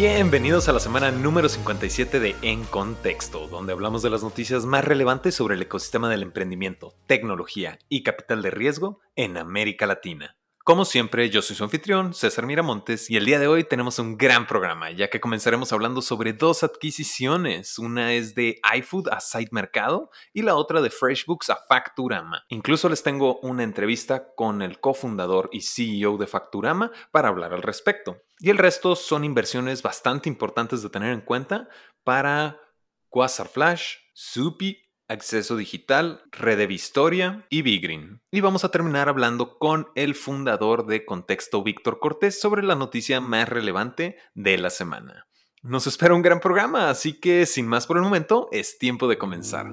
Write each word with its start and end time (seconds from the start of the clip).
Bienvenidos 0.00 0.66
a 0.70 0.72
la 0.72 0.80
semana 0.80 1.10
número 1.10 1.46
57 1.46 2.20
de 2.20 2.34
En 2.40 2.64
Contexto, 2.64 3.48
donde 3.48 3.74
hablamos 3.74 4.00
de 4.00 4.08
las 4.08 4.22
noticias 4.22 4.64
más 4.64 4.82
relevantes 4.82 5.34
sobre 5.34 5.56
el 5.56 5.60
ecosistema 5.60 6.08
del 6.08 6.22
emprendimiento, 6.22 6.94
tecnología 7.06 7.78
y 7.90 8.02
capital 8.02 8.40
de 8.40 8.50
riesgo 8.50 9.00
en 9.14 9.36
América 9.36 9.84
Latina. 9.84 10.39
Como 10.62 10.84
siempre, 10.84 11.30
yo 11.30 11.40
soy 11.40 11.56
su 11.56 11.64
anfitrión, 11.64 12.12
César 12.12 12.44
Miramontes, 12.44 13.08
y 13.08 13.16
el 13.16 13.24
día 13.24 13.38
de 13.38 13.46
hoy 13.46 13.64
tenemos 13.64 13.98
un 13.98 14.18
gran 14.18 14.46
programa, 14.46 14.90
ya 14.90 15.08
que 15.08 15.18
comenzaremos 15.18 15.72
hablando 15.72 16.02
sobre 16.02 16.34
dos 16.34 16.62
adquisiciones. 16.62 17.78
Una 17.78 18.12
es 18.12 18.34
de 18.34 18.60
iFood 18.76 19.08
a 19.08 19.20
Site 19.20 19.48
Mercado 19.52 20.10
y 20.34 20.42
la 20.42 20.56
otra 20.56 20.82
de 20.82 20.90
FreshBooks 20.90 21.48
a 21.48 21.56
Facturama. 21.66 22.44
Incluso 22.50 22.90
les 22.90 23.02
tengo 23.02 23.40
una 23.40 23.62
entrevista 23.62 24.34
con 24.34 24.60
el 24.60 24.80
cofundador 24.80 25.48
y 25.50 25.62
CEO 25.62 26.18
de 26.18 26.26
Facturama 26.26 26.92
para 27.10 27.28
hablar 27.28 27.54
al 27.54 27.62
respecto. 27.62 28.18
Y 28.38 28.50
el 28.50 28.58
resto 28.58 28.96
son 28.96 29.24
inversiones 29.24 29.82
bastante 29.82 30.28
importantes 30.28 30.82
de 30.82 30.90
tener 30.90 31.14
en 31.14 31.22
cuenta 31.22 31.70
para 32.04 32.60
Quasar 33.08 33.48
Flash, 33.48 33.94
Supi 34.12 34.89
Acceso 35.10 35.56
Digital, 35.56 36.22
Redevistoria 36.30 37.44
y 37.50 37.62
Bigrin. 37.62 38.22
Y 38.30 38.40
vamos 38.40 38.64
a 38.64 38.70
terminar 38.70 39.08
hablando 39.08 39.58
con 39.58 39.88
el 39.96 40.14
fundador 40.14 40.86
de 40.86 41.04
Contexto, 41.04 41.64
Víctor 41.64 41.98
Cortés, 41.98 42.40
sobre 42.40 42.62
la 42.62 42.76
noticia 42.76 43.20
más 43.20 43.48
relevante 43.48 44.16
de 44.34 44.56
la 44.56 44.70
semana. 44.70 45.26
Nos 45.62 45.88
espera 45.88 46.14
un 46.14 46.22
gran 46.22 46.38
programa, 46.38 46.90
así 46.90 47.18
que 47.18 47.44
sin 47.44 47.66
más 47.66 47.88
por 47.88 47.96
el 47.96 48.04
momento, 48.04 48.48
es 48.52 48.78
tiempo 48.78 49.08
de 49.08 49.18
comenzar 49.18 49.72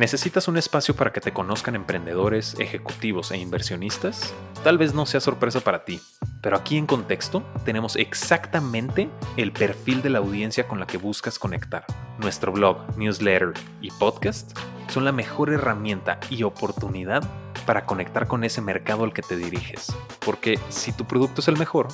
¿Necesitas 0.00 0.48
un 0.48 0.56
espacio 0.56 0.96
para 0.96 1.12
que 1.12 1.20
te 1.20 1.34
conozcan 1.34 1.74
emprendedores, 1.74 2.56
ejecutivos 2.58 3.32
e 3.32 3.36
inversionistas? 3.36 4.32
Tal 4.64 4.78
vez 4.78 4.94
no 4.94 5.04
sea 5.04 5.20
sorpresa 5.20 5.60
para 5.60 5.84
ti, 5.84 6.00
pero 6.40 6.56
aquí 6.56 6.78
en 6.78 6.86
contexto 6.86 7.42
tenemos 7.66 7.96
exactamente 7.96 9.10
el 9.36 9.52
perfil 9.52 10.00
de 10.00 10.08
la 10.08 10.20
audiencia 10.20 10.66
con 10.66 10.80
la 10.80 10.86
que 10.86 10.96
buscas 10.96 11.38
conectar. 11.38 11.84
Nuestro 12.18 12.50
blog, 12.50 12.96
newsletter 12.96 13.52
y 13.82 13.90
podcast 13.90 14.58
son 14.88 15.04
la 15.04 15.12
mejor 15.12 15.52
herramienta 15.52 16.18
y 16.30 16.44
oportunidad 16.44 17.22
para 17.66 17.84
conectar 17.84 18.26
con 18.26 18.42
ese 18.42 18.62
mercado 18.62 19.04
al 19.04 19.12
que 19.12 19.20
te 19.20 19.36
diriges. 19.36 19.94
Porque 20.24 20.58
si 20.70 20.92
tu 20.92 21.04
producto 21.04 21.42
es 21.42 21.48
el 21.48 21.58
mejor, 21.58 21.88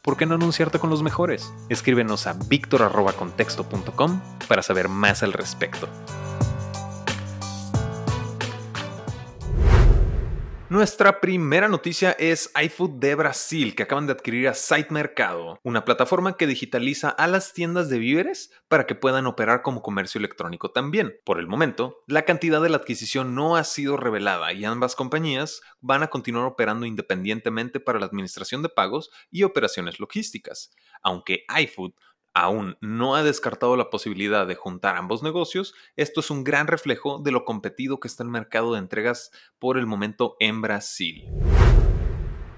¿por 0.00 0.16
qué 0.16 0.24
no 0.24 0.36
anunciarte 0.36 0.78
con 0.78 0.88
los 0.88 1.02
mejores? 1.02 1.52
Escríbenos 1.68 2.26
a 2.26 2.32
victor.contexto.com 2.32 4.22
para 4.48 4.62
saber 4.62 4.88
más 4.88 5.22
al 5.22 5.34
respecto. 5.34 5.86
Nuestra 10.72 11.20
primera 11.20 11.68
noticia 11.68 12.12
es 12.12 12.50
iFood 12.58 12.92
de 12.92 13.14
Brasil, 13.14 13.74
que 13.74 13.82
acaban 13.82 14.06
de 14.06 14.14
adquirir 14.14 14.48
a 14.48 14.54
Site 14.54 14.88
Mercado, 14.88 15.60
una 15.62 15.84
plataforma 15.84 16.38
que 16.38 16.46
digitaliza 16.46 17.10
a 17.10 17.26
las 17.26 17.52
tiendas 17.52 17.90
de 17.90 17.98
víveres 17.98 18.50
para 18.68 18.86
que 18.86 18.94
puedan 18.94 19.26
operar 19.26 19.60
como 19.60 19.82
comercio 19.82 20.18
electrónico 20.18 20.70
también. 20.70 21.12
Por 21.26 21.38
el 21.38 21.46
momento, 21.46 21.98
la 22.06 22.22
cantidad 22.22 22.62
de 22.62 22.70
la 22.70 22.78
adquisición 22.78 23.34
no 23.34 23.56
ha 23.56 23.64
sido 23.64 23.98
revelada 23.98 24.54
y 24.54 24.64
ambas 24.64 24.96
compañías 24.96 25.60
van 25.82 26.04
a 26.04 26.08
continuar 26.08 26.46
operando 26.46 26.86
independientemente 26.86 27.78
para 27.78 28.00
la 28.00 28.06
administración 28.06 28.62
de 28.62 28.70
pagos 28.70 29.10
y 29.30 29.42
operaciones 29.42 30.00
logísticas, 30.00 30.74
aunque 31.02 31.44
iFood 31.54 31.92
aún 32.34 32.76
no 32.80 33.14
ha 33.14 33.22
descartado 33.22 33.76
la 33.76 33.90
posibilidad 33.90 34.46
de 34.46 34.54
juntar 34.54 34.96
ambos 34.96 35.22
negocios, 35.22 35.74
esto 35.96 36.20
es 36.20 36.30
un 36.30 36.44
gran 36.44 36.66
reflejo 36.66 37.18
de 37.18 37.32
lo 37.32 37.44
competido 37.44 38.00
que 38.00 38.08
está 38.08 38.22
el 38.22 38.30
mercado 38.30 38.72
de 38.72 38.78
entregas 38.78 39.30
por 39.58 39.78
el 39.78 39.86
momento 39.86 40.36
en 40.40 40.62
Brasil. 40.62 41.28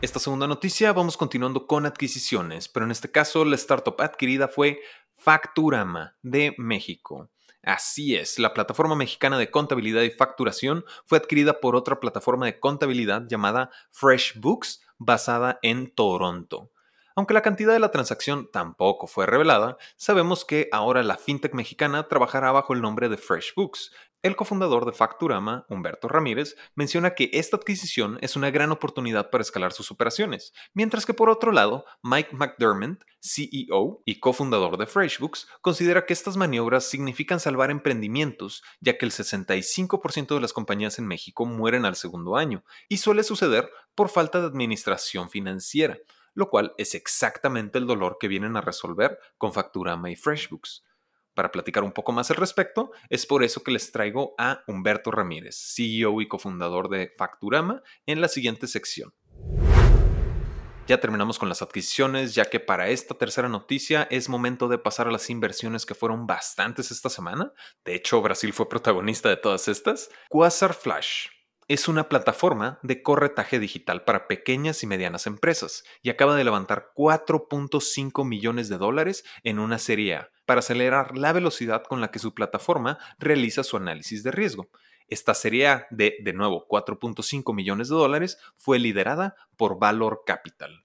Esta 0.01 0.19
segunda 0.19 0.47
noticia 0.47 0.93
vamos 0.93 1.17
continuando 1.17 1.67
con 1.67 1.87
adquisiciones, 1.87 2.69
pero 2.69 2.85
en 2.85 2.93
este 2.93 3.11
caso 3.11 3.45
la 3.45 3.55
startup 3.55 4.01
adquirida 4.01 4.49
fue 4.49 4.81
Facturama 5.15 6.17
de 6.23 6.55
México. 6.59 7.31
Así 7.63 8.15
es, 8.15 8.39
la 8.39 8.53
plataforma 8.53 8.95
mexicana 8.95 9.39
de 9.39 9.51
contabilidad 9.51 10.03
y 10.03 10.11
facturación 10.11 10.85
fue 11.07 11.17
adquirida 11.17 11.61
por 11.61 11.77
otra 11.77 11.99
plataforma 11.99 12.45
de 12.45 12.61
contabilidad 12.61 13.27
llamada 13.27 13.71
FreshBooks 13.93 14.83
basada 14.99 15.59
en 15.63 15.91
Toronto. 15.95 16.71
Aunque 17.17 17.35
la 17.35 17.43
cantidad 17.43 17.73
de 17.73 17.79
la 17.79 17.93
transacción 17.93 18.51
tampoco 18.51 19.07
fue 19.07 19.27
revelada, 19.27 19.77
sabemos 19.97 20.45
que 20.45 20.69
ahora 20.73 21.05
la 21.05 21.17
fintech 21.17 21.55
mexicana 21.55 22.09
trabajará 22.09 22.51
bajo 22.51 22.73
el 22.73 22.83
nombre 22.83 23.09
de 23.09 23.17
FreshBooks. 23.17 23.93
El 24.23 24.35
cofundador 24.35 24.85
de 24.85 24.93
Facturama, 24.93 25.65
Humberto 25.69 26.09
Ramírez, 26.09 26.57
menciona 26.75 27.15
que 27.15 27.31
esta 27.35 27.57
adquisición 27.57 28.19
es 28.21 28.35
una 28.35 28.51
gran 28.51 28.73
oportunidad 28.73 29.31
para 29.31 29.43
escalar 29.43 29.73
sus 29.73 29.93
operaciones, 29.93 30.55
mientras 30.73 31.07
que 31.07 31.15
por 31.15 31.29
otro 31.29 31.53
lado, 31.53 31.85
Mike 32.03 32.35
McDermott, 32.35 33.05
CEO 33.21 34.03
y 34.05 34.19
cofundador 34.19 34.77
de 34.77 34.87
FreshBooks, 34.87 35.47
considera 35.61 36.07
que 36.07 36.15
estas 36.15 36.37
maniobras 36.37 36.85
significan 36.85 37.39
salvar 37.39 37.71
emprendimientos, 37.71 38.65
ya 38.81 38.99
que 38.99 39.05
el 39.05 39.13
65% 39.13 40.35
de 40.35 40.41
las 40.41 40.53
compañías 40.53 40.99
en 40.99 41.07
México 41.07 41.47
mueren 41.47 41.85
al 41.85 41.95
segundo 41.95 42.37
año, 42.37 42.65
y 42.89 42.97
suele 42.97 43.23
suceder 43.23 43.71
por 43.95 44.09
falta 44.09 44.41
de 44.41 44.47
administración 44.47 45.31
financiera 45.31 45.99
lo 46.35 46.51
cual 46.51 46.75
es 46.79 46.95
exactamente 46.95 47.79
el 47.79 47.87
dolor 47.87 48.19
que 48.21 48.29
vienen 48.29 48.57
a 48.57 48.61
resolver 48.61 49.19
con 49.39 49.53
Facturama 49.53 50.11
y 50.11 50.17
FreshBooks. 50.17 50.85
Para 51.35 51.51
platicar 51.51 51.83
un 51.83 51.93
poco 51.93 52.13
más 52.13 52.31
al 52.31 52.37
respecto, 52.37 52.93
es 53.09 53.27
por 53.27 53.43
eso 53.43 53.65
que 53.65 53.73
les 53.73 53.91
traigo 53.91 54.35
a 54.39 54.63
Humberto 54.69 55.11
Ramírez, 55.11 55.57
CEO 55.75 56.21
y 56.21 56.29
cofundador 56.29 56.89
de 56.89 57.13
Facturama, 57.17 57.83
en 58.07 58.21
la 58.21 58.29
siguiente 58.29 58.69
sección. 58.69 59.13
Ya 60.87 61.01
terminamos 61.01 61.39
con 61.39 61.49
las 61.49 61.63
adquisiciones, 61.63 62.35
ya 62.35 62.45
que 62.45 62.61
para 62.61 62.89
esta 62.91 63.15
tercera 63.15 63.49
noticia 63.49 64.07
es 64.11 64.29
momento 64.29 64.69
de 64.69 64.77
pasar 64.77 65.09
a 65.09 65.11
las 65.11 65.31
inversiones 65.31 65.87
que 65.87 65.95
fueron 65.95 66.27
bastantes 66.27 66.91
esta 66.91 67.09
semana. 67.09 67.53
De 67.87 67.95
hecho, 67.95 68.21
Brasil 68.21 68.53
fue 68.53 68.69
protagonista 68.69 69.31
de 69.31 69.39
todas 69.39 69.67
estas. 69.67 70.11
Quasar 70.29 70.75
Flash, 70.75 71.29
es 71.69 71.89
una 71.89 72.09
plataforma 72.09 72.79
de 72.83 73.03
corretaje 73.03 73.59
digital 73.59 74.05
para 74.05 74.27
pequeñas 74.27 74.83
y 74.83 74.87
medianas 74.87 75.27
empresas 75.27 75.85
y 76.03 76.11
acaba 76.11 76.37
de 76.37 76.45
levantar 76.45 76.93
4.5 76.95 78.27
millones 78.27 78.69
de 78.69 78.79
dólares 78.79 79.25
en 79.43 79.59
una 79.59 79.79
serie 79.79 80.17
A 80.17 80.31
para 80.47 80.59
acelerar 80.59 81.17
la 81.17 81.33
velocidad 81.33 81.83
con 81.85 82.01
la 82.01 82.11
que 82.11 82.19
su 82.19 82.35
plataforma 82.35 82.99
realiza 83.19 83.65
su 83.65 83.77
análisis 83.77 84.23
de 84.23 84.31
riesgo. 84.31 84.69
Esta 85.09 85.35
serie 85.35 85.69
A 85.69 85.87
de, 85.91 86.17
de 86.23 86.33
nuevo, 86.33 86.67
4.5 86.69 87.55
millones 87.55 87.89
de 87.89 87.95
dólares 87.95 88.39
fue 88.57 88.79
liderada 88.79 89.37
por 89.57 89.79
Valor 89.79 90.23
Capital. 90.27 90.85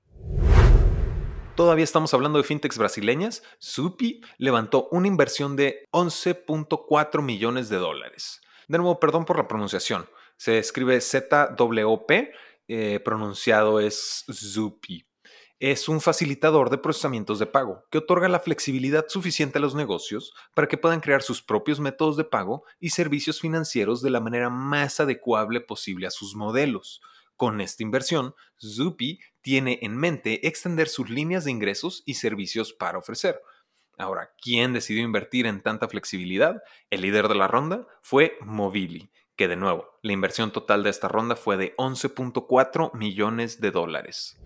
Todavía 1.56 1.84
estamos 1.84 2.14
hablando 2.14 2.38
de 2.38 2.46
fintechs 2.46 2.78
brasileñas. 2.78 3.44
Supi 3.58 4.22
levantó 4.38 4.88
una 4.92 5.08
inversión 5.08 5.58
de 5.58 5.90
11.4 5.92 7.22
millones 7.22 7.68
de 7.68 7.76
dólares. 7.76 8.40
De 8.70 8.78
nuevo, 8.78 8.98
perdón 8.98 9.26
por 9.26 9.38
la 9.38 9.48
pronunciación. 9.48 10.08
Se 10.40 10.58
escribe 10.58 11.02
ZWP, 11.02 12.32
eh, 12.70 13.02
pronunciado 13.02 13.82
es 13.82 14.24
Zupi. 14.32 15.06
Es 15.60 15.90
un 15.90 16.00
facilitador 16.00 16.70
de 16.70 16.78
procesamientos 16.78 17.40
de 17.40 17.46
pago 17.46 17.84
que 17.92 17.98
otorga 17.98 18.30
la 18.30 18.40
flexibilidad 18.40 19.06
suficiente 19.10 19.58
a 19.58 19.62
los 19.62 19.76
negocios 19.76 20.32
para 20.56 20.70
que 20.70 20.78
puedan 20.78 21.02
crear 21.02 21.24
sus 21.24 21.42
propios 21.42 21.82
métodos 21.82 22.16
de 22.16 22.24
pago 22.24 22.64
y 22.80 22.92
servicios 22.92 23.42
financieros 23.42 24.02
de 24.02 24.12
la 24.12 24.22
manera 24.22 24.50
más 24.50 25.02
adecuable 25.02 25.60
posible 25.60 26.08
a 26.08 26.12
sus 26.12 26.38
modelos. 26.38 27.02
Con 27.36 27.60
esta 27.60 27.84
inversión, 27.84 28.34
Zupi 28.66 29.20
tiene 29.42 29.80
en 29.82 29.98
mente 29.98 30.48
extender 30.48 30.88
sus 30.88 31.10
líneas 31.10 31.44
de 31.44 31.52
ingresos 31.52 32.02
y 32.06 32.14
servicios 32.14 32.72
para 32.72 32.98
ofrecer. 32.98 33.42
Ahora, 33.98 34.32
¿quién 34.42 34.72
decidió 34.72 35.04
invertir 35.04 35.48
en 35.48 35.62
tanta 35.62 35.90
flexibilidad? 35.90 36.64
El 36.90 37.02
líder 37.02 37.28
de 37.28 37.36
la 37.36 37.50
ronda 37.50 37.86
fue 38.02 38.38
Movili, 38.40 39.12
que 39.40 39.48
de 39.48 39.56
nuevo, 39.56 39.98
la 40.02 40.12
inversión 40.12 40.52
total 40.52 40.84
de 40.84 40.90
esta 40.90 41.08
ronda 41.08 41.38
fue 41.38 41.56
de 41.56 41.74
11.4 41.78 42.94
millones 42.94 43.62
de 43.62 43.72
dólares. 43.72 44.38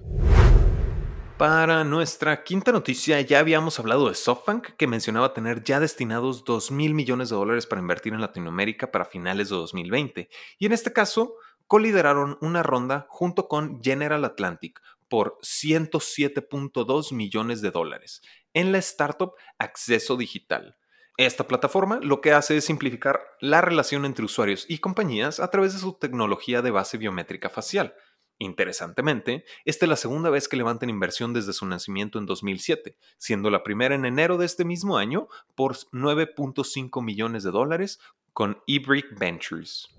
Para 1.40 1.84
nuestra 1.84 2.44
quinta 2.44 2.72
noticia, 2.72 3.20
ya 3.22 3.40
habíamos 3.40 3.80
hablado 3.80 4.08
de 4.08 4.14
SoftBank, 4.14 4.76
que 4.78 4.86
mencionaba 4.86 5.34
tener 5.34 5.64
ya 5.64 5.80
destinados 5.80 6.46
2 6.46 6.70
mil 6.70 6.94
millones 6.94 7.30
de 7.30 7.36
dólares 7.36 7.66
para 7.66 7.82
invertir 7.82 8.14
en 8.14 8.22
Latinoamérica 8.22 8.92
para 8.92 9.04
finales 9.04 9.50
de 9.50 9.56
2020. 9.56 10.30
Y 10.60 10.66
en 10.68 10.74
este 10.74 10.94
caso, 10.94 11.38
colideraron 11.66 12.38
una 12.40 12.62
ronda 12.62 13.08
junto 13.10 13.48
con 13.48 13.82
General 13.82 14.24
Atlantic 14.24 14.80
por 15.10 15.40
107.2 15.42 17.14
millones 17.14 17.62
de 17.64 17.72
dólares 17.72 18.22
en 18.54 18.72
la 18.72 18.78
startup 18.78 19.34
Acceso 19.58 20.18
Digital. 20.18 20.78
Esta 21.18 21.48
plataforma 21.48 22.00
lo 22.02 22.22
que 22.22 22.32
hace 22.32 22.58
es 22.58 22.66
simplificar 22.66 23.22
la 23.40 23.62
relación 23.62 24.06
entre 24.06 24.26
usuarios 24.26 24.66
y 24.68 24.80
compañías 24.80 25.40
a 25.40 25.52
través 25.52 25.74
de 25.74 25.80
su 25.80 25.94
tecnología 25.94 26.64
de 26.64 26.72
base 26.72 26.98
biométrica 26.98 27.50
facial. 27.50 27.94
Interesantemente, 28.40 29.46
esta 29.64 29.86
es 29.86 29.90
la 29.90 29.96
segunda 29.96 30.32
vez 30.32 30.48
que 30.48 30.58
levantan 30.58 30.90
inversión 30.90 31.32
desde 31.32 31.54
su 31.54 31.68
nacimiento 31.68 32.18
en 32.18 32.26
2007, 32.26 32.98
siendo 33.18 33.52
la 33.52 33.62
primera 33.62 33.94
en 33.94 34.06
enero 34.06 34.40
de 34.40 34.48
este 34.48 34.66
mismo 34.66 34.98
año 34.98 35.28
por 35.54 35.76
9.5 35.76 37.04
millones 37.04 37.44
de 37.44 37.52
dólares 37.52 38.00
con 38.34 38.64
eBrick 38.66 39.18
Ventures. 39.20 39.90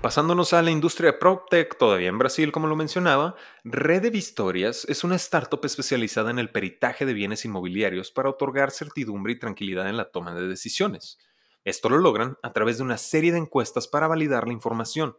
Pasándonos 0.00 0.52
a 0.52 0.62
la 0.62 0.70
industria 0.70 1.18
PropTech, 1.18 1.76
todavía 1.76 2.08
en 2.08 2.18
Brasil, 2.18 2.52
como 2.52 2.68
lo 2.68 2.76
mencionaba, 2.76 3.34
Red 3.64 4.02
de 4.02 4.10
Vistorias 4.10 4.84
es 4.88 5.02
una 5.02 5.16
startup 5.16 5.64
especializada 5.64 6.30
en 6.30 6.38
el 6.38 6.50
peritaje 6.50 7.04
de 7.04 7.14
bienes 7.14 7.44
inmobiliarios 7.44 8.12
para 8.12 8.30
otorgar 8.30 8.70
certidumbre 8.70 9.32
y 9.32 9.40
tranquilidad 9.40 9.88
en 9.88 9.96
la 9.96 10.12
toma 10.12 10.36
de 10.36 10.46
decisiones. 10.46 11.18
Esto 11.64 11.88
lo 11.88 11.98
logran 11.98 12.38
a 12.44 12.52
través 12.52 12.78
de 12.78 12.84
una 12.84 12.96
serie 12.96 13.32
de 13.32 13.38
encuestas 13.38 13.88
para 13.88 14.06
validar 14.06 14.46
la 14.46 14.52
información. 14.52 15.16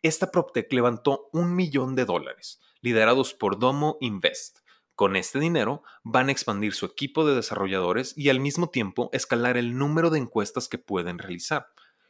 Esta 0.00 0.30
PropTech 0.30 0.72
levantó 0.72 1.28
un 1.32 1.56
millón 1.56 1.96
de 1.96 2.04
dólares, 2.04 2.60
liderados 2.82 3.34
por 3.34 3.58
Domo 3.58 3.98
Invest. 4.00 4.60
Con 4.94 5.16
este 5.16 5.40
dinero 5.40 5.82
van 6.04 6.28
a 6.28 6.32
expandir 6.32 6.74
su 6.74 6.86
equipo 6.86 7.26
de 7.26 7.34
desarrolladores 7.34 8.16
y 8.16 8.28
al 8.28 8.38
mismo 8.38 8.70
tiempo 8.70 9.10
escalar 9.12 9.56
el 9.56 9.76
número 9.76 10.08
de 10.08 10.20
encuestas 10.20 10.68
que 10.68 10.78
pueden 10.78 11.18
realizar. 11.18 11.66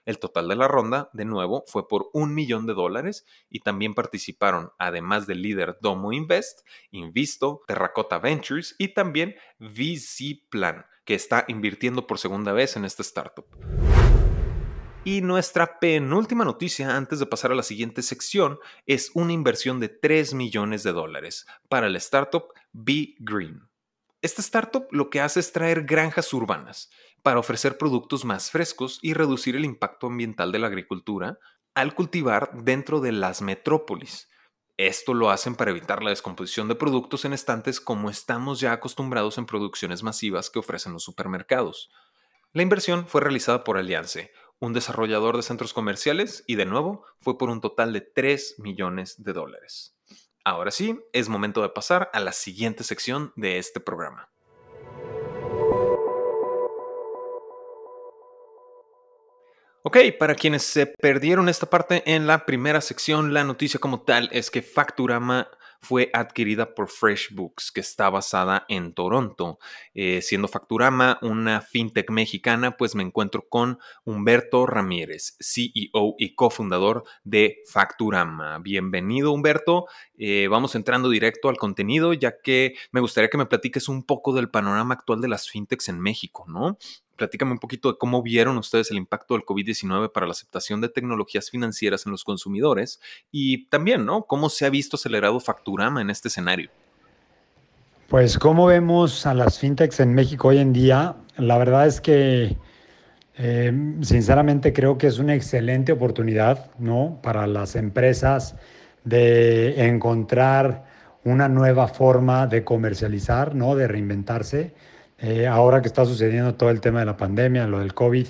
El 0.06 0.19
total 0.19 0.49
de 0.49 0.56
la 0.56 0.67
ronda, 0.67 1.11
de 1.12 1.25
nuevo, 1.25 1.64
fue 1.67 1.87
por 1.87 2.11
un 2.12 2.35
millón 2.35 2.67
de 2.67 2.75
dólares 2.75 3.26
y 3.49 3.61
también 3.61 3.94
participaron, 3.94 4.73
además 4.79 5.26
del 5.26 5.43
líder 5.43 5.76
Domo 5.81 6.12
Invest, 6.12 6.61
Invisto, 6.91 7.62
Terracotta 7.67 8.19
Ventures 8.19 8.75
y 8.79 8.94
también 8.94 9.37
VC 9.58 10.49
Plan, 10.49 10.87
que 11.05 11.14
está 11.14 11.44
invirtiendo 11.49 12.06
por 12.06 12.19
segunda 12.19 12.52
vez 12.52 12.76
en 12.76 12.85
esta 12.85 13.02
startup. 13.02 13.47
Y 15.05 15.23
nuestra 15.23 15.79
penúltima 15.81 16.44
noticia 16.44 16.97
antes 16.97 17.19
de 17.19 17.26
pasar 17.26 17.52
a 17.52 17.55
la 17.55 17.62
siguiente 17.62 18.02
sección 18.02 18.58
es 18.87 19.11
una 19.14 19.32
inversión 19.32 19.81
de 19.81 19.88
3 19.88 20.35
millones 20.35 20.82
de 20.82 20.93
dólares 20.93 21.47
para 21.69 21.88
la 21.88 21.99
startup 21.99 22.49
Be 22.73 23.14
Green. 23.19 23.70
Esta 24.23 24.43
startup 24.43 24.87
lo 24.91 25.08
que 25.08 25.23
hace 25.23 25.41
es 25.41 25.52
traer 25.52 25.85
granjas 25.85 26.35
urbanas 26.35 26.91
para 27.22 27.40
ofrecer 27.40 27.78
productos 27.78 28.25
más 28.25 28.50
frescos 28.50 28.99
y 29.02 29.14
reducir 29.14 29.56
el 29.56 29.64
impacto 29.64 30.08
ambiental 30.08 30.52
de 30.52 30.58
la 30.58 30.67
agricultura 30.67 31.38
al 31.75 31.94
cultivar 31.94 32.50
dentro 32.62 33.00
de 33.00 33.12
las 33.12 33.43
metrópolis. 33.43 34.28
Esto 34.76 35.12
lo 35.12 35.31
hacen 35.31 35.56
para 35.56 35.72
evitar 35.72 36.02
la 36.02 36.11
descomposición 36.11 36.67
de 36.67 36.75
productos 36.75 37.25
en 37.25 37.32
estantes 37.32 37.81
como 37.81 38.08
estamos 38.08 38.61
ya 38.61 38.72
acostumbrados 38.72 39.37
en 39.37 39.46
producciones 39.46 40.02
masivas 40.02 40.49
que 40.49 40.58
ofrecen 40.58 40.94
los 40.94 41.05
supermercados. 41.05 41.90
La 42.52 42.62
inversión 42.62 43.06
fue 43.06 43.20
realizada 43.20 43.62
por 43.62 43.76
Alliance, 43.76 44.32
un 44.58 44.73
desarrollador 44.73 45.37
de 45.37 45.43
centros 45.43 45.73
comerciales, 45.73 46.44
y 46.46 46.56
de 46.56 46.66
nuevo 46.66 47.05
fue 47.20 47.38
por 47.38 47.50
un 47.50 47.61
total 47.61 47.93
de 47.93 48.00
3 48.00 48.56
millones 48.58 49.23
de 49.23 49.32
dólares. 49.32 49.96
Ahora 50.44 50.70
sí, 50.70 50.99
es 51.12 51.28
momento 51.28 51.61
de 51.62 51.69
pasar 51.69 52.11
a 52.14 52.20
la 52.20 52.32
siguiente 52.32 52.82
sección 52.82 53.32
de 53.37 53.58
este 53.58 53.81
programa. 53.81 54.30
Ok, 59.82 59.97
para 60.19 60.35
quienes 60.35 60.62
se 60.62 60.87
perdieron 60.87 61.49
esta 61.49 61.71
parte 61.71 62.03
en 62.05 62.27
la 62.27 62.44
primera 62.44 62.82
sección, 62.82 63.32
la 63.32 63.44
noticia 63.44 63.81
como 63.81 64.03
tal 64.03 64.29
es 64.31 64.50
que 64.50 64.61
Facturama 64.61 65.49
fue 65.81 66.11
adquirida 66.12 66.75
por 66.75 66.91
FreshBooks, 66.91 67.73
que 67.73 67.81
está 67.81 68.11
basada 68.11 68.67
en 68.69 68.93
Toronto. 68.93 69.59
Eh, 69.94 70.21
siendo 70.21 70.49
Facturama 70.49 71.19
una 71.23 71.62
fintech 71.62 72.11
mexicana, 72.11 72.77
pues 72.77 72.94
me 72.94 73.03
encuentro 73.03 73.49
con 73.49 73.79
Humberto 74.05 74.67
Ramírez, 74.67 75.38
CEO 75.41 76.15
y 76.19 76.35
cofundador 76.35 77.05
de 77.25 77.62
Facturama. 77.67 78.59
Bienvenido, 78.59 79.33
Humberto. 79.33 79.87
Eh, 80.19 80.49
vamos 80.49 80.75
entrando 80.75 81.09
directo 81.09 81.49
al 81.49 81.56
contenido, 81.56 82.12
ya 82.12 82.43
que 82.43 82.75
me 82.93 83.00
gustaría 83.00 83.31
que 83.31 83.38
me 83.38 83.47
platiques 83.47 83.88
un 83.88 84.05
poco 84.05 84.35
del 84.35 84.50
panorama 84.50 84.93
actual 84.93 85.23
de 85.23 85.29
las 85.29 85.49
fintechs 85.49 85.88
en 85.88 86.00
México, 86.00 86.44
¿no? 86.47 86.76
Platícame 87.20 87.52
un 87.52 87.58
poquito 87.58 87.93
de 87.93 87.99
cómo 87.99 88.22
vieron 88.22 88.56
ustedes 88.56 88.90
el 88.90 88.96
impacto 88.96 89.34
del 89.34 89.44
COVID-19 89.44 90.11
para 90.11 90.25
la 90.25 90.32
aceptación 90.32 90.81
de 90.81 90.88
tecnologías 90.88 91.50
financieras 91.50 92.06
en 92.06 92.12
los 92.12 92.25
consumidores 92.25 92.99
y 93.31 93.67
también, 93.67 94.06
¿no? 94.06 94.22
¿Cómo 94.22 94.49
se 94.49 94.64
ha 94.64 94.70
visto 94.70 94.96
acelerado 94.96 95.38
Facturama 95.38 96.00
en 96.00 96.08
este 96.08 96.28
escenario? 96.28 96.70
Pues 98.08 98.38
cómo 98.38 98.64
vemos 98.64 99.26
a 99.26 99.34
las 99.34 99.58
fintechs 99.58 100.00
en 100.00 100.14
México 100.14 100.49
hoy 100.49 100.58
en 100.58 100.72
día, 100.72 101.14
la 101.37 101.58
verdad 101.58 101.87
es 101.87 102.00
que 102.00 102.56
eh, 103.37 103.94
sinceramente 104.00 104.73
creo 104.73 104.96
que 104.96 105.06
es 105.06 105.19
una 105.19 105.34
excelente 105.34 105.93
oportunidad, 105.93 106.70
¿no? 106.78 107.20
Para 107.23 107.46
las 107.46 107.76
empresas 107.76 108.56
de 109.05 109.88
encontrar 109.88 110.87
una 111.25 111.50
nueva 111.50 111.87
forma 111.87 112.46
de 112.46 112.64
comercializar, 112.64 113.55
¿no? 113.55 113.76
De 113.76 113.87
reinventarse 113.87 114.73
eh, 115.22 115.46
ahora 115.46 115.82
que 115.82 115.88
está 115.88 116.05
sucediendo 116.05 116.55
todo 116.55 116.70
el 116.70 116.81
tema 116.81 117.00
de 117.00 117.06
la 117.06 117.17
pandemia, 117.17 117.67
lo 117.67 117.81
del 117.81 117.93
COVID, 117.93 118.26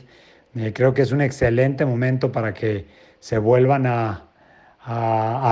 eh, 0.57 0.73
creo 0.75 0.93
que 0.93 1.03
es 1.03 1.13
un 1.13 1.21
excelente 1.21 1.85
momento 1.85 2.33
para 2.33 2.53
que 2.53 2.87
se 3.21 3.39
vuelvan 3.39 3.87
a, 3.87 4.27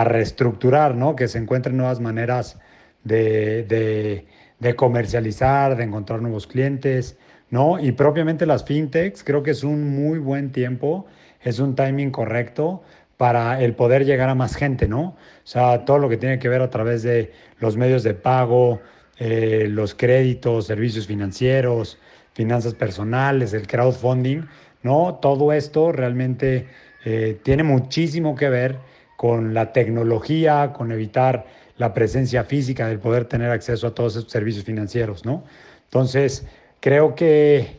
reestructurar, 0.04 0.94
¿no? 0.94 1.14
que 1.14 1.28
se 1.28 1.38
encuentren 1.38 1.76
nuevas 1.76 2.00
maneras 2.00 2.58
de, 3.04 4.26
comercializar, 4.74 5.76
de 5.76 5.84
encontrar 5.84 6.22
nuevos 6.22 6.46
clientes, 6.46 7.16
¿no? 7.50 7.78
Y 7.78 7.92
propiamente 7.92 8.46
las 8.46 8.64
fintechs, 8.64 9.22
creo 9.22 9.42
que 9.42 9.52
es 9.52 9.62
un 9.64 9.94
muy 9.94 10.18
buen 10.18 10.50
tiempo, 10.50 11.06
es 11.42 11.60
un 11.60 11.76
timing 11.76 12.10
correcto 12.10 12.82
para 13.16 13.60
el 13.62 13.74
poder 13.74 14.04
llegar 14.04 14.28
a 14.28 14.34
más 14.34 14.56
gente, 14.56 14.88
¿no? 14.88 15.02
O 15.02 15.16
sea, 15.44 15.84
todo 15.84 15.98
lo 15.98 16.08
que 16.08 16.16
tiene 16.16 16.38
que 16.38 16.48
ver 16.48 16.62
a 16.62 16.70
través 16.70 17.02
de 17.02 17.32
los 17.58 17.76
medios 17.76 18.02
de 18.02 18.14
pago, 18.14 18.80
eh, 19.18 19.66
los 19.68 19.94
créditos, 19.94 20.66
servicios 20.66 21.06
financieros, 21.06 21.98
finanzas 22.34 22.74
personales, 22.74 23.52
el 23.52 23.66
crowdfunding, 23.66 24.42
¿no? 24.82 25.18
Todo 25.20 25.52
esto 25.52 25.90
realmente 25.90 26.68
eh, 27.04 27.38
tiene 27.42 27.64
muchísimo 27.64 28.36
que 28.36 28.48
ver 28.48 28.78
con 29.16 29.54
la 29.54 29.72
tecnología, 29.72 30.72
con 30.72 30.92
evitar 30.92 31.46
la 31.76 31.92
presencia 31.94 32.44
física, 32.44 32.86
del 32.86 33.00
poder 33.00 33.24
tener 33.24 33.50
acceso 33.50 33.88
a 33.88 33.94
todos 33.94 34.14
estos 34.14 34.32
servicios 34.32 34.64
financieros, 34.64 35.24
¿no? 35.24 35.42
Entonces, 35.84 36.46
creo 36.80 37.16
que 37.16 37.78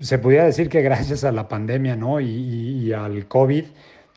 se 0.00 0.18
podría 0.18 0.44
decir 0.44 0.70
que 0.70 0.80
gracias 0.90 1.24
a 1.24 1.32
la 1.32 1.48
pandemia, 1.48 1.96
¿no? 1.96 2.20
Y, 2.20 2.28
y 2.28 2.92
al 2.92 3.26
COVID, 3.28 3.64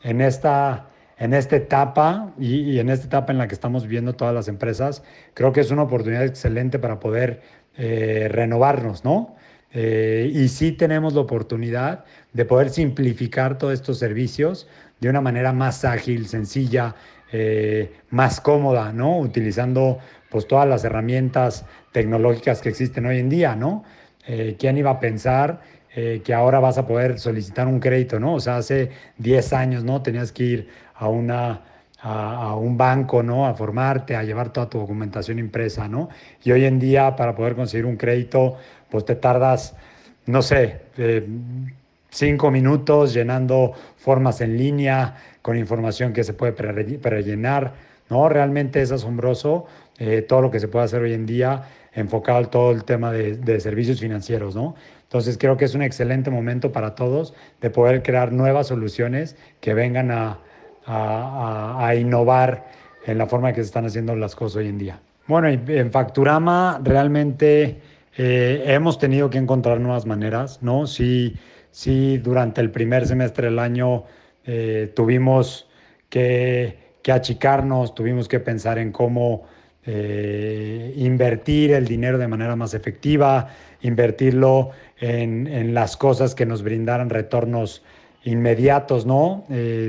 en 0.04 0.20
esta 0.22 0.91
en 1.22 1.34
esta 1.34 1.54
etapa 1.54 2.32
y, 2.36 2.80
en 2.80 2.88
esta 2.88 3.06
etapa 3.06 3.30
en 3.30 3.38
la 3.38 3.46
que 3.46 3.54
estamos 3.54 3.84
viviendo 3.84 4.14
todas 4.14 4.34
las 4.34 4.48
empresas, 4.48 5.04
creo 5.34 5.52
que 5.52 5.60
es 5.60 5.70
una 5.70 5.84
oportunidad 5.84 6.24
excelente 6.24 6.80
para 6.80 6.98
poder 6.98 7.42
eh, 7.76 8.26
renovarnos, 8.28 9.04
¿no? 9.04 9.36
Eh, 9.72 10.32
y 10.34 10.48
sí 10.48 10.72
tenemos 10.72 11.14
la 11.14 11.20
oportunidad 11.20 12.04
de 12.32 12.44
poder 12.44 12.70
simplificar 12.70 13.56
todos 13.56 13.72
estos 13.72 14.00
servicios 14.00 14.66
de 14.98 15.10
una 15.10 15.20
manera 15.20 15.52
más 15.52 15.84
ágil, 15.84 16.26
sencilla, 16.26 16.96
eh, 17.30 17.92
más 18.10 18.40
cómoda, 18.40 18.92
¿no? 18.92 19.20
Utilizando 19.20 20.00
pues 20.28 20.48
todas 20.48 20.68
las 20.68 20.82
herramientas 20.82 21.64
tecnológicas 21.92 22.60
que 22.60 22.70
existen 22.70 23.06
hoy 23.06 23.20
en 23.20 23.28
día, 23.28 23.54
¿no? 23.54 23.84
¿Quién 24.58 24.76
iba 24.76 24.90
a 24.90 25.00
pensar 25.00 25.60
que 25.94 26.32
ahora 26.32 26.58
vas 26.60 26.78
a 26.78 26.86
poder 26.86 27.18
solicitar 27.18 27.66
un 27.66 27.80
crédito, 27.80 28.18
¿no? 28.20 28.34
O 28.34 28.40
sea, 28.40 28.56
hace 28.56 28.90
10 29.18 29.52
años, 29.52 29.84
¿no? 29.84 30.00
Tenías 30.00 30.32
que 30.32 30.44
ir 30.44 30.68
a, 31.02 31.08
una, 31.08 31.60
a, 32.00 32.54
un 32.54 32.76
banco, 32.76 33.22
¿no? 33.22 33.46
A 33.46 33.54
formarte, 33.54 34.14
a 34.14 34.22
llevar 34.22 34.52
toda 34.52 34.68
tu 34.68 34.78
documentación 34.78 35.38
impresa, 35.38 35.88
¿no? 35.88 36.08
Y 36.44 36.52
hoy 36.52 36.64
en 36.64 36.78
día 36.78 37.16
para 37.16 37.34
poder 37.34 37.56
conseguir 37.56 37.86
un 37.86 37.96
crédito, 37.96 38.56
pues 38.88 39.04
te 39.04 39.16
tardas, 39.16 39.74
no 40.26 40.42
sé, 40.42 40.82
eh, 40.96 41.26
cinco 42.10 42.50
minutos 42.50 43.12
llenando 43.12 43.72
formas 43.96 44.40
en 44.40 44.56
línea 44.56 45.16
con 45.42 45.58
información 45.58 46.12
que 46.12 46.22
se 46.22 46.34
puede 46.34 46.52
prellenar, 46.52 47.72
¿no? 48.08 48.28
Realmente 48.28 48.80
es 48.80 48.92
asombroso 48.92 49.66
eh, 49.98 50.22
todo 50.22 50.40
lo 50.40 50.50
que 50.52 50.60
se 50.60 50.68
puede 50.68 50.84
hacer 50.84 51.02
hoy 51.02 51.14
en 51.14 51.26
día 51.26 51.64
enfocado 51.94 52.38
al 52.38 52.48
todo 52.48 52.70
el 52.70 52.84
tema 52.84 53.10
de, 53.10 53.36
de, 53.36 53.60
servicios 53.60 54.00
financieros, 54.00 54.54
¿no? 54.54 54.76
Entonces 55.02 55.36
creo 55.36 55.56
que 55.58 55.66
es 55.66 55.74
un 55.74 55.82
excelente 55.82 56.30
momento 56.30 56.72
para 56.72 56.94
todos 56.94 57.34
de 57.60 57.68
poder 57.70 58.02
crear 58.02 58.32
nuevas 58.32 58.68
soluciones 58.68 59.36
que 59.60 59.74
vengan 59.74 60.10
a, 60.10 60.38
a, 60.86 61.94
innovar 61.98 62.66
en 63.06 63.18
la 63.18 63.26
forma 63.26 63.52
que 63.52 63.60
se 63.60 63.66
están 63.66 63.86
haciendo 63.86 64.14
las 64.16 64.34
cosas 64.34 64.56
hoy 64.56 64.68
en 64.68 64.78
día. 64.78 65.00
Bueno, 65.26 65.48
en 65.48 65.90
Facturama 65.90 66.80
realmente 66.82 67.80
eh, 68.16 68.64
hemos 68.66 68.98
tenido 68.98 69.30
que 69.30 69.38
encontrar 69.38 69.80
nuevas 69.80 70.06
maneras, 70.06 70.62
¿no? 70.62 70.86
Sí, 70.86 71.34
sí 71.70 72.18
durante 72.18 72.60
el 72.60 72.70
primer 72.70 73.06
semestre 73.06 73.46
del 73.46 73.58
año 73.58 74.04
eh, 74.44 74.92
tuvimos 74.94 75.68
que, 76.08 76.78
achicarnos, 77.10 77.94
tuvimos 77.94 78.28
que 78.28 78.38
pensar 78.38 78.78
en 78.78 78.92
cómo 78.92 79.44
eh, 79.84 80.92
invertir 80.96 81.72
el 81.72 81.86
dinero 81.86 82.18
de 82.18 82.28
manera 82.28 82.54
más 82.54 82.74
efectiva, 82.74 83.48
invertirlo 83.80 84.70
en, 85.00 85.74
las 85.74 85.96
cosas 85.96 86.34
que 86.34 86.46
nos 86.46 86.62
brindaran 86.62 87.10
retornos 87.10 87.82
inmediatos, 88.24 89.06
¿no? 89.06 89.44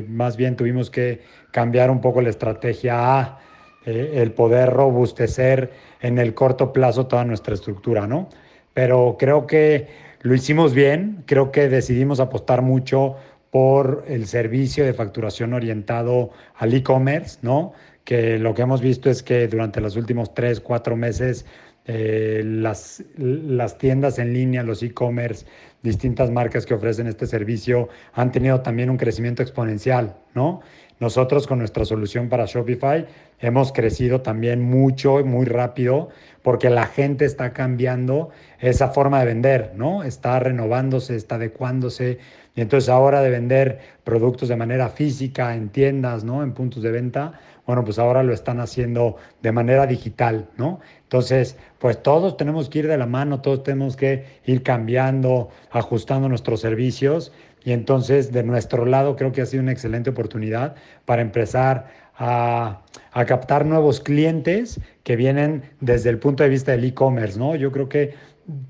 más 0.07 0.37
bien 0.37 0.55
tuvimos 0.55 0.89
que 0.89 1.21
cambiar 1.51 1.91
un 1.91 2.01
poco 2.01 2.21
la 2.21 2.29
estrategia 2.29 3.19
a 3.19 3.39
el 3.85 4.31
poder 4.31 4.69
robustecer 4.69 5.71
en 6.01 6.17
el 6.17 6.33
corto 6.33 6.71
plazo 6.73 7.07
toda 7.07 7.25
nuestra 7.25 7.53
estructura, 7.53 8.07
¿no? 8.07 8.29
Pero 8.73 9.17
creo 9.19 9.45
que 9.45 9.87
lo 10.21 10.33
hicimos 10.33 10.73
bien, 10.73 11.23
creo 11.25 11.51
que 11.51 11.67
decidimos 11.69 12.19
apostar 12.19 12.61
mucho 12.61 13.15
por 13.51 14.05
el 14.07 14.25
servicio 14.25 14.85
de 14.85 14.93
facturación 14.93 15.53
orientado 15.53 16.31
al 16.55 16.73
e-commerce, 16.73 17.39
¿no? 17.41 17.73
Que 18.03 18.39
lo 18.39 18.53
que 18.53 18.63
hemos 18.63 18.81
visto 18.81 19.09
es 19.09 19.21
que 19.21 19.47
durante 19.47 19.79
los 19.79 19.95
últimos 19.95 20.33
tres, 20.33 20.59
cuatro 20.59 20.95
meses 20.95 21.45
eh, 21.85 22.41
las, 22.45 23.03
las 23.17 23.77
tiendas 23.77 24.17
en 24.19 24.33
línea, 24.33 24.63
los 24.63 24.81
e-commerce, 24.83 25.45
distintas 25.81 26.31
marcas 26.31 26.65
que 26.65 26.73
ofrecen 26.73 27.07
este 27.07 27.27
servicio 27.27 27.89
han 28.13 28.31
tenido 28.31 28.61
también 28.61 28.89
un 28.89 28.97
crecimiento 28.97 29.41
exponencial, 29.41 30.15
¿no? 30.33 30.61
Nosotros 30.99 31.47
con 31.47 31.59
nuestra 31.59 31.83
solución 31.83 32.29
para 32.29 32.45
Shopify 32.45 33.05
hemos 33.39 33.73
crecido 33.73 34.21
también 34.21 34.61
mucho 34.61 35.19
y 35.19 35.25
muy 35.25 35.45
rápido 35.45 36.09
porque 36.41 36.69
la 36.69 36.85
gente 36.85 37.25
está 37.25 37.51
cambiando 37.51 38.29
esa 38.59 38.87
forma 38.89 39.19
de 39.19 39.25
vender, 39.25 39.73
¿no? 39.75 40.03
Está 40.03 40.39
renovándose, 40.39 41.17
está 41.17 41.35
adecuándose. 41.35 42.19
Y 42.55 42.61
entonces 42.61 42.87
ahora 42.87 43.21
de 43.21 43.31
vender 43.31 43.79
productos 44.05 44.47
de 44.47 44.55
manera 44.55 44.87
física 44.87 45.55
en 45.55 45.69
tiendas, 45.69 46.23
¿no? 46.23 46.43
En 46.43 46.53
puntos 46.53 46.83
de 46.83 46.91
venta, 46.91 47.39
bueno, 47.65 47.83
pues 47.83 47.97
ahora 47.99 48.23
lo 48.23 48.33
están 48.33 48.59
haciendo 48.59 49.15
de 49.41 49.51
manera 49.51 49.87
digital, 49.87 50.49
¿no? 50.57 50.79
Entonces, 51.03 51.57
pues 51.79 52.01
todos 52.01 52.37
tenemos 52.37 52.69
que 52.69 52.79
ir 52.79 52.87
de 52.87 52.97
la 52.97 53.05
mano, 53.05 53.41
todos 53.41 53.63
tenemos 53.63 53.95
que 53.95 54.25
ir 54.45 54.63
cambiando, 54.63 55.49
ajustando 55.71 56.27
nuestros 56.27 56.59
servicios 56.59 57.31
y 57.63 57.71
entonces, 57.71 58.31
de 58.31 58.43
nuestro 58.43 58.85
lado, 58.85 59.15
creo 59.15 59.31
que 59.31 59.41
ha 59.41 59.45
sido 59.45 59.63
una 59.63 59.71
excelente 59.71 60.09
oportunidad 60.09 60.75
para 61.05 61.21
empezar 61.21 61.87
a, 62.15 62.81
captar 63.25 63.65
nuevos 63.65 63.99
clientes 63.99 64.79
que 65.03 65.15
vienen 65.15 65.63
desde 65.79 66.09
el 66.09 66.19
punto 66.19 66.43
de 66.43 66.49
vista 66.49 66.71
del 66.71 66.83
e-commerce, 66.83 67.39
¿no? 67.39 67.55
Yo 67.55 67.71
creo 67.71 67.87
que 67.89 68.13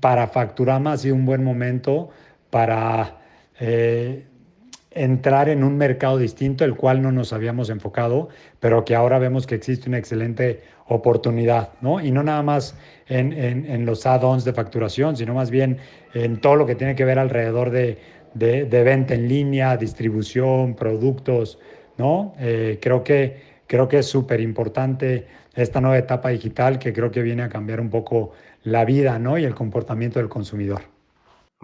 para 0.00 0.28
Facturama 0.28 0.92
ha 0.92 0.96
sido 0.96 1.14
un 1.16 1.26
buen 1.26 1.42
momento 1.42 2.10
para 2.50 3.18
eh, 3.58 4.26
entrar 4.94 5.48
en 5.48 5.64
un 5.64 5.76
mercado 5.76 6.18
distinto, 6.18 6.64
el 6.64 6.74
cual 6.74 7.02
no 7.02 7.12
nos 7.12 7.32
habíamos 7.32 7.70
enfocado, 7.70 8.28
pero 8.60 8.84
que 8.84 8.94
ahora 8.94 9.18
vemos 9.18 9.46
que 9.46 9.54
existe 9.54 9.88
una 9.88 9.98
excelente 9.98 10.62
oportunidad, 10.86 11.72
¿no? 11.80 12.00
Y 12.00 12.10
no 12.10 12.22
nada 12.22 12.42
más 12.42 12.76
en, 13.08 13.32
en 13.32 13.86
los 13.86 14.06
add-ons 14.06 14.44
de 14.44 14.52
facturación, 14.52 15.16
sino 15.16 15.34
más 15.34 15.50
bien 15.50 15.78
en 16.12 16.40
todo 16.40 16.56
lo 16.56 16.66
que 16.66 16.74
tiene 16.74 16.94
que 16.94 17.04
ver 17.04 17.18
alrededor 17.18 17.70
de 17.70 17.98
de, 18.34 18.82
venta 18.84 19.14
en 19.14 19.28
línea, 19.28 19.76
distribución, 19.76 20.74
productos, 20.74 21.58
¿no? 21.96 22.34
Eh, 22.38 22.78
creo, 22.82 23.02
que, 23.04 23.62
creo 23.66 23.88
que 23.88 23.98
es 23.98 24.06
súper 24.06 24.40
importante 24.40 25.26
esta 25.54 25.80
nueva 25.80 25.98
etapa 25.98 26.30
digital 26.30 26.78
que 26.78 26.92
creo 26.92 27.10
que 27.10 27.22
viene 27.22 27.44
a 27.44 27.48
cambiar 27.48 27.80
un 27.80 27.90
poco 27.90 28.32
la 28.64 28.84
vida, 28.84 29.18
¿no? 29.18 29.38
Y 29.38 29.44
el 29.44 29.54
comportamiento 29.54 30.18
del 30.18 30.28
consumidor. 30.28 30.82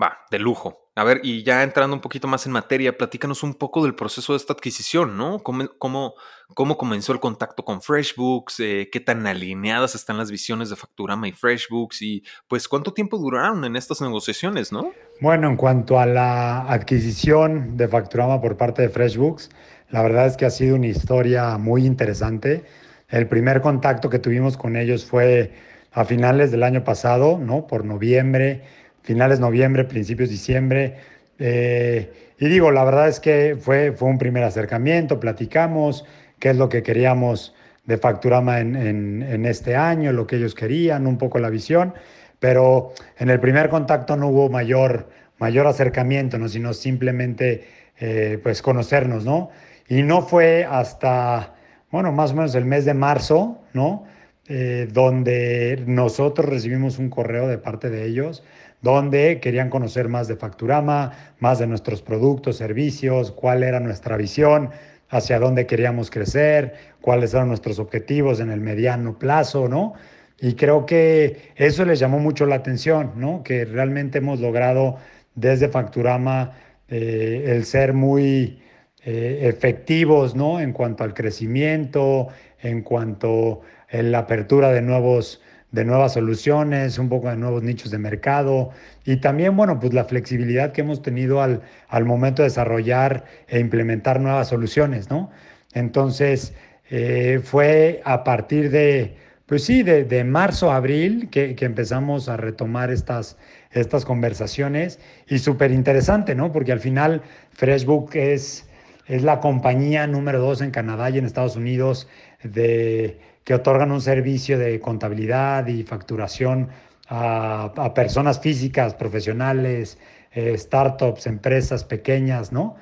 Va, 0.01 0.19
de 0.31 0.39
lujo. 0.39 0.90
A 1.01 1.05
ver, 1.05 1.23
y 1.23 1.43
ya 1.45 1.63
entrando 1.63 1.97
un 1.97 2.03
poquito 2.03 2.29
más 2.29 2.45
en 2.45 2.53
materia, 2.53 2.99
platícanos 2.99 3.43
un 3.43 3.55
poco 3.55 3.83
del 3.83 3.95
proceso 3.95 4.35
de 4.35 4.37
esta 4.37 4.53
adquisición, 4.53 5.17
¿no? 5.17 5.39
¿Cómo, 5.39 5.71
cómo, 5.79 6.13
cómo 6.53 6.77
comenzó 6.77 7.15
el 7.15 7.21
contacto 7.21 7.65
con 7.65 7.81
FreshBooks? 7.81 8.61
Eh, 8.61 8.91
¿Qué 8.93 9.01
tan 9.01 9.27
alineadas 9.27 9.95
están 9.95 10.19
las 10.19 10.31
visiones 10.31 10.69
de 10.69 10.77
Facturama 10.77 11.27
y 11.27 11.33
FreshBooks? 11.33 12.03
Y 12.03 12.23
pues, 12.49 12.69
¿cuánto 12.69 12.93
tiempo 12.93 13.17
duraron 13.17 13.65
en 13.65 13.77
estas 13.77 14.03
negociaciones, 14.03 14.73
no? 14.73 14.93
Bueno, 15.23 15.49
en 15.49 15.57
cuanto 15.57 15.99
a 15.99 16.05
la 16.05 16.71
adquisición 16.71 17.79
de 17.79 17.89
Facturama 17.89 18.39
por 18.43 18.59
parte 18.59 18.83
de 18.83 18.91
FreshBooks, 18.91 19.49
la 19.89 20.03
verdad 20.03 20.27
es 20.27 20.37
que 20.37 20.45
ha 20.45 20.51
sido 20.51 20.77
una 20.77 20.89
historia 20.89 21.57
muy 21.57 21.87
interesante. 21.87 22.67
El 23.09 23.27
primer 23.27 23.63
contacto 23.63 24.11
que 24.11 24.19
tuvimos 24.19 24.59
con 24.59 24.77
ellos 24.77 25.07
fue 25.07 25.51
a 25.93 26.05
finales 26.05 26.51
del 26.51 26.63
año 26.63 26.85
pasado, 26.85 27.39
¿no? 27.39 27.67
Por 27.67 27.87
noviembre 27.87 28.65
finales 29.03 29.41
noviembre, 29.41 29.85
principios 29.85 30.29
diciembre. 30.29 30.97
Eh, 31.39 32.13
y 32.39 32.49
digo, 32.49 32.71
la 32.71 32.85
verdad 32.85 33.09
es 33.09 33.21
que 33.21 33.57
fue, 33.61 33.93
fue 33.93 34.09
un 34.09 34.19
primer 34.19 34.45
acercamiento, 34.45 35.21
platicamos 35.21 36.05
qué 36.39 36.51
es 36.51 36.57
lo 36.57 36.69
que 36.69 36.83
queríamos 36.83 37.55
de 37.85 37.99
Facturama 37.99 38.61
en, 38.61 38.77
en, 38.77 39.47
este 39.47 39.75
año, 39.75 40.13
lo 40.13 40.27
que 40.27 40.37
ellos 40.37 40.55
querían, 40.55 41.07
un 41.07 41.19
poco 41.19 41.39
la 41.39 41.51
visión, 41.51 41.95
pero 42.39 42.93
en 43.19 43.31
el 43.31 43.41
primer 43.41 43.69
contacto 43.69 44.17
no 44.17 44.29
hubo 44.29 44.49
mayor, 44.49 45.09
mayor 45.39 45.67
acercamiento, 45.67 46.39
¿no? 46.39 46.49
sino 46.49 46.73
simplemente 46.73 47.65
eh, 47.99 48.39
pues 48.43 48.63
conocernos, 48.63 49.25
¿no? 49.25 49.51
Y 49.89 50.03
no 50.03 50.23
fue 50.23 50.65
hasta, 50.65 51.55
bueno, 51.91 52.13
más 52.13 52.33
o 52.33 52.35
menos 52.37 52.55
el 52.55 52.65
mes 52.65 52.85
de 52.85 52.95
marzo, 52.95 53.61
¿no? 53.75 54.05
Eh, 54.49 54.89
donde 54.91 55.83
nosotros 55.87 56.49
recibimos 56.49 56.99
un 56.99 57.11
correo 57.11 57.47
de 57.47 57.59
parte 57.59 57.91
de 57.91 58.07
ellos 58.07 58.43
donde 58.83 59.41
querían 59.41 59.71
conocer 59.71 60.09
más 60.09 60.29
de 60.29 60.37
Facturama, 60.37 61.13
más 61.39 61.59
de 61.59 61.67
nuestros 61.67 62.03
productos, 62.03 62.57
servicios, 62.57 63.31
cuál 63.33 63.63
era 63.63 63.81
nuestra 63.81 64.17
visión, 64.17 64.71
hacia 65.11 65.39
dónde 65.39 65.67
queríamos 65.67 66.11
crecer, 66.11 66.75
cuáles 67.01 67.35
eran 67.35 67.49
nuestros 67.49 67.79
objetivos 67.79 68.41
en 68.41 68.51
el 68.51 68.61
mediano 68.61 69.19
plazo, 69.19 69.69
¿no? 69.69 69.95
Y 70.41 70.55
creo 70.55 70.87
que 70.87 71.53
eso 71.57 71.85
les 71.85 71.99
llamó 71.99 72.19
mucho 72.19 72.47
la 72.47 72.57
atención, 72.57 73.13
¿no? 73.17 73.43
Que 73.43 73.65
realmente 73.65 74.19
hemos 74.19 74.41
logrado 74.41 74.97
desde 75.35 75.69
Facturama 75.69 76.53
eh, 76.89 77.45
el 77.49 77.65
ser 77.67 77.93
muy 77.93 78.63
eh, 79.05 79.41
efectivos, 79.43 80.35
¿no? 80.35 80.61
En 80.61 80.73
cuanto 80.73 81.05
al 81.05 81.13
crecimiento, 81.13 82.29
en 82.63 82.83
cuanto 82.83 83.61
a 83.93 84.03
la 84.03 84.21
apertura 84.21 84.71
de 84.71 84.81
nuevos 84.81 85.43
de 85.73 85.85
nuevas 85.85 86.15
soluciones, 86.15 86.99
un 86.99 87.09
poco 87.09 87.29
de 87.29 87.37
nuevos 87.37 87.63
nichos 87.63 87.91
de 87.91 87.99
mercado 87.99 88.71
y 89.05 89.17
también, 89.17 89.57
bueno, 89.57 89.79
pues 89.79 89.95
la 89.95 90.05
flexibilidad 90.05 90.73
que 90.73 90.81
hemos 90.81 91.03
tenido 91.03 91.43
al, 91.43 91.63
al 91.89 92.05
momento 92.05 92.43
de 92.43 92.49
desarrollar 92.49 93.25
e 93.49 93.61
implementar 93.61 94.21
nuevas 94.21 94.49
soluciones, 94.49 95.11
¿no? 95.11 95.31
Entonces, 95.73 96.55
eh, 96.91 97.41
fue 97.43 98.03
a 98.05 98.25
partir 98.25 98.71
de, 98.71 99.17
pues 99.47 99.65
sí, 99.65 99.83
de, 99.85 100.05
de 100.05 100.25
marzo 100.25 100.73
abril 100.73 101.29
que, 101.31 101.55
que, 101.55 101.65
empezamos 101.65 102.29
a 102.29 102.37
retomar 102.37 102.91
estas, 102.91 103.37
estas 103.71 104.05
conversaciones 104.05 104.99
y 105.29 105.39
súper 105.39 105.71
interesante, 105.71 106.35
¿no? 106.35 106.51
Porque 106.51 106.73
al 106.73 106.81
final 106.81 107.23
FreshBook 107.53 108.17
es, 108.17 108.67
es 109.07 109.23
la 109.23 109.39
compañía 109.39 110.09
número 110.09 110.41
dos 110.41 110.61
en 110.61 110.73
Canadá 110.73 111.11
y 111.11 111.19
en 111.19 111.27
Estados 111.27 111.55
Unidos 111.55 112.09
de 112.43 113.21
que 113.45 113.55
otorgan 113.55 113.93
un 113.93 114.01
servicio 114.01 114.59
de 114.59 114.81
contabilidad 114.81 115.67
y 115.67 115.83
facturación 115.83 116.69
a, 117.09 117.93
personas 117.95 118.41
físicas, 118.41 118.95
profesionales, 118.95 119.99
eh, 120.33 120.57
startups, 120.57 121.27
empresas 121.27 121.85
pequeñas, 121.85 122.53
¿no? 122.53 122.77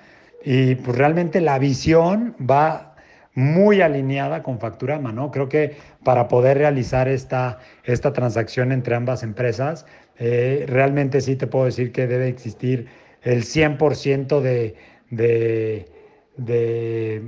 Y 0.45 0.75
pues 0.77 0.97
realmente 0.97 1.41
la 1.41 1.59
visión 1.59 2.37
va 2.39 2.95
muy 3.35 3.81
alineada 3.81 4.43
con 4.43 4.59
Facturama, 4.59 5.13
¿no? 5.13 5.31
Creo 5.31 5.49
que 5.49 5.77
para 6.05 6.29
poder 6.29 6.59
realizar 6.59 7.09
esta, 7.09 7.59
esta 7.85 8.13
transacción 8.13 8.73
entre 8.73 8.97
ambas 8.97 9.23
empresas, 9.23 9.87
eh, 10.19 10.65
realmente 10.69 11.21
sí 11.21 11.37
te 11.37 11.47
puedo 11.47 11.67
decir 11.67 11.93
que 11.93 12.07
debe 12.07 12.29
existir 12.29 12.89
el 13.23 13.45
100% 13.45 14.41
de, 14.41 14.75
de, 15.11 15.89
de 16.37 17.23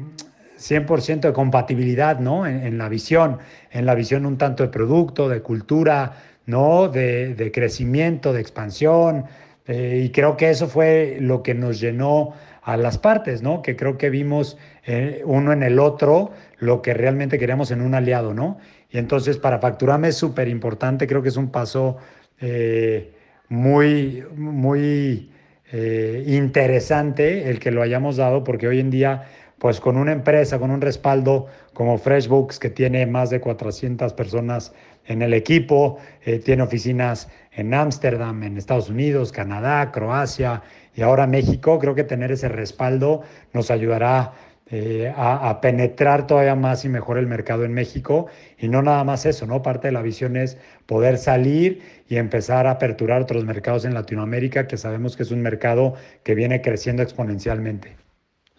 100% 0.60 1.20
de 1.20 1.32
compatibilidad 1.32 2.20
¿no? 2.20 2.46
En, 2.46 2.76
la 2.76 2.88
visión, 2.88 3.38
en 3.70 3.86
la 3.86 3.94
visión 3.94 4.26
un 4.26 4.36
tanto 4.36 4.62
de 4.62 4.68
producto, 4.68 5.28
de 5.28 5.40
cultura, 5.40 6.12
¿no? 6.46 6.88
de, 6.88 7.50
crecimiento, 7.52 8.32
de 8.32 8.40
expansión. 8.40 9.24
Eh, 9.66 10.02
y 10.04 10.10
creo 10.10 10.36
que 10.36 10.50
eso 10.50 10.68
fue 10.68 11.18
lo 11.20 11.42
que 11.42 11.54
nos 11.54 11.80
llenó 11.80 12.34
a 12.62 12.76
las 12.76 12.98
partes, 12.98 13.42
¿no? 13.42 13.62
que 13.62 13.74
creo 13.74 13.96
que 13.96 14.10
vimos 14.10 14.58
eh, 14.84 15.22
uno 15.24 15.52
en 15.52 15.62
el 15.62 15.78
otro 15.78 16.32
lo 16.58 16.82
que 16.82 16.92
realmente 16.92 17.38
queríamos 17.38 17.70
en 17.70 17.80
un 17.80 17.94
aliado. 17.94 18.34
¿no? 18.34 18.58
Y 18.90 18.98
entonces 18.98 19.38
para 19.38 19.60
Facturame 19.60 20.08
es 20.08 20.16
súper 20.16 20.48
importante, 20.48 21.06
creo 21.06 21.22
que 21.22 21.30
es 21.30 21.36
un 21.38 21.50
paso 21.50 21.96
eh, 22.40 23.14
muy, 23.48 24.24
muy 24.36 25.30
interesante 26.26 27.48
el 27.48 27.60
que 27.60 27.70
lo 27.70 27.80
hayamos 27.80 28.16
dado, 28.16 28.42
porque 28.42 28.66
hoy 28.66 28.80
en 28.80 28.90
día 28.90 29.28
pues 29.60 29.78
con 29.78 29.98
una 29.98 30.12
empresa, 30.12 30.58
con 30.58 30.70
un 30.70 30.80
respaldo 30.80 31.46
como 31.74 31.98
FreshBooks, 31.98 32.58
que 32.58 32.70
tiene 32.70 33.06
más 33.06 33.28
de 33.28 33.40
400 33.40 34.14
personas 34.14 34.72
en 35.04 35.20
el 35.20 35.34
equipo, 35.34 35.98
eh, 36.24 36.38
tiene 36.38 36.62
oficinas 36.62 37.28
en 37.52 37.74
Ámsterdam, 37.74 38.42
en 38.42 38.56
Estados 38.56 38.88
Unidos, 38.88 39.32
Canadá, 39.32 39.92
Croacia 39.92 40.62
y 40.96 41.02
ahora 41.02 41.26
México, 41.26 41.78
creo 41.78 41.94
que 41.94 42.04
tener 42.04 42.32
ese 42.32 42.48
respaldo 42.48 43.20
nos 43.52 43.70
ayudará 43.70 44.32
eh, 44.70 45.12
a, 45.14 45.60
penetrar 45.60 46.26
todavía 46.26 46.54
más 46.54 46.86
y 46.86 46.88
mejor 46.88 47.18
el 47.18 47.26
mercado 47.26 47.64
en 47.64 47.74
México. 47.74 48.28
Y 48.58 48.68
no 48.68 48.80
nada 48.80 49.04
más 49.04 49.26
eso, 49.26 49.46
¿no? 49.46 49.60
Parte 49.62 49.88
de 49.88 49.92
la 49.92 50.00
visión 50.00 50.36
es 50.36 50.56
poder 50.86 51.18
salir 51.18 51.82
y 52.08 52.16
empezar 52.16 52.66
a 52.66 52.72
aperturar 52.72 53.20
otros 53.20 53.44
mercados 53.44 53.84
en 53.84 53.92
Latinoamérica, 53.92 54.66
que 54.66 54.78
sabemos 54.78 55.16
que 55.16 55.24
es 55.24 55.32
un 55.32 55.42
mercado 55.42 55.94
que 56.22 56.34
viene 56.34 56.62
creciendo 56.62 57.02
exponencialmente. 57.02 58.09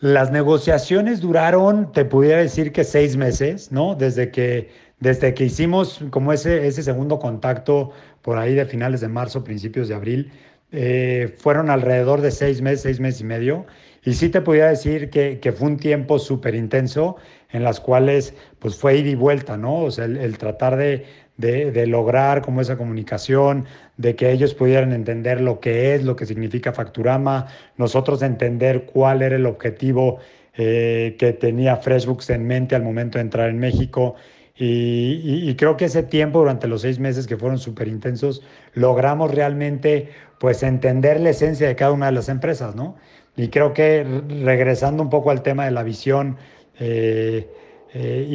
Las 0.01 0.31
negociaciones 0.31 1.21
duraron, 1.21 1.91
te 1.91 2.05
pudiera 2.05 2.39
decir 2.39 2.71
que 2.71 2.83
seis 2.83 3.15
meses, 3.17 3.71
¿no? 3.71 3.93
Desde 3.93 4.31
que, 4.31 4.71
desde 4.99 5.35
que 5.35 5.45
hicimos 5.45 6.03
como 6.09 6.33
ese, 6.33 6.65
ese 6.65 6.81
segundo 6.81 7.19
contacto 7.19 7.91
por 8.23 8.39
ahí 8.39 8.55
de 8.55 8.65
finales 8.65 9.01
de 9.01 9.09
marzo, 9.09 9.43
principios 9.43 9.87
de 9.87 9.93
abril, 9.93 10.31
eh, 10.71 11.35
fueron 11.37 11.69
alrededor 11.69 12.21
de 12.21 12.31
seis 12.31 12.63
meses, 12.63 12.81
seis 12.81 12.99
meses 12.99 13.21
y 13.21 13.25
medio. 13.25 13.67
Y 14.03 14.13
sí 14.13 14.29
te 14.29 14.41
podía 14.41 14.69
decir 14.69 15.11
que, 15.11 15.39
que 15.39 15.51
fue 15.51 15.67
un 15.67 15.77
tiempo 15.77 16.17
súper 16.17 16.55
intenso 16.55 17.17
en 17.51 17.63
las 17.63 17.79
cuales 17.79 18.33
pues 18.57 18.75
fue 18.77 18.97
ir 18.97 19.05
y 19.05 19.13
vuelta, 19.13 19.55
¿no? 19.55 19.83
O 19.83 19.91
sea, 19.91 20.05
el, 20.05 20.37
tratar 20.39 20.77
de, 20.77 21.05
de, 21.41 21.87
lograr 21.87 22.41
como 22.41 22.61
esa 22.61 22.77
comunicación, 22.77 23.65
de 23.97 24.15
que 24.15 24.31
ellos 24.31 24.53
pudieran 24.53 24.93
entender 24.93 25.41
lo 25.41 25.59
que 25.59 25.95
es, 25.95 26.03
lo 26.03 26.15
que 26.15 26.25
significa 26.25 26.71
Facturama, 26.71 27.47
nosotros 27.77 28.21
entender 28.21 28.85
cuál 28.85 29.21
era 29.21 29.35
el 29.35 29.45
objetivo 29.45 30.19
eh, 30.55 31.15
que 31.19 31.33
tenía 31.33 31.77
FreshBooks 31.77 32.29
en 32.29 32.45
mente 32.45 32.75
al 32.75 32.83
momento 32.83 33.17
de 33.17 33.23
entrar 33.23 33.49
en 33.49 33.59
México. 33.59 34.15
Y, 34.55 35.49
y 35.49 35.55
creo 35.55 35.75
que 35.75 35.85
ese 35.85 36.03
tiempo, 36.03 36.39
durante 36.39 36.67
los 36.67 36.81
seis 36.81 36.99
meses 36.99 37.25
que 37.25 37.37
fueron 37.37 37.57
súper 37.57 37.87
intensos, 37.87 38.43
logramos 38.73 39.33
realmente 39.33 40.09
pues 40.39 40.61
entender 40.63 41.19
la 41.19 41.31
esencia 41.31 41.67
de 41.67 41.75
cada 41.75 41.91
una 41.91 42.07
de 42.07 42.11
las 42.11 42.29
empresas, 42.29 42.75
¿no? 42.75 42.95
Y 43.35 43.47
creo 43.47 43.73
que 43.73 44.05
regresando 44.43 45.01
un 45.03 45.09
poco 45.09 45.31
al 45.31 45.41
tema 45.41 45.65
de 45.65 45.71
la 45.71 45.83
visión 45.83 46.37
eh, 46.79 47.47
eh, 47.93 48.25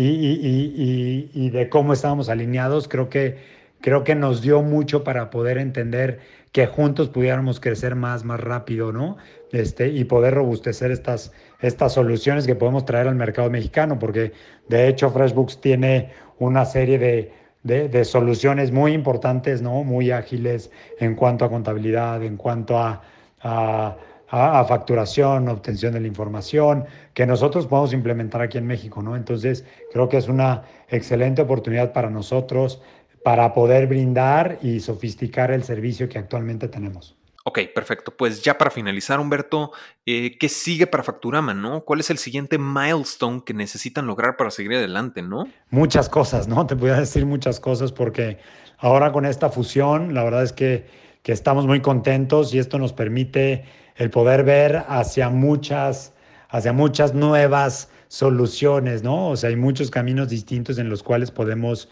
y, 1.35 1.51
de 1.51 1.69
cómo 1.69 1.93
estábamos 1.93 2.29
alineados, 2.29 2.89
creo 2.89 3.09
que, 3.09 3.39
creo 3.81 4.05
que 4.05 4.15
nos 4.15 4.43
dio 4.43 4.63
mucho 4.63 5.05
para 5.05 5.31
poder 5.31 5.59
entender 5.59 6.21
que 6.53 6.67
juntos 6.67 7.09
pudiéramos 7.09 7.61
crecer 7.61 7.95
más, 7.95 8.25
más 8.25 8.41
rápido, 8.41 8.93
¿no? 8.93 9.17
Este, 9.53 9.89
y 9.89 10.05
poder 10.05 10.35
robustecer 10.35 10.91
estas, 10.91 11.33
estas 11.61 11.93
soluciones 11.93 12.47
que 12.47 12.55
podemos 12.55 12.85
traer 12.85 13.09
al 13.09 13.15
mercado 13.15 13.51
mexicano, 13.51 13.99
porque 13.99 14.33
de 14.69 14.89
hecho 14.89 15.11
FreshBooks 15.11 15.61
tiene 15.61 16.11
una 16.39 16.65
serie 16.65 16.99
de, 16.99 17.33
de, 17.63 18.05
soluciones 18.05 18.73
muy 18.73 18.93
importantes, 18.93 19.63
¿no? 19.63 19.85
Muy 19.85 20.11
ágiles 20.11 20.71
en 20.99 21.15
cuanto 21.15 21.45
a 21.45 21.51
contabilidad, 21.51 22.23
en 22.23 22.37
cuanto 22.37 22.79
a 22.79 23.03
a, 23.47 23.97
facturación, 24.28 25.49
obtención 25.49 25.92
de 25.95 26.00
la 26.00 26.06
información, 26.06 26.85
que 27.14 27.26
nosotros 27.26 27.66
podemos 27.66 27.92
implementar 27.92 28.42
aquí 28.42 28.59
en 28.59 28.66
México, 28.66 29.02
¿no? 29.02 29.16
Entonces, 29.16 29.64
creo 29.92 30.09
que 30.09 30.16
es 30.16 30.28
una 30.28 30.62
excelente 30.88 31.42
oportunidad 31.42 31.92
para 31.92 32.11
nosotros 32.11 32.80
para 33.25 33.52
poder 33.54 33.88
brindar 33.88 34.59
y 34.62 34.80
sofisticar 34.80 35.50
el 35.50 35.64
servicio 35.64 36.09
que 36.09 36.18
actualmente 36.18 36.68
tenemos. 36.68 37.16
Ok, 37.49 37.61
perfecto. 37.73 38.12
Pues 38.16 38.42
ya 38.42 38.59
para 38.59 38.73
finalizar, 38.73 39.21
Humberto, 39.21 39.71
eh, 40.04 40.37
¿qué 40.37 40.49
sigue 40.49 40.88
para 40.88 41.04
Facturama, 41.04 41.54
no? 41.54 41.85
¿Cuál 41.85 42.00
es 42.00 42.11
el 42.11 42.18
siguiente 42.18 42.59
milestone 42.59 43.42
que 43.47 43.54
necesitan 43.54 44.04
lograr 44.06 44.37
para 44.37 44.50
seguir 44.50 44.75
adelante, 44.75 45.23
no? 45.23 45.49
Muchas 45.71 46.09
cosas, 46.09 46.49
¿no? 46.49 46.66
Te 46.66 46.75
voy 46.75 46.90
a 46.90 46.99
decir 46.99 47.25
muchas 47.25 47.61
cosas 47.61 47.92
porque 47.92 48.38
ahora 48.78 49.12
con 49.12 49.25
esta 49.25 49.49
fusión, 49.49 50.12
la 50.12 50.25
verdad 50.25 50.42
es 50.42 50.52
que, 50.52 50.87
que 51.26 51.33
estamos 51.33 51.66
muy 51.66 51.80
contentos 51.80 52.54
y 52.54 52.61
esto 52.61 52.78
nos 52.78 52.92
permite 52.92 53.64
el 53.97 54.11
poder 54.11 54.45
ver 54.45 54.85
hacia 54.87 55.28
muchas, 55.28 56.15
hacia 56.50 56.73
muchas 56.73 57.15
nuevas 57.15 57.91
soluciones, 58.06 59.02
¿no? 59.02 59.30
O 59.30 59.36
sea, 59.36 59.50
hay 59.50 59.56
muchos 59.56 59.91
caminos 59.91 60.28
distintos 60.28 60.78
en 60.78 60.89
los 60.89 61.02
cuales 61.02 61.32
podemos, 61.32 61.89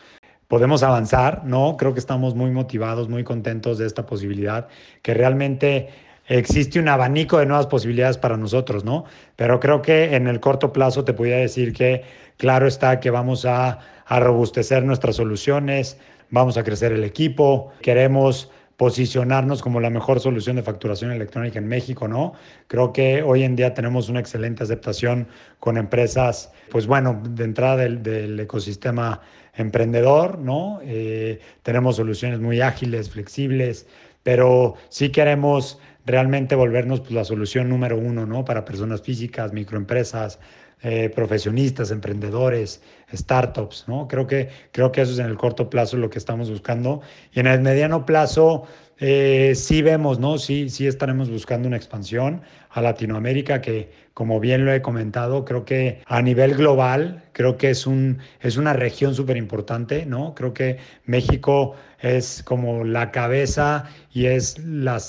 podemos 0.47 0.85
avanzar, 0.85 1.45
¿no? 1.45 1.77
Creo 1.77 1.95
que 1.95 1.99
estamos 1.99 2.37
muy 2.37 2.53
motivados, 2.53 3.09
muy 3.09 3.25
contentos 3.25 3.77
de 3.79 3.89
esta 3.89 4.07
posibilidad, 4.07 4.69
que 5.03 5.15
realmente 5.15 5.89
existe 6.29 6.79
un 6.79 6.87
abanico 6.87 7.39
de 7.39 7.47
nuevas 7.47 7.67
posibilidades 7.67 8.19
para 8.19 8.37
nosotros, 8.37 8.85
¿no? 8.85 9.05
Pero 9.35 9.59
creo 9.59 9.83
que 9.83 10.15
en 10.15 10.29
el 10.29 10.39
corto 10.39 10.73
plazo 10.73 11.03
te 11.05 11.13
podría 11.13 11.39
decir 11.39 11.73
que 11.73 12.05
claro 12.37 12.69
está 12.69 13.01
que 13.01 13.11
vamos 13.11 13.47
a, 13.47 13.81
a 14.07 14.21
robustecer 14.21 14.85
nuestras 14.85 15.17
soluciones, 15.17 15.99
vamos 16.31 16.57
a 16.57 16.63
crecer 16.63 16.93
el 16.93 17.03
equipo, 17.03 17.73
queremos 17.83 18.53
posicionarnos 18.77 19.63
como 19.63 19.81
la 19.81 19.91
mejor 19.91 20.21
solución 20.21 20.57
de 20.57 20.63
facturación 20.63 21.13
electrónica 21.13 21.59
en 21.59 21.69
México, 21.69 22.09
¿no? 22.09 22.35
Creo 22.67 22.93
que 22.93 23.23
hoy 23.23 23.45
en 23.45 23.57
día 23.57 23.75
tenemos 23.75 24.09
una 24.09 24.21
excelente 24.21 24.65
aceptación 24.65 25.29
con 25.61 25.77
empresas, 25.77 26.53
pues 26.71 26.87
bueno, 26.87 27.23
de 27.29 27.45
entrada 27.45 27.77
del, 27.77 28.39
ecosistema 28.41 29.21
emprendedor, 29.55 30.39
¿no? 30.39 30.81
Eh, 30.83 31.41
tenemos 31.63 31.97
soluciones 31.97 32.41
muy 32.41 32.61
ágiles, 32.61 33.11
flexibles, 33.11 33.87
pero 34.25 34.75
sí 34.89 35.11
queremos 35.11 35.79
realmente 36.07 36.55
volvernos 36.55 37.01
pues, 37.01 37.13
la 37.13 37.25
solución 37.25 37.69
número 37.69 37.97
uno, 37.97 38.27
¿no? 38.27 38.45
Para 38.45 38.65
personas 38.65 39.03
físicas, 39.03 39.53
microempresas, 39.53 40.41
eh, 40.85 41.09
profesionistas, 41.09 41.91
emprendedores, 41.91 42.83
startups, 43.11 43.87
¿no? 43.89 44.07
Creo 44.07 44.27
que, 44.27 44.51
creo 44.71 44.93
que 44.93 45.01
eso 45.01 45.13
es 45.13 45.19
en 45.19 45.27
el 45.27 45.39
corto 45.39 45.71
plazo 45.71 45.97
lo 45.97 46.11
que 46.11 46.19
estamos 46.19 46.51
buscando. 46.51 47.01
Y 47.33 47.41
en 47.41 47.47
el 47.47 47.63
mediano 47.63 48.05
plazo, 48.05 48.65
eh, 48.99 49.55
sí 49.57 49.81
vemos, 49.81 50.19
¿no? 50.19 50.37
Sí, 50.37 50.69
sí 50.69 50.87
estaremos 50.87 51.31
buscando 51.31 51.69
una 51.69 51.79
expansión 51.79 52.43
a 52.69 52.83
Latinoamérica, 52.83 53.61
que 53.61 53.91
como 54.13 54.41
bien 54.41 54.65
lo 54.65 54.73
he 54.73 54.83
comentado, 54.83 55.45
creo 55.45 55.65
que 55.65 56.03
a 56.07 56.23
nivel 56.23 56.55
global, 56.55 57.25
creo 57.33 57.57
que 57.57 57.71
es, 57.71 57.87
un, 57.87 58.19
es 58.41 58.57
una 58.57 58.73
región 58.73 59.15
súper 59.15 59.37
importante, 59.37 60.07
¿no? 60.07 60.35
Creo 60.35 60.53
que 60.53 60.77
México 61.07 61.75
es 62.05 62.43
como 62.43 62.85
la 62.85 63.11
cabeza 63.11 63.85
y 64.13 64.27
es 64.27 64.59
la, 64.59 65.01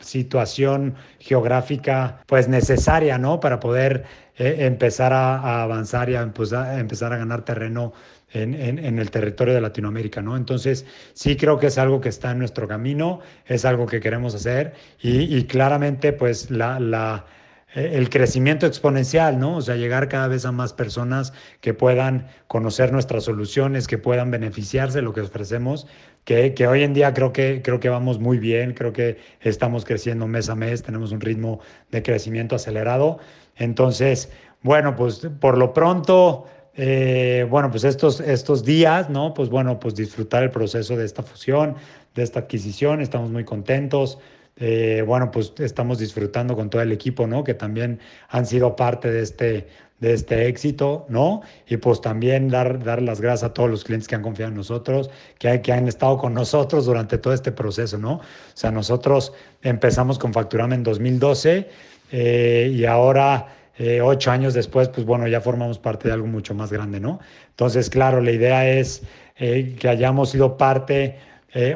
situación 0.00 0.96
geográfica 1.20 2.20
pues 2.26 2.48
necesaria, 2.48 3.16
¿no? 3.16 3.38
Para 3.38 3.60
poder 3.60 4.04
eh, 4.36 4.56
empezar 4.60 5.12
a, 5.12 5.62
avanzar 5.62 6.10
y 6.10 6.16
a, 6.16 6.22
empezar 6.22 7.12
a 7.12 7.16
ganar 7.16 7.44
terreno 7.44 7.92
en, 8.32 8.54
en, 8.54 8.98
el 8.98 9.10
territorio 9.10 9.54
de 9.54 9.60
Latinoamérica, 9.60 10.20
¿no? 10.20 10.36
Entonces, 10.36 10.84
sí 11.12 11.36
creo 11.36 11.58
que 11.58 11.68
es 11.68 11.78
algo 11.78 12.00
que 12.00 12.08
está 12.08 12.32
en 12.32 12.38
nuestro 12.38 12.66
camino, 12.66 13.20
es 13.46 13.64
algo 13.64 13.86
que 13.86 14.00
queremos 14.00 14.34
hacer 14.34 14.72
y, 15.00 15.36
y 15.36 15.44
claramente, 15.44 16.12
pues, 16.12 16.50
la, 16.50 16.80
la 16.80 17.26
eh, 17.74 17.92
el 17.94 18.10
crecimiento 18.10 18.66
exponencial, 18.66 19.38
¿no? 19.38 19.56
O 19.56 19.62
sea, 19.62 19.76
llegar 19.76 20.08
cada 20.08 20.28
vez 20.28 20.44
a 20.44 20.52
más 20.52 20.72
personas 20.74 21.32
que 21.60 21.72
puedan 21.72 22.26
conocer 22.46 22.92
nuestras 22.92 23.24
soluciones, 23.24 23.86
que 23.86 23.96
puedan 23.98 24.30
beneficiarse 24.30 24.98
de 24.98 25.02
lo 25.02 25.14
que 25.14 25.22
ofrecemos, 25.22 25.86
que, 26.24 26.54
que, 26.54 26.66
hoy 26.66 26.82
en 26.82 26.94
día 26.94 27.12
creo 27.14 27.32
que, 27.32 27.62
creo 27.62 27.80
que 27.80 27.88
vamos 27.88 28.18
muy 28.18 28.38
bien, 28.38 28.74
creo 28.74 28.92
que 28.92 29.18
estamos 29.40 29.84
creciendo 29.84 30.26
mes 30.26 30.48
a 30.48 30.54
mes, 30.54 30.82
tenemos 30.82 31.12
un 31.12 31.20
ritmo 31.20 31.60
de 31.90 32.02
crecimiento 32.02 32.56
acelerado 32.56 33.18
entonces, 33.56 34.30
bueno, 34.62 34.96
pues 34.96 35.26
por 35.40 35.58
lo 35.58 35.72
pronto, 35.72 36.46
eh, 36.74 37.46
bueno, 37.48 37.70
pues 37.70 37.84
estos, 37.84 38.20
estos 38.20 38.64
días, 38.64 39.10
¿no? 39.10 39.34
Pues 39.34 39.48
bueno, 39.48 39.78
pues 39.78 39.94
disfrutar 39.94 40.42
el 40.42 40.50
proceso 40.50 40.96
de 40.96 41.04
esta 41.04 41.22
fusión, 41.22 41.76
de 42.14 42.22
esta 42.22 42.40
adquisición, 42.40 43.00
estamos 43.00 43.30
muy 43.30 43.44
contentos. 43.44 44.18
Eh, 44.56 45.02
bueno, 45.06 45.30
pues 45.30 45.54
estamos 45.58 45.98
disfrutando 45.98 46.54
con 46.56 46.70
todo 46.70 46.82
el 46.82 46.92
equipo, 46.92 47.26
¿no? 47.26 47.42
Que 47.44 47.54
también 47.54 48.00
han 48.28 48.46
sido 48.46 48.76
parte 48.76 49.10
de 49.10 49.22
este, 49.22 49.66
de 50.02 50.14
este 50.14 50.48
éxito, 50.48 51.06
¿no? 51.08 51.42
Y 51.68 51.76
pues 51.76 52.00
también 52.00 52.48
dar, 52.48 52.82
dar 52.82 53.00
las 53.00 53.20
gracias 53.20 53.44
a 53.44 53.54
todos 53.54 53.70
los 53.70 53.84
clientes 53.84 54.08
que 54.08 54.16
han 54.16 54.22
confiado 54.22 54.50
en 54.50 54.56
nosotros, 54.56 55.10
que, 55.38 55.62
que 55.62 55.72
han 55.72 55.86
estado 55.86 56.18
con 56.18 56.34
nosotros 56.34 56.86
durante 56.86 57.18
todo 57.18 57.32
este 57.32 57.52
proceso, 57.52 57.98
¿no? 57.98 58.14
O 58.14 58.20
sea, 58.52 58.72
nosotros 58.72 59.32
empezamos 59.62 60.18
con 60.18 60.32
Facturama 60.32 60.74
en 60.74 60.82
2012 60.82 61.68
eh, 62.10 62.72
y 62.74 62.84
ahora, 62.84 63.46
eh, 63.78 64.00
ocho 64.00 64.32
años 64.32 64.54
después, 64.54 64.88
pues 64.88 65.06
bueno, 65.06 65.28
ya 65.28 65.40
formamos 65.40 65.78
parte 65.78 66.08
de 66.08 66.14
algo 66.14 66.26
mucho 66.26 66.52
más 66.52 66.72
grande, 66.72 66.98
¿no? 66.98 67.20
Entonces, 67.50 67.88
claro, 67.88 68.20
la 68.20 68.32
idea 68.32 68.68
es 68.68 69.04
eh, 69.36 69.76
que 69.78 69.88
hayamos 69.88 70.30
sido 70.30 70.56
parte, 70.56 71.16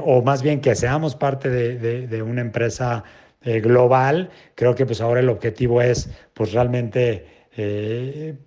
o 0.04 0.22
más 0.22 0.42
bien 0.42 0.60
que 0.62 0.74
seamos 0.74 1.14
parte 1.14 1.50
de, 1.50 2.06
de, 2.06 2.22
una 2.22 2.40
empresa 2.40 3.04
global. 3.44 4.30
Creo 4.54 4.74
que 4.74 4.86
pues 4.86 5.02
ahora 5.02 5.20
el 5.20 5.28
objetivo 5.28 5.82
es, 5.82 6.08
pues 6.32 6.54
realmente, 6.54 7.26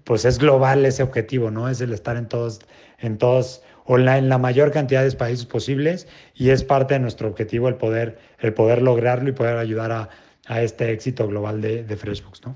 pues 0.04 0.26
es 0.26 0.38
global 0.38 0.86
ese 0.86 1.04
objetivo, 1.04 1.50
¿no? 1.52 1.68
Es 1.70 1.82
el 1.82 1.94
estar 1.94 2.18
en 2.18 2.28
todos, 2.28 2.62
en 3.00 3.18
todos 3.18 3.64
o 3.86 3.98
en 3.98 4.30
la, 4.30 4.38
mayor 4.38 4.72
cantidad 4.72 5.04
de 5.04 5.12
países 5.14 5.46
posibles 5.46 6.08
y 6.36 6.52
es 6.52 6.64
parte 6.64 6.94
de 6.94 7.00
nuestro 7.00 7.28
objetivo 7.28 7.68
el 7.70 7.76
poder, 7.76 8.20
el 8.40 8.54
poder 8.54 8.84
lograrlo 8.84 9.30
y 9.30 9.32
poder 9.32 9.58
ayudar 9.58 9.92
a, 9.92 10.10
a 10.46 10.62
este 10.62 10.92
éxito 10.92 11.28
global 11.28 11.60
de, 11.60 11.84
de 11.84 11.98
FreshBooks, 11.98 12.46
¿no? 12.46 12.56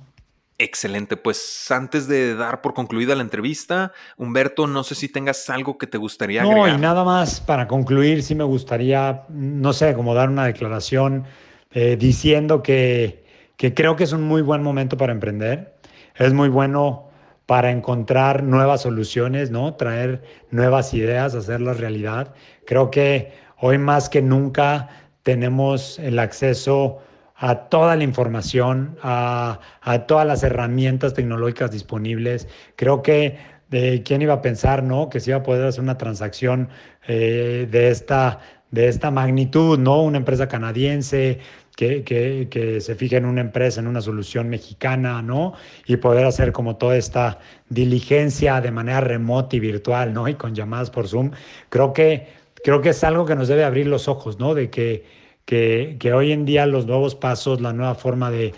Excelente, 0.59 1.17
pues 1.17 1.71
antes 1.71 2.07
de 2.07 2.35
dar 2.35 2.61
por 2.61 2.75
concluida 2.75 3.15
la 3.15 3.23
entrevista, 3.23 3.91
Humberto, 4.17 4.67
no 4.67 4.83
sé 4.83 4.93
si 4.93 5.09
tengas 5.09 5.49
algo 5.49 5.79
que 5.79 5.87
te 5.87 5.97
gustaría 5.97 6.43
agregar. 6.43 6.69
No, 6.69 6.75
y 6.75 6.79
nada 6.79 7.03
más 7.03 7.41
para 7.41 7.67
concluir, 7.67 8.21
sí 8.21 8.35
me 8.35 8.43
gustaría, 8.43 9.23
no 9.29 9.73
sé, 9.73 9.95
como 9.95 10.13
dar 10.13 10.29
una 10.29 10.45
declaración 10.45 11.25
eh, 11.71 11.97
diciendo 11.99 12.61
que, 12.61 13.25
que 13.57 13.73
creo 13.73 13.95
que 13.95 14.03
es 14.03 14.13
un 14.13 14.21
muy 14.21 14.43
buen 14.43 14.61
momento 14.61 14.95
para 14.95 15.11
emprender. 15.11 15.72
Es 16.15 16.33
muy 16.33 16.49
bueno 16.49 17.09
para 17.45 17.71
encontrar 17.71 18.43
nuevas 18.43 18.81
soluciones, 18.81 19.51
¿no? 19.51 19.73
Traer 19.75 20.23
nuevas 20.51 20.93
ideas, 20.93 21.35
hacerlas 21.35 21.79
realidad. 21.79 22.33
Creo 22.65 22.91
que 22.91 23.33
hoy 23.59 23.77
más 23.77 24.09
que 24.09 24.21
nunca 24.21 24.89
tenemos 25.23 25.99
el 25.99 26.19
acceso 26.19 26.99
a 27.35 27.67
toda 27.69 27.95
la 27.95 28.03
información, 28.03 28.97
a, 29.01 29.59
todas 30.07 30.25
las 30.25 30.43
herramientas 30.43 31.13
tecnológicas 31.13 31.71
disponibles. 31.71 32.47
Creo 32.75 33.01
que 33.01 33.37
de 33.69 34.03
quién 34.03 34.21
iba 34.21 34.35
a 34.35 34.41
pensar, 34.41 34.83
¿no? 34.83 35.09
Que 35.09 35.19
se 35.19 35.31
iba 35.31 35.39
a 35.39 35.43
poder 35.43 35.65
hacer 35.65 35.81
una 35.81 35.97
transacción 35.97 36.69
eh, 37.07 37.67
de, 37.69 37.89
esta, 37.89 38.39
de 38.71 38.87
esta 38.87 39.11
magnitud, 39.11 39.79
¿no? 39.79 40.03
Una 40.03 40.19
empresa 40.19 40.47
canadiense 40.47 41.39
que, 41.75 42.03
que, 42.03 42.81
se 42.81 42.95
fije 42.95 43.17
en 43.17 43.25
una 43.25 43.41
empresa, 43.41 43.79
en 43.79 43.87
una 43.87 44.01
solución 44.01 44.49
mexicana, 44.49 45.21
¿no? 45.21 45.53
Y 45.87 45.97
poder 45.97 46.25
hacer 46.25 46.51
como 46.51 46.75
toda 46.75 46.97
esta 46.97 47.39
diligencia 47.69 48.61
de 48.61 48.71
manera 48.71 49.01
remota 49.01 49.55
y 49.55 49.59
virtual, 49.59 50.13
¿no? 50.13 50.27
Y 50.27 50.35
con 50.35 50.53
llamadas 50.53 50.89
por 50.89 51.07
Zoom. 51.07 51.31
Creo 51.69 51.93
que, 51.93 52.27
creo 52.63 52.81
que 52.81 52.89
es 52.89 53.03
algo 53.03 53.25
que 53.25 53.35
nos 53.35 53.47
debe 53.47 53.63
abrir 53.63 53.87
los 53.87 54.07
ojos, 54.07 54.39
¿no? 54.39 54.53
De 54.53 54.69
que 54.69 55.23
que, 55.45 56.13
hoy 56.13 56.31
en 56.31 56.45
día 56.45 56.65
los 56.65 56.85
nuevos 56.85 57.15
pasos, 57.15 57.61
la 57.61 57.73
nueva 57.73 57.95
forma 57.95 58.31
de, 58.31 58.53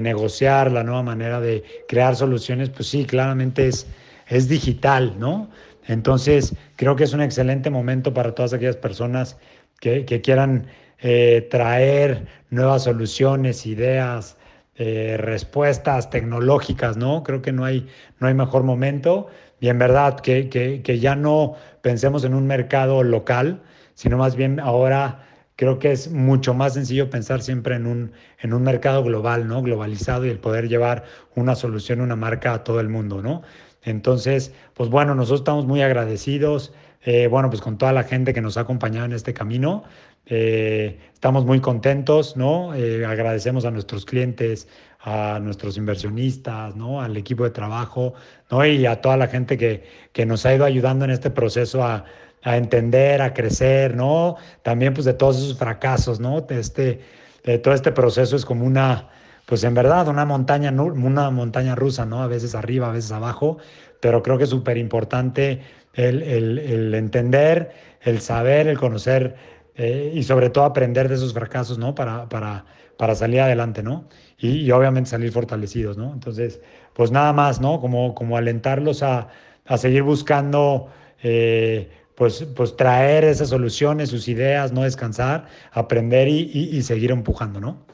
negociar, 0.00 0.72
la 0.72 0.84
nueva 0.84 1.02
manera 1.02 1.40
de 1.40 1.64
crear 1.88 2.16
soluciones, 2.16 2.70
pues 2.70 2.88
sí, 2.88 3.04
claramente 3.04 3.68
es, 3.68 3.86
es 4.28 4.48
digital, 4.48 5.14
¿no? 5.18 5.50
Entonces, 5.86 6.54
creo 6.76 6.96
que 6.96 7.04
es 7.04 7.12
un 7.12 7.22
excelente 7.22 7.70
momento 7.70 8.12
para 8.12 8.34
todas 8.34 8.52
aquellas 8.52 8.76
personas 8.76 9.38
que, 9.80 10.04
quieran 10.22 10.66
eh, 11.00 11.46
traer 11.50 12.26
nuevas 12.50 12.84
soluciones, 12.84 13.66
ideas, 13.66 14.36
eh, 14.76 15.16
respuestas 15.18 16.10
tecnológicas, 16.10 16.96
¿no? 16.96 17.22
Creo 17.22 17.42
que 17.42 17.52
no 17.52 17.64
hay, 17.64 17.86
no 18.20 18.28
hay 18.28 18.34
mejor 18.34 18.62
momento. 18.62 19.28
Y 19.60 19.68
en 19.68 19.78
verdad, 19.78 20.20
que, 20.20 20.48
que 20.48 20.98
ya 21.00 21.16
no 21.16 21.54
pensemos 21.82 22.24
en 22.24 22.34
un 22.34 22.46
mercado 22.46 23.02
local, 23.02 23.62
sino 23.94 24.16
más 24.16 24.36
bien 24.36 24.60
ahora 24.60 25.24
creo 25.58 25.80
que 25.80 25.90
es 25.90 26.12
mucho 26.12 26.54
más 26.54 26.74
sencillo 26.74 27.10
pensar 27.10 27.42
siempre 27.42 27.74
en 27.74 27.84
un, 27.88 28.12
en 28.38 28.54
un 28.54 28.62
mercado 28.62 29.02
global, 29.02 29.48
¿no? 29.48 29.60
Globalizado 29.60 30.24
y 30.24 30.30
el 30.30 30.38
poder 30.38 30.68
llevar 30.68 31.02
una 31.34 31.56
solución, 31.56 32.00
una 32.00 32.14
marca 32.14 32.54
a 32.54 32.62
todo 32.62 32.78
el 32.78 32.88
mundo, 32.88 33.22
¿no? 33.22 33.42
Entonces, 33.82 34.54
pues 34.74 34.88
bueno, 34.88 35.16
nosotros 35.16 35.40
estamos 35.40 35.66
muy 35.66 35.82
agradecidos, 35.82 36.72
eh, 37.02 37.26
bueno, 37.26 37.50
pues 37.50 37.60
con 37.60 37.76
toda 37.76 37.92
la 37.92 38.04
gente 38.04 38.32
que 38.32 38.40
nos 38.40 38.56
ha 38.56 38.60
acompañado 38.60 39.06
en 39.06 39.12
este 39.12 39.34
camino. 39.34 39.82
Eh, 40.28 40.98
estamos 41.12 41.44
muy 41.44 41.60
contentos, 41.60 42.36
¿no? 42.36 42.74
Eh, 42.74 43.04
agradecemos 43.04 43.64
a 43.64 43.70
nuestros 43.70 44.04
clientes, 44.04 44.68
a 45.00 45.38
nuestros 45.40 45.76
inversionistas, 45.76 46.76
¿no? 46.76 47.00
Al 47.00 47.16
equipo 47.16 47.44
de 47.44 47.50
trabajo, 47.50 48.14
¿no? 48.50 48.64
Y 48.64 48.86
a 48.86 49.00
toda 49.00 49.16
la 49.16 49.28
gente 49.28 49.56
que, 49.56 49.84
que 50.12 50.26
nos 50.26 50.44
ha 50.46 50.54
ido 50.54 50.64
ayudando 50.64 51.04
en 51.04 51.12
este 51.12 51.30
proceso 51.30 51.82
a 51.82 52.04
a 52.42 52.56
entender, 52.56 53.20
a 53.22 53.34
crecer, 53.34 53.96
¿no? 53.96 54.36
También 54.62 54.94
pues 54.94 55.04
de 55.04 55.14
todos 55.14 55.38
esos 55.38 55.58
fracasos, 55.58 56.20
¿no? 56.20 56.46
Este, 56.48 57.00
de 57.44 57.58
todo 57.58 57.74
este 57.74 57.92
proceso 57.92 58.36
es 58.36 58.44
como 58.44 58.64
una, 58.64 59.08
pues 59.46 59.64
en 59.64 59.74
verdad, 59.74 60.08
una 60.08 60.24
montaña, 60.24 60.70
una 60.70 61.30
montaña 61.30 61.74
rusa, 61.74 62.06
¿no? 62.06 62.22
A 62.22 62.26
veces 62.26 62.54
arriba, 62.54 62.88
a 62.88 62.92
veces 62.92 63.12
abajo, 63.12 63.58
pero 64.00 64.22
creo 64.22 64.38
que 64.38 64.44
es 64.44 64.50
súper 64.50 64.78
importante 64.78 65.62
el, 65.94 66.22
el, 66.22 66.94
entender, 66.94 67.72
el 68.02 68.20
saber, 68.20 68.68
el 68.68 68.78
conocer 68.78 69.36
eh, 69.78 70.12
y 70.14 70.22
sobre 70.24 70.50
todo 70.50 70.64
aprender 70.64 71.08
de 71.08 71.14
esos 71.14 71.32
fracasos, 71.32 71.78
¿no? 71.78 71.94
Para, 71.94 72.28
para, 72.28 72.66
para 72.98 73.14
salir 73.14 73.40
adelante, 73.40 73.82
¿no? 73.82 74.04
Y, 74.36 74.70
obviamente 74.72 75.08
salir 75.08 75.32
fortalecidos, 75.32 75.96
¿no? 75.96 76.12
Entonces, 76.12 76.60
pues 76.92 77.10
nada 77.10 77.32
más, 77.32 77.60
¿no? 77.60 77.80
Como, 77.80 78.14
como 78.14 78.36
alentarlos 78.36 79.02
a, 79.02 79.28
a 79.64 79.78
seguir 79.78 80.02
buscando 80.02 80.88
eh, 81.22 81.90
pues, 82.16 82.44
pues 82.56 82.76
traer 82.76 83.22
esas 83.22 83.50
soluciones, 83.50 84.08
sus 84.10 84.26
ideas, 84.26 84.72
no 84.72 84.82
descansar, 84.82 85.46
aprender 85.70 86.26
y, 86.26 86.82
seguir 86.82 87.12
empujando, 87.12 87.60
¿no? 87.60 87.86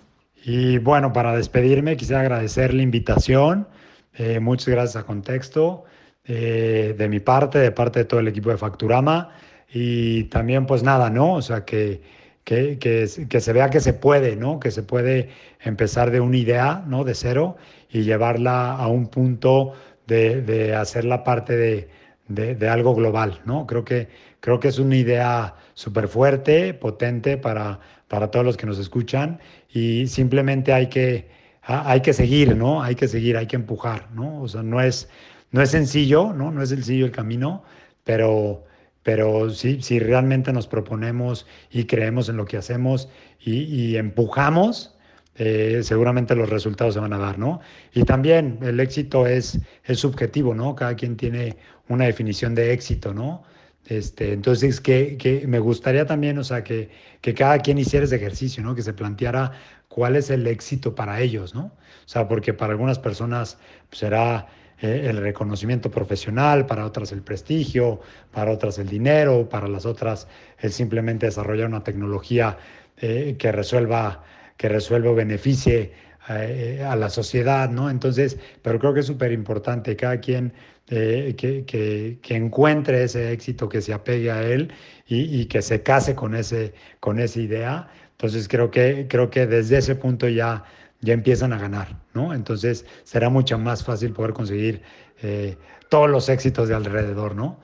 Y 0.42 0.79
bueno, 0.79 1.12
para 1.12 1.37
despedirme 1.37 1.97
quisiera 1.99 2.23
agradecer 2.23 2.73
la 2.73 2.83
invitación. 2.83 3.68
Eh, 4.14 4.40
muchas 4.40 4.68
gracias 4.68 4.97
a 4.97 5.07
Contexto, 5.07 5.85
eh, 6.25 6.94
de 6.97 7.09
mi 7.09 7.20
parte, 7.20 7.59
de 7.59 7.70
parte 7.70 7.99
de 8.01 8.05
todo 8.07 8.20
el 8.20 8.29
equipo 8.29 8.49
de 8.49 8.57
Facturama. 8.57 9.31
Y 9.72 10.24
también, 10.24 10.66
pues 10.66 10.83
nada, 10.83 11.11
¿no? 11.11 11.35
O 11.35 11.42
sea, 11.42 11.64
que, 11.64 12.03
que, 12.44 12.79
que, 12.79 13.40
se 13.40 13.53
vea 13.53 13.70
que 13.70 13.81
se 13.81 13.94
puede, 13.94 14.37
¿no? 14.37 14.61
Que 14.61 14.70
se 14.70 14.83
puede 14.83 15.31
empezar 15.61 16.11
de 16.11 16.20
una 16.20 16.37
idea, 16.37 16.85
¿no? 16.87 17.05
De 17.05 17.14
cero 17.14 17.57
y 17.90 18.03
llevarla 18.03 18.72
a 18.72 18.88
un 18.88 19.09
punto 19.09 19.72
de, 20.07 20.42
de 20.42 20.74
hacerla 20.74 21.24
parte 21.24 21.57
de, 21.57 21.88
de, 22.29 22.68
algo 22.68 22.94
global, 22.94 23.40
¿no? 23.44 23.66
Creo 23.66 23.85
que, 23.85 24.09
creo 24.40 24.61
que 24.61 24.68
es 24.68 24.79
una 24.79 24.96
idea 24.96 25.55
súper 25.74 26.09
fuerte, 26.09 26.74
potente 26.74 27.37
para, 27.37 27.81
para 28.09 28.31
todos 28.31 28.44
los 28.44 28.57
que 28.57 28.66
nos 28.66 28.79
escuchan 28.79 29.40
y 29.72 30.07
simplemente 30.07 30.72
hay 30.72 30.88
que, 30.88 31.29
hay 31.62 32.00
que 32.00 32.12
seguir, 32.12 32.57
¿no? 32.57 32.83
Hay 32.83 32.94
que 32.94 33.09
seguir, 33.09 33.37
hay 33.37 33.46
que 33.46 33.57
empujar, 33.57 34.11
¿no? 34.12 34.42
O 34.42 34.48
sea, 34.48 34.62
no 34.62 34.81
es, 34.81 35.09
no 35.50 35.62
es 35.62 35.70
sencillo, 35.70 36.33
¿no? 36.33 36.50
No 36.50 36.62
es 36.62 36.70
sencillo 36.70 37.07
el 37.07 37.12
camino, 37.12 37.62
pero, 38.05 38.64
pero 39.05 39.51
sí, 39.51 39.81
si 39.83 40.01
realmente 40.01 40.53
nos 40.53 40.67
proponemos 40.67 41.47
y 41.71 41.85
creemos 41.85 42.29
en 42.29 42.37
lo 42.37 42.47
que 42.47 42.57
hacemos 42.57 43.09
y, 43.38 43.62
y 43.62 43.97
empujamos, 43.97 44.95
eh, 45.37 45.81
seguramente 45.83 46.35
los 46.35 46.49
resultados 46.49 46.95
se 46.95 47.01
van 47.01 47.12
a 47.12 47.19
dar, 47.19 47.38
¿no? 47.38 47.61
Y 47.93 48.05
también 48.05 48.59
el 48.62 48.81
éxito 48.81 49.27
es, 49.27 49.59
es 49.85 49.99
subjetivo, 49.99 50.55
¿no? 50.55 50.75
Cada 50.75 50.95
quien 50.95 51.17
tiene 51.17 51.57
una 51.88 52.07
definición 52.07 52.55
de 52.55 52.73
éxito, 52.73 53.12
¿no? 53.12 53.43
Este, 53.87 54.33
entonces, 54.33 54.81
que, 54.81 55.17
que 55.19 55.47
me 55.47 55.59
gustaría 55.59 56.07
también, 56.07 56.38
o 56.38 56.45
sea, 56.45 56.64
que, 56.64 56.90
que 57.21 57.35
cada 57.35 57.59
quien 57.59 57.79
hiciera 57.79 58.07
ese 58.07 58.17
ejercicio, 58.17 58.62
¿no? 58.62 58.75
Que 58.75 58.83
se 58.83 58.95
planteara 58.95 59.53
cuál 59.88 60.17
es 60.17 60.31
el 60.31 60.47
éxito 60.47 60.95
para 60.95 61.21
ellos, 61.21 61.55
¿no? 61.55 61.64
O 61.67 62.09
sea, 62.09 62.29
porque 62.29 62.55
para 62.55 62.73
algunas 62.73 62.99
personas 62.99 63.59
pues, 63.88 63.99
será 64.01 64.47
eh, 64.85 65.09
el 65.09 65.16
reconocimiento 65.18 65.90
profesional, 65.90 66.66
para 66.66 66.85
otras 66.85 67.12
el 67.12 67.23
prestigio, 67.23 68.01
para 68.33 68.53
otras 68.53 68.79
el 68.79 68.88
dinero, 68.88 69.49
para 69.49 69.68
las 69.68 69.87
otras 69.87 70.29
el 70.59 70.73
simplemente 70.73 71.27
desarrollar 71.27 71.68
una 71.68 71.83
tecnología 71.83 72.59
eh, 72.99 73.37
que 73.38 73.53
resuelva 73.53 74.23
que 74.57 74.68
resuelva 74.68 75.11
o 75.11 75.14
beneficie 75.14 75.92
eh, 76.29 76.83
a 76.87 76.97
la 76.97 77.11
sociedad, 77.11 77.68
¿no? 77.68 77.90
Entonces, 77.90 78.38
pero 78.62 78.79
creo 78.79 78.94
que 78.94 79.01
es 79.01 79.07
súper 79.07 79.33
importante 79.33 79.97
cada 79.97 80.20
quien 80.20 80.53
eh, 80.88 81.35
que, 81.37 81.64
que, 81.66 82.35
encuentre 82.35 83.05
ese 83.05 83.33
éxito, 83.33 83.68
que 83.68 83.81
se 83.81 83.92
apegue 83.92 84.31
a 84.31 84.42
él 84.42 84.73
y, 85.07 85.47
que 85.47 85.62
se 85.62 85.83
case 85.83 86.14
con, 86.14 86.35
ese, 86.35 86.75
con 87.01 87.18
esa 87.18 87.40
idea. 87.40 87.88
Entonces, 88.12 88.49
creo 88.49 88.70
que, 88.70 89.07
creo 89.09 89.29
que 89.31 89.47
desde 89.47 89.79
ese 89.79 89.97
punto 89.97 90.29
ya, 90.29 90.64
ya 91.05 91.14
empiezan 91.14 91.53
a 91.53 91.59
ganar, 91.59 92.01
¿no? 92.14 92.35
Entonces, 92.35 92.85
será 93.05 93.29
mucho 93.29 93.59
más 93.59 93.85
fácil 93.85 94.12
poder 94.12 94.33
conseguir 94.33 94.83
eh, 95.23 95.57
todos 95.88 96.11
los 96.11 96.29
éxitos 96.29 96.69
de 96.69 96.75
alrededor, 96.75 97.35
¿no? 97.35 97.62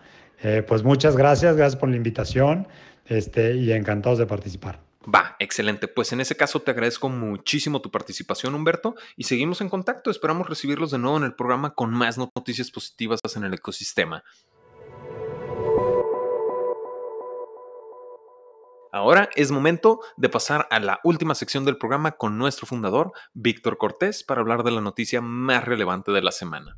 pues 0.66 0.82
muchas 0.82 1.18
gracias, 1.18 1.54
gracias 1.54 1.78
por 1.78 1.90
la 1.90 1.96
invitación 1.96 2.66
este, 3.04 3.56
y 3.56 3.72
encantados 3.72 4.18
de 4.18 4.24
participar. 4.24 4.80
Va, 5.02 5.34
excelente. 5.38 5.88
Pues 5.88 6.12
en 6.12 6.20
ese 6.20 6.36
caso 6.36 6.60
te 6.60 6.70
agradezco 6.70 7.08
muchísimo 7.08 7.80
tu 7.80 7.90
participación, 7.90 8.54
Humberto, 8.54 8.94
y 9.16 9.24
seguimos 9.24 9.60
en 9.62 9.70
contacto. 9.70 10.10
Esperamos 10.10 10.48
recibirlos 10.48 10.90
de 10.90 10.98
nuevo 10.98 11.16
en 11.16 11.24
el 11.24 11.34
programa 11.34 11.74
con 11.74 11.90
más 11.90 12.18
noticias 12.18 12.70
positivas 12.70 13.20
en 13.34 13.44
el 13.44 13.54
ecosistema. 13.54 14.22
Ahora 18.92 19.30
es 19.36 19.52
momento 19.52 20.00
de 20.16 20.28
pasar 20.28 20.66
a 20.70 20.80
la 20.80 20.98
última 21.04 21.36
sección 21.36 21.64
del 21.64 21.78
programa 21.78 22.12
con 22.12 22.38
nuestro 22.38 22.66
fundador, 22.66 23.12
Víctor 23.34 23.78
Cortés, 23.78 24.24
para 24.24 24.40
hablar 24.40 24.64
de 24.64 24.72
la 24.72 24.80
noticia 24.80 25.20
más 25.20 25.64
relevante 25.64 26.10
de 26.10 26.22
la 26.22 26.32
semana. 26.32 26.76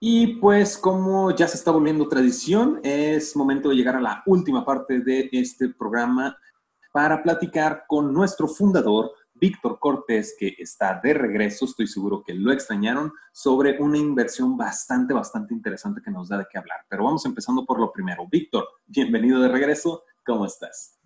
Y 0.00 0.38
pues 0.38 0.76
como 0.76 1.30
ya 1.30 1.46
se 1.46 1.56
está 1.56 1.70
volviendo 1.70 2.08
tradición, 2.08 2.80
es 2.82 3.36
momento 3.36 3.68
de 3.68 3.76
llegar 3.76 3.94
a 3.94 4.00
la 4.00 4.22
última 4.26 4.64
parte 4.64 4.98
de 4.98 5.28
este 5.30 5.68
programa 5.68 6.36
para 6.92 7.22
platicar 7.22 7.84
con 7.86 8.12
nuestro 8.12 8.48
fundador, 8.48 9.12
Víctor 9.42 9.80
Cortés, 9.80 10.36
que 10.38 10.54
está 10.56 11.00
de 11.02 11.14
regreso, 11.14 11.64
estoy 11.64 11.88
seguro 11.88 12.22
que 12.22 12.32
lo 12.32 12.52
extrañaron, 12.52 13.12
sobre 13.32 13.76
una 13.80 13.98
inversión 13.98 14.56
bastante, 14.56 15.12
bastante 15.12 15.52
interesante 15.52 16.00
que 16.00 16.12
nos 16.12 16.28
da 16.28 16.38
de 16.38 16.46
qué 16.48 16.58
hablar. 16.58 16.78
Pero 16.88 17.02
vamos 17.02 17.26
empezando 17.26 17.66
por 17.66 17.80
lo 17.80 17.90
primero. 17.90 18.28
Víctor, 18.30 18.68
bienvenido 18.86 19.40
de 19.40 19.48
regreso, 19.48 20.04
¿cómo 20.24 20.46
estás? 20.46 21.00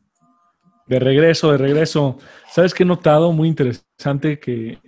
De 0.87 0.99
regreso, 0.99 1.51
de 1.51 1.57
regreso. 1.57 2.18
¿Sabes 2.51 2.75
qué 2.75 2.83
he 2.83 2.87
notado? 2.87 3.33
Muy 3.33 3.49
interesante 3.49 4.38
que 4.38 4.81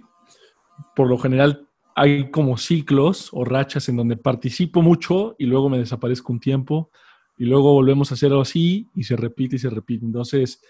por 0.95 1.09
lo 1.09 1.17
general 1.17 1.71
hay 1.97 2.31
como 2.31 2.59
ciclos 2.59 3.31
o 3.33 3.47
rachas 3.47 3.89
en 3.89 3.97
donde 3.97 4.19
participo 4.19 4.83
mucho 4.83 5.37
y 5.39 5.47
luego 5.47 5.71
me 5.71 5.79
desaparezco 5.79 6.35
un 6.35 6.41
tiempo 6.41 6.91
y 7.39 7.47
luego 7.47 7.73
volvemos 7.73 8.11
a 8.11 8.15
hacerlo 8.15 8.43
así 8.43 8.91
y 8.95 9.05
se 9.05 9.17
repite 9.17 9.57
y 9.57 9.59
se 9.59 9.71
repite. 9.71 10.05
Entonces, 10.05 10.61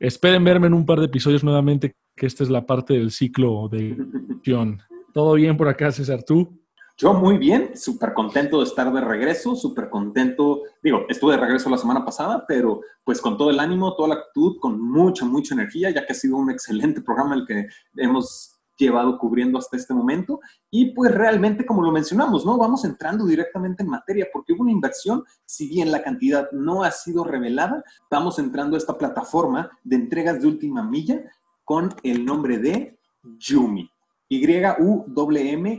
esperen 0.00 0.42
verme 0.42 0.66
en 0.66 0.74
un 0.74 0.86
par 0.86 0.98
de 0.98 1.06
episodios 1.06 1.44
nuevamente, 1.44 1.94
que 2.16 2.26
esta 2.26 2.42
es 2.42 2.50
la 2.50 2.66
parte 2.66 2.94
del 2.94 3.10
ciclo 3.12 3.68
de 3.68 3.96
acción. 4.34 4.80
¿Todo 5.12 5.34
bien 5.34 5.56
por 5.56 5.68
acá, 5.68 5.92
César? 5.92 6.22
¿Tú? 6.24 6.58
Yo 6.96 7.14
muy 7.14 7.38
bien, 7.38 7.70
súper 7.76 8.12
contento 8.12 8.58
de 8.58 8.64
estar 8.64 8.92
de 8.92 9.00
regreso, 9.00 9.56
súper 9.56 9.88
contento, 9.88 10.62
digo, 10.82 11.06
estuve 11.08 11.32
de 11.32 11.40
regreso 11.40 11.70
la 11.70 11.78
semana 11.78 12.04
pasada, 12.04 12.44
pero 12.46 12.82
pues 13.04 13.22
con 13.22 13.38
todo 13.38 13.48
el 13.48 13.58
ánimo, 13.58 13.94
toda 13.94 14.10
la 14.10 14.14
actitud, 14.16 14.58
con 14.60 14.78
mucha, 14.78 15.24
mucha 15.24 15.54
energía, 15.54 15.90
ya 15.90 16.04
que 16.04 16.12
ha 16.12 16.14
sido 16.14 16.36
un 16.36 16.50
excelente 16.50 17.00
programa 17.00 17.34
el 17.36 17.46
que 17.46 17.68
hemos 17.96 18.49
llevado 18.84 19.18
cubriendo 19.18 19.58
hasta 19.58 19.76
este 19.76 19.94
momento. 19.94 20.40
Y 20.70 20.92
pues 20.92 21.12
realmente, 21.12 21.64
como 21.64 21.82
lo 21.82 21.92
mencionamos, 21.92 22.44
¿no? 22.44 22.58
Vamos 22.58 22.84
entrando 22.84 23.26
directamente 23.26 23.82
en 23.82 23.88
materia 23.88 24.26
porque 24.32 24.52
hubo 24.52 24.62
una 24.62 24.72
inversión, 24.72 25.24
si 25.44 25.68
bien 25.68 25.90
la 25.90 26.02
cantidad 26.02 26.50
no 26.52 26.82
ha 26.82 26.90
sido 26.90 27.24
revelada, 27.24 27.84
vamos 28.10 28.38
entrando 28.38 28.76
a 28.76 28.78
esta 28.78 28.96
plataforma 28.98 29.70
de 29.84 29.96
entregas 29.96 30.40
de 30.40 30.48
última 30.48 30.82
milla 30.82 31.22
con 31.64 31.94
el 32.02 32.24
nombre 32.24 32.58
de 32.58 32.98
Yumi. 33.22 33.88
Y-U-M-Y. 34.28 35.76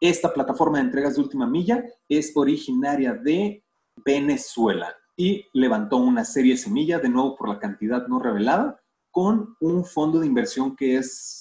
Esta 0.00 0.32
plataforma 0.32 0.78
de 0.78 0.84
entregas 0.84 1.14
de 1.14 1.22
última 1.22 1.46
milla 1.46 1.84
es 2.08 2.32
originaria 2.34 3.14
de 3.14 3.64
Venezuela 4.04 4.94
y 5.16 5.46
levantó 5.52 5.96
una 5.96 6.24
serie 6.24 6.56
semilla, 6.56 6.98
de 6.98 7.08
nuevo 7.08 7.36
por 7.36 7.48
la 7.48 7.58
cantidad 7.58 8.06
no 8.08 8.18
revelada, 8.18 8.80
con 9.14 9.56
un 9.60 9.84
fondo 9.84 10.18
de 10.18 10.26
inversión 10.26 10.74
que 10.74 10.96
es 10.96 11.40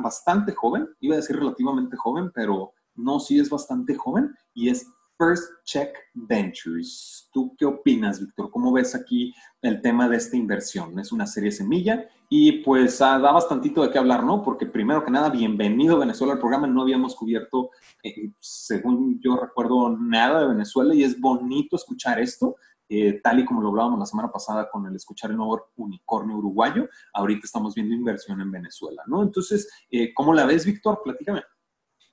bastante 0.00 0.52
joven, 0.54 0.88
iba 1.00 1.14
a 1.14 1.18
decir 1.18 1.34
relativamente 1.34 1.96
joven, 1.96 2.30
pero 2.32 2.72
no, 2.94 3.18
sí 3.18 3.40
es 3.40 3.50
bastante 3.50 3.96
joven, 3.96 4.32
y 4.54 4.68
es 4.68 4.86
First 5.18 5.42
Check 5.64 5.92
Ventures. 6.14 7.28
¿Tú 7.32 7.56
qué 7.58 7.66
opinas, 7.66 8.20
Víctor? 8.20 8.52
¿Cómo 8.52 8.72
ves 8.72 8.94
aquí 8.94 9.34
el 9.60 9.82
tema 9.82 10.08
de 10.08 10.18
esta 10.18 10.36
inversión? 10.36 11.00
Es 11.00 11.10
una 11.10 11.26
serie 11.26 11.50
semilla 11.50 12.08
y 12.28 12.62
pues 12.62 13.02
ah, 13.02 13.18
da 13.18 13.32
bastantito 13.32 13.82
de 13.82 13.90
qué 13.90 13.98
hablar, 13.98 14.22
¿no? 14.22 14.44
Porque 14.44 14.64
primero 14.64 15.04
que 15.04 15.10
nada, 15.10 15.30
bienvenido 15.30 15.98
Venezuela 15.98 16.34
al 16.34 16.38
programa. 16.38 16.68
No 16.68 16.82
habíamos 16.82 17.16
cubierto, 17.16 17.70
eh, 18.04 18.30
según 18.38 19.20
yo 19.20 19.36
recuerdo, 19.36 19.96
nada 19.98 20.42
de 20.42 20.48
Venezuela 20.48 20.94
y 20.94 21.02
es 21.02 21.20
bonito 21.20 21.74
escuchar 21.74 22.20
esto. 22.20 22.54
Eh, 22.92 23.20
tal 23.22 23.38
y 23.38 23.44
como 23.44 23.62
lo 23.62 23.68
hablábamos 23.68 24.00
la 24.00 24.06
semana 24.06 24.32
pasada 24.32 24.68
con 24.68 24.84
el 24.84 24.96
escuchar 24.96 25.30
el 25.30 25.36
nuevo 25.36 25.70
unicornio 25.76 26.38
uruguayo, 26.38 26.88
ahorita 27.14 27.42
estamos 27.44 27.72
viendo 27.72 27.94
inversión 27.94 28.40
en 28.40 28.50
Venezuela, 28.50 29.04
¿no? 29.06 29.22
Entonces, 29.22 29.70
eh, 29.92 30.12
¿cómo 30.12 30.34
la 30.34 30.44
ves, 30.44 30.66
Víctor? 30.66 31.00
Platícame. 31.04 31.42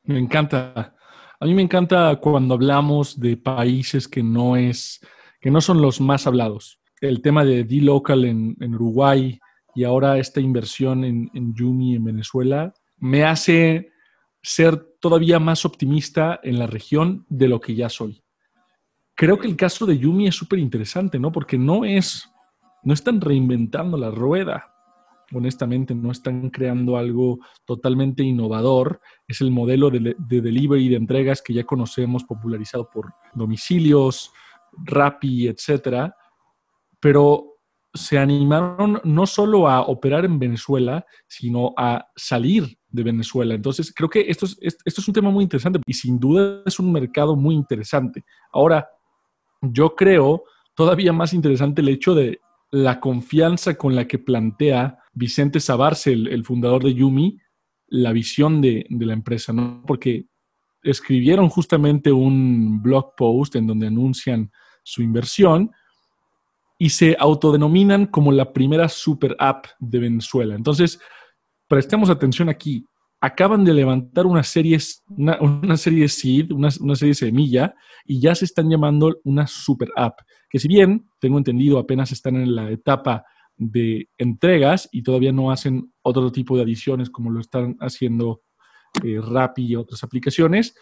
Me 0.04 0.20
encanta. 0.20 0.96
A 1.40 1.46
mí 1.48 1.56
me 1.56 1.64
encanta 1.64 2.16
cuando 2.18 2.54
hablamos 2.54 3.20
de 3.20 3.38
países 3.38 4.08
que 4.08 4.22
no 4.22 4.56
es, 4.56 5.02
que 5.42 5.50
no 5.50 5.62
son 5.62 5.82
los 5.82 6.00
más 6.00 6.28
hablados. 6.28 6.80
El 7.02 7.24
tema 7.24 7.44
de 7.44 7.64
D-Local 7.64 8.26
en, 8.26 8.76
Uruguay 8.76 9.40
y 9.74 9.84
ahora 9.84 10.20
esta 10.20 10.42
inversión 10.42 11.04
en, 11.04 11.32
en 11.34 11.56
Yumi 11.56 11.96
en 11.96 12.04
Venezuela 12.04 12.72
me 12.98 13.26
hace 13.26 13.92
ser 14.44 14.78
todavía 15.00 15.40
más 15.40 15.66
optimista 15.66 16.40
en 16.44 16.60
la 16.60 16.68
región 16.68 17.26
de 17.30 17.48
lo 17.48 17.62
que 17.62 17.74
ya 17.74 17.90
soy. 17.90 18.24
Creo 19.18 19.38
que 19.38 19.48
el 19.48 19.58
caso 19.58 19.86
de 19.86 19.98
Yumi 19.98 20.28
es 20.28 20.36
súper 20.36 20.60
interesante, 20.60 21.20
¿no? 21.20 21.32
Porque 21.32 21.58
no 21.58 21.84
es, 21.84 22.30
no 22.84 22.94
están 22.94 23.20
reinventando 23.20 23.98
la 23.98 24.12
rueda 24.12 24.72
honestamente 25.34 25.94
no 25.94 26.12
están 26.12 26.50
creando 26.50 26.98
algo 26.98 27.40
totalmente 27.66 28.24
innovador. 28.24 29.02
Es 29.28 29.42
el 29.42 29.52
modelo 29.52 29.90
de, 29.90 30.16
delivery 30.18 30.86
y 30.86 30.90
de 30.90 30.96
entregas 30.96 31.42
que 31.42 31.54
ya 31.54 31.64
conocemos, 31.64 32.24
popularizado 32.24 32.90
por 32.90 33.14
domicilios, 33.34 34.32
Rappi, 34.72 35.48
etcétera. 35.48 36.16
Pero 37.00 37.56
se 37.94 38.18
animaron 38.18 39.02
no 39.04 39.26
solo 39.26 39.68
a 39.68 39.82
operar 39.82 40.26
en 40.26 40.38
Venezuela, 40.38 41.06
sino 41.28 41.74
a 41.78 42.08
salir 42.16 42.78
de 42.90 43.04
Venezuela. 43.04 43.56
Entonces, 43.56 43.92
creo 43.94 44.10
que 44.10 44.26
esto 44.30 44.46
es, 44.46 44.58
esto 44.62 45.02
es 45.02 45.08
un 45.08 45.14
tema 45.14 45.32
muy 45.32 45.44
interesante 45.44 45.80
y 45.86 45.94
sin 45.94 46.20
duda 46.20 46.62
es 46.66 46.80
un 46.80 46.92
mercado 46.92 47.36
muy 47.36 47.56
interesante. 47.56 48.24
Ahora, 48.52 48.88
yo 49.62 49.96
creo 49.96 50.44
todavía 50.76 51.14
más 51.14 51.34
interesante 51.34 51.82
el 51.82 51.90
hecho 51.90 52.14
de 52.14 52.40
la 52.72 53.00
confianza 53.00 53.76
con 53.76 53.96
la 53.96 54.08
que 54.08 54.20
plantea 54.20 55.00
Vicente 55.14 55.60
Sabarce, 55.60 56.12
el, 56.12 56.46
fundador 56.46 56.84
de 56.84 56.94
Yumi, 56.94 57.40
la 57.88 58.12
visión 58.12 58.62
de, 58.62 58.86
la 58.90 59.14
empresa, 59.14 59.54
¿no? 59.54 59.84
Porque 59.88 60.26
escribieron 60.84 61.50
justamente 61.50 62.12
un 62.12 62.82
blog 62.82 63.16
post 63.16 63.56
en 63.56 63.68
donde 63.68 63.88
anuncian 63.88 64.52
su 64.84 65.02
inversión 65.02 65.72
y 66.78 66.90
se 66.90 67.16
autodenominan 67.20 68.06
como 68.06 68.32
la 68.32 68.54
primera 68.54 68.88
super 68.88 69.36
app 69.40 69.66
de 69.80 70.00
Venezuela. 70.00 70.56
Entonces, 70.56 71.00
prestemos 71.68 72.10
atención 72.10 72.50
aquí. 72.50 72.86
Acaban 73.20 73.66
de 73.66 73.74
levantar 73.74 74.26
una 74.26 74.44
serie, 74.44 74.78
una, 75.10 75.78
serie 75.78 76.02
de 76.02 76.10
seed, 76.10 76.52
una, 76.52 76.70
una, 76.80 76.96
serie 76.96 77.16
semilla, 77.16 77.74
y 78.06 78.22
ya 78.22 78.36
se 78.36 78.46
están 78.46 78.70
llamando 78.70 79.20
una 79.24 79.48
super 79.48 79.90
app. 79.96 80.20
Que 80.50 80.60
si 80.60 80.68
bien, 80.68 81.10
tengo 81.20 81.38
entendido, 81.38 81.80
apenas 81.80 82.12
están 82.12 82.36
en 82.36 82.56
la 82.56 82.70
etapa 82.72 83.26
de 83.58 84.10
entregas 84.18 84.88
y 84.92 85.02
todavía 85.02 85.32
no 85.32 85.52
hacen 85.52 85.92
otro 86.04 86.32
tipo 86.32 86.56
de 86.56 86.62
adiciones 86.62 87.10
como 87.10 87.32
lo 87.32 87.40
están 87.40 87.76
haciendo 87.80 88.44
eh, 89.04 89.20
Rappi 89.20 89.66
y 89.66 89.76
otras 89.76 90.04
aplicaciones. 90.04 90.76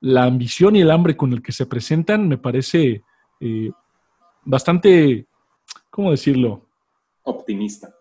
La 0.00 0.24
ambición 0.24 0.76
y 0.76 0.80
el 0.80 0.90
hambre 0.90 1.16
con 1.16 1.32
el 1.32 1.42
que 1.42 1.52
se 1.52 1.66
presentan 1.66 2.28
me 2.28 2.38
parece 2.38 3.02
eh, 3.40 3.70
bastante, 4.44 5.26
¿cómo 5.90 6.10
decirlo? 6.10 6.68
Optimista. 7.22 7.94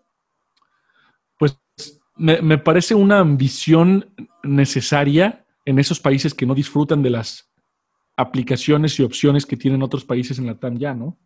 Me, 2.15 2.41
me 2.41 2.57
parece 2.57 2.95
una 2.95 3.19
ambición 3.19 4.13
necesaria 4.43 5.45
en 5.65 5.79
esos 5.79 5.99
países 5.99 6.33
que 6.33 6.45
no 6.45 6.55
disfrutan 6.55 7.01
de 7.01 7.11
las 7.11 7.51
aplicaciones 8.17 8.99
y 8.99 9.03
opciones 9.03 9.45
que 9.45 9.57
tienen 9.57 9.83
otros 9.83 10.05
países 10.05 10.37
en 10.39 10.47
la 10.47 10.59
TAM 10.59 10.77
ya, 10.77 10.93
¿no? 10.93 11.17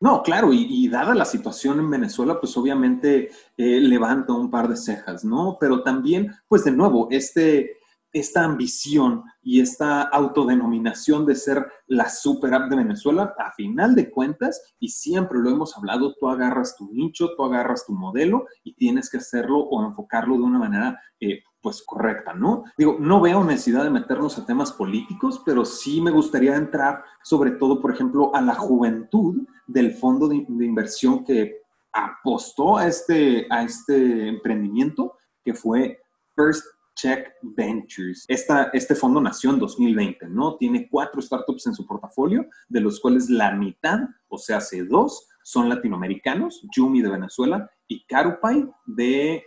No, 0.00 0.22
claro, 0.22 0.52
y, 0.52 0.86
dada 0.88 1.14
la 1.14 1.24
situación 1.24 1.78
en 1.78 1.90
Venezuela, 1.90 2.38
pues 2.38 2.54
obviamente 2.58 3.30
eh, 3.56 3.80
levanta 3.80 4.34
un 4.34 4.50
par 4.50 4.68
de 4.68 4.76
cejas, 4.76 5.24
¿no? 5.24 5.56
Pero 5.58 5.82
también, 5.82 6.30
pues 6.46 6.64
de 6.64 6.72
nuevo, 6.72 7.08
este, 7.10 7.78
esta 8.14 8.44
ambición 8.44 9.24
y 9.42 9.60
esta 9.60 10.02
autodenominación 10.02 11.26
de 11.26 11.34
ser 11.34 11.66
la 11.88 12.08
super 12.08 12.54
app 12.54 12.70
de 12.70 12.76
Venezuela, 12.76 13.34
a 13.36 13.52
final 13.52 13.96
de 13.96 14.08
cuentas, 14.08 14.62
y 14.78 14.88
siempre 14.88 15.40
lo 15.40 15.50
hemos 15.50 15.76
hablado, 15.76 16.14
tú 16.14 16.28
agarras 16.28 16.76
tu 16.76 16.90
nicho, 16.92 17.34
tú 17.36 17.42
agarras 17.44 17.84
tu 17.84 17.92
modelo 17.92 18.46
y 18.62 18.74
tienes 18.76 19.10
que 19.10 19.18
hacerlo 19.18 19.58
o 19.58 19.84
enfocarlo 19.84 20.36
de 20.36 20.42
una 20.44 20.60
manera 20.60 21.00
eh, 21.20 21.42
pues 21.60 21.82
correcta, 21.82 22.34
¿no? 22.34 22.64
Digo, 22.78 22.96
no 23.00 23.20
veo 23.20 23.42
necesidad 23.42 23.82
de 23.82 23.90
meternos 23.90 24.38
a 24.38 24.46
temas 24.46 24.70
políticos, 24.70 25.42
pero 25.44 25.64
sí 25.64 26.00
me 26.00 26.12
gustaría 26.12 26.54
entrar 26.54 27.02
sobre 27.22 27.50
todo, 27.52 27.80
por 27.80 27.92
ejemplo, 27.92 28.32
a 28.34 28.40
la 28.40 28.54
juventud 28.54 29.44
del 29.66 29.92
fondo 29.92 30.28
de, 30.28 30.36
inversión 30.36 31.24
que 31.24 31.62
apostó 31.92 32.76
a 32.76 32.86
este, 32.86 33.48
a 33.50 33.64
este 33.64 34.28
emprendimiento, 34.28 35.16
que 35.42 35.54
fue 35.54 36.00
First 36.36 36.64
Check 36.94 37.34
Ventures. 37.42 38.24
Esta, 38.28 38.70
este 38.72 38.94
fondo 38.94 39.20
nació 39.20 39.50
en 39.50 39.58
2020, 39.58 40.28
¿no? 40.28 40.56
Tiene 40.56 40.88
cuatro 40.88 41.20
startups 41.20 41.66
en 41.66 41.74
su 41.74 41.86
portafolio, 41.86 42.46
de 42.68 42.80
los 42.80 43.00
cuales 43.00 43.28
la 43.28 43.52
mitad, 43.52 44.00
o 44.28 44.38
sea, 44.38 44.58
hace 44.58 44.84
dos, 44.84 45.28
son 45.42 45.68
latinoamericanos, 45.68 46.66
Yumi 46.74 47.02
de 47.02 47.10
Venezuela 47.10 47.70
y 47.86 48.04
Carupay 48.06 48.66
de 48.86 49.44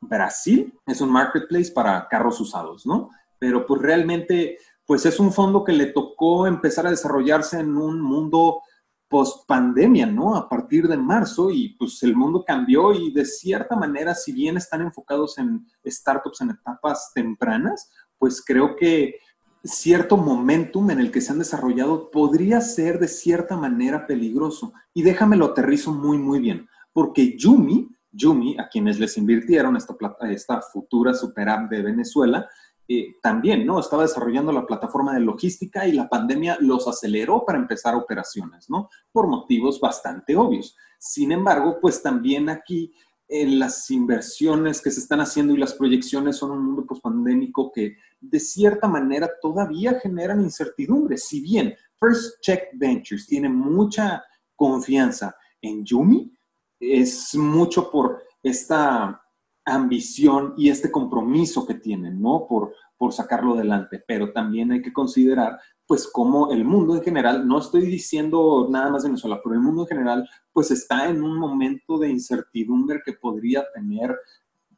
Brasil 0.00 0.72
es 0.86 1.00
un 1.00 1.10
marketplace 1.10 1.72
para 1.72 2.08
carros 2.08 2.40
usados, 2.40 2.86
¿no? 2.86 3.10
Pero 3.38 3.66
pues 3.66 3.82
realmente, 3.82 4.58
pues 4.86 5.04
es 5.06 5.20
un 5.20 5.32
fondo 5.32 5.64
que 5.64 5.72
le 5.72 5.86
tocó 5.86 6.46
empezar 6.46 6.86
a 6.86 6.90
desarrollarse 6.90 7.58
en 7.58 7.76
un 7.76 8.00
mundo 8.00 8.62
post 9.10 9.46
pandemia, 9.46 10.06
¿no? 10.06 10.36
A 10.36 10.48
partir 10.48 10.86
de 10.86 10.96
marzo 10.96 11.50
y 11.50 11.70
pues 11.70 12.02
el 12.04 12.14
mundo 12.14 12.44
cambió 12.46 12.94
y 12.94 13.12
de 13.12 13.24
cierta 13.26 13.74
manera, 13.74 14.14
si 14.14 14.32
bien 14.32 14.56
están 14.56 14.80
enfocados 14.82 15.36
en 15.38 15.66
startups 15.84 16.40
en 16.40 16.50
etapas 16.50 17.10
tempranas, 17.12 17.90
pues 18.16 18.42
creo 18.42 18.76
que 18.76 19.16
cierto 19.64 20.16
momentum 20.16 20.90
en 20.90 21.00
el 21.00 21.10
que 21.10 21.20
se 21.20 21.32
han 21.32 21.40
desarrollado 21.40 22.10
podría 22.10 22.60
ser 22.60 23.00
de 23.00 23.08
cierta 23.08 23.56
manera 23.56 24.06
peligroso. 24.06 24.72
Y 24.94 25.02
déjame 25.02 25.36
lo 25.36 25.46
aterrizo 25.46 25.92
muy, 25.92 26.16
muy 26.16 26.38
bien, 26.38 26.68
porque 26.92 27.36
Yumi 27.36 27.88
Yumi, 28.12 28.56
a 28.58 28.68
quienes 28.68 28.98
les 28.98 29.16
invirtieron 29.16 29.76
esta, 29.76 29.96
esta 30.28 30.60
futura 30.60 31.14
super 31.14 31.48
app 31.48 31.70
de 31.70 31.82
Venezuela, 31.82 32.48
eh, 32.92 33.18
también, 33.22 33.64
¿no? 33.64 33.78
Estaba 33.78 34.02
desarrollando 34.02 34.50
la 34.50 34.66
plataforma 34.66 35.14
de 35.14 35.20
logística 35.20 35.86
y 35.86 35.92
la 35.92 36.08
pandemia 36.08 36.58
los 36.60 36.88
aceleró 36.88 37.44
para 37.46 37.56
empezar 37.56 37.94
operaciones, 37.94 38.68
¿no? 38.68 38.90
Por 39.12 39.28
motivos 39.28 39.78
bastante 39.78 40.34
obvios. 40.34 40.76
Sin 40.98 41.30
embargo, 41.30 41.78
pues 41.80 42.02
también 42.02 42.48
aquí 42.48 42.92
en 43.28 43.60
las 43.60 43.88
inversiones 43.92 44.82
que 44.82 44.90
se 44.90 44.98
están 44.98 45.20
haciendo 45.20 45.54
y 45.54 45.58
las 45.58 45.74
proyecciones 45.74 46.38
son 46.38 46.50
un 46.50 46.64
mundo 46.64 46.84
pospandémico 46.84 47.70
que 47.70 47.96
de 48.20 48.40
cierta 48.40 48.88
manera 48.88 49.30
todavía 49.40 50.00
generan 50.00 50.40
incertidumbre. 50.40 51.16
Si 51.16 51.40
bien 51.42 51.76
First 52.00 52.40
Check 52.40 52.70
Ventures 52.72 53.24
tiene 53.24 53.48
mucha 53.48 54.24
confianza 54.56 55.36
en 55.62 55.84
Yumi, 55.84 56.36
es 56.80 57.36
mucho 57.36 57.88
por 57.88 58.20
esta 58.42 59.22
ambición 59.64 60.54
y 60.56 60.68
este 60.70 60.90
compromiso 60.90 61.66
que 61.66 61.74
tienen, 61.74 62.20
¿no? 62.20 62.46
Por, 62.48 62.74
por 62.96 63.12
sacarlo 63.12 63.54
adelante, 63.54 64.02
pero 64.06 64.32
también 64.32 64.72
hay 64.72 64.82
que 64.82 64.92
considerar 64.92 65.58
pues 65.90 66.06
como 66.06 66.52
el 66.52 66.64
mundo 66.64 66.94
en 66.94 67.02
general, 67.02 67.48
no 67.48 67.58
estoy 67.58 67.84
diciendo 67.84 68.68
nada 68.70 68.90
más 68.90 69.02
Venezuela, 69.02 69.40
pero 69.42 69.56
el 69.56 69.60
mundo 69.60 69.82
en 69.82 69.88
general 69.88 70.30
pues 70.52 70.70
está 70.70 71.08
en 71.08 71.20
un 71.20 71.36
momento 71.36 71.98
de 71.98 72.08
incertidumbre 72.08 73.00
que 73.04 73.14
podría 73.14 73.64
tener 73.74 74.16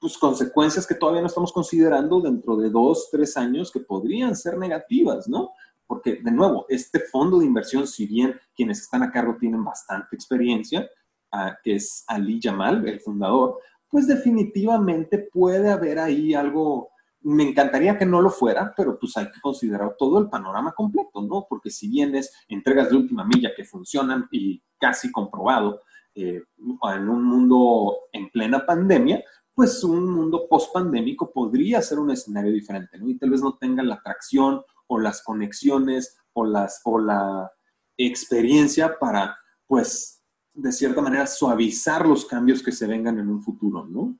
pues 0.01 0.16
consecuencias 0.16 0.87
que 0.87 0.95
todavía 0.95 1.21
no 1.21 1.27
estamos 1.27 1.53
considerando 1.53 2.23
dentro 2.23 2.57
de 2.57 2.71
dos, 2.71 3.11
tres 3.12 3.37
años 3.37 3.71
que 3.71 3.81
podrían 3.81 4.35
ser 4.35 4.57
negativas, 4.57 5.29
¿no? 5.29 5.51
Porque 5.87 6.21
de 6.23 6.31
nuevo, 6.31 6.64
este 6.71 7.01
fondo 7.01 7.40
de 7.40 7.45
inversión, 7.45 7.87
si 7.87 8.07
bien 8.07 8.35
quienes 8.57 8.81
están 8.81 9.03
a 9.03 9.12
cargo 9.12 9.37
tienen 9.38 9.62
bastante 9.62 10.16
experiencia, 10.16 10.88
ah, 11.31 11.59
que 11.62 11.75
es 11.75 12.05
Ali 12.07 12.40
Yamal, 12.40 12.88
el 12.88 13.01
fundador, 13.01 13.59
pues 13.92 14.07
definitivamente 14.07 15.18
puede 15.18 15.70
haber 15.70 15.98
ahí 15.98 16.33
algo, 16.33 16.92
me 17.20 17.42
encantaría 17.42 17.98
que 17.98 18.07
no 18.07 18.22
lo 18.22 18.31
fuera, 18.31 18.72
pero 18.74 18.98
pues 18.98 19.14
hay 19.18 19.26
que 19.26 19.38
considerar 19.42 19.96
todo 19.98 20.18
el 20.18 20.31
panorama 20.31 20.72
completo, 20.72 21.20
¿no? 21.20 21.44
Porque 21.46 21.68
si 21.68 21.90
bien 21.90 22.14
es 22.14 22.33
entregas 22.48 22.88
de 22.88 22.96
última 22.96 23.22
milla 23.26 23.50
que 23.55 23.66
funcionan 23.66 24.28
y 24.33 24.62
casi 24.81 25.12
comprobado 25.12 25.83
eh, 26.14 26.40
en 26.59 27.09
un 27.11 27.22
mundo 27.22 27.98
en 28.12 28.31
plena 28.31 28.64
pandemia, 28.64 29.22
pues 29.55 29.85
un 29.85 30.11
mundo 30.11 30.46
post-pandémico 30.48 31.31
podría 31.31 31.83
ser 31.83 31.98
un 31.98 32.12
escenario 32.12 32.50
diferente, 32.50 32.98
¿no? 32.98 33.11
Y 33.11 33.18
tal 33.18 33.28
vez 33.28 33.42
no 33.42 33.59
tengan 33.59 33.90
la 33.90 33.96
atracción 33.96 34.62
o 34.87 34.98
las 34.98 35.22
conexiones 35.22 36.16
o, 36.33 36.46
las, 36.46 36.81
o 36.85 36.98
la 36.98 37.52
experiencia 37.98 38.98
para, 38.98 39.37
pues, 39.66 40.22
de 40.55 40.73
cierta 40.73 41.01
manera, 41.01 41.27
suavizar 41.27 42.07
los 42.07 42.25
cambios 42.25 42.62
que 42.62 42.73
se 42.73 42.87
vengan 42.87 43.19
en 43.19 43.29
un 43.29 43.43
futuro, 43.43 43.87
¿no? 43.87 44.17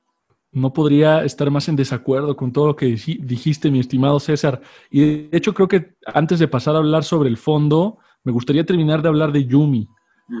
No 0.51 0.71
podría 0.71 1.23
estar 1.23 1.49
más 1.49 1.67
en 1.67 1.75
desacuerdo 1.75 2.35
con 2.35 2.51
todo 2.51 2.67
lo 2.67 2.75
que 2.75 2.85
dijiste, 2.85 3.71
mi 3.71 3.79
estimado 3.79 4.19
César. 4.19 4.61
Y 4.91 4.99
de 5.27 5.37
hecho 5.37 5.53
creo 5.53 5.67
que 5.67 5.95
antes 6.05 6.37
de 6.37 6.47
pasar 6.47 6.75
a 6.75 6.77
hablar 6.77 7.03
sobre 7.03 7.29
el 7.29 7.37
fondo, 7.37 7.97
me 8.23 8.31
gustaría 8.31 8.63
terminar 8.63 9.01
de 9.01 9.09
hablar 9.09 9.31
de 9.31 9.45
Yumi. 9.45 9.87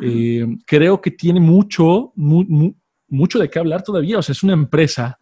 Eh, 0.01 0.45
creo 0.65 1.01
que 1.01 1.11
tiene 1.11 1.39
mucho, 1.39 2.13
mucho 2.15 3.39
de 3.39 3.49
qué 3.49 3.57
hablar 3.57 3.83
todavía. 3.83 4.19
O 4.19 4.21
sea, 4.21 4.33
es 4.33 4.43
una 4.43 4.53
empresa 4.53 5.17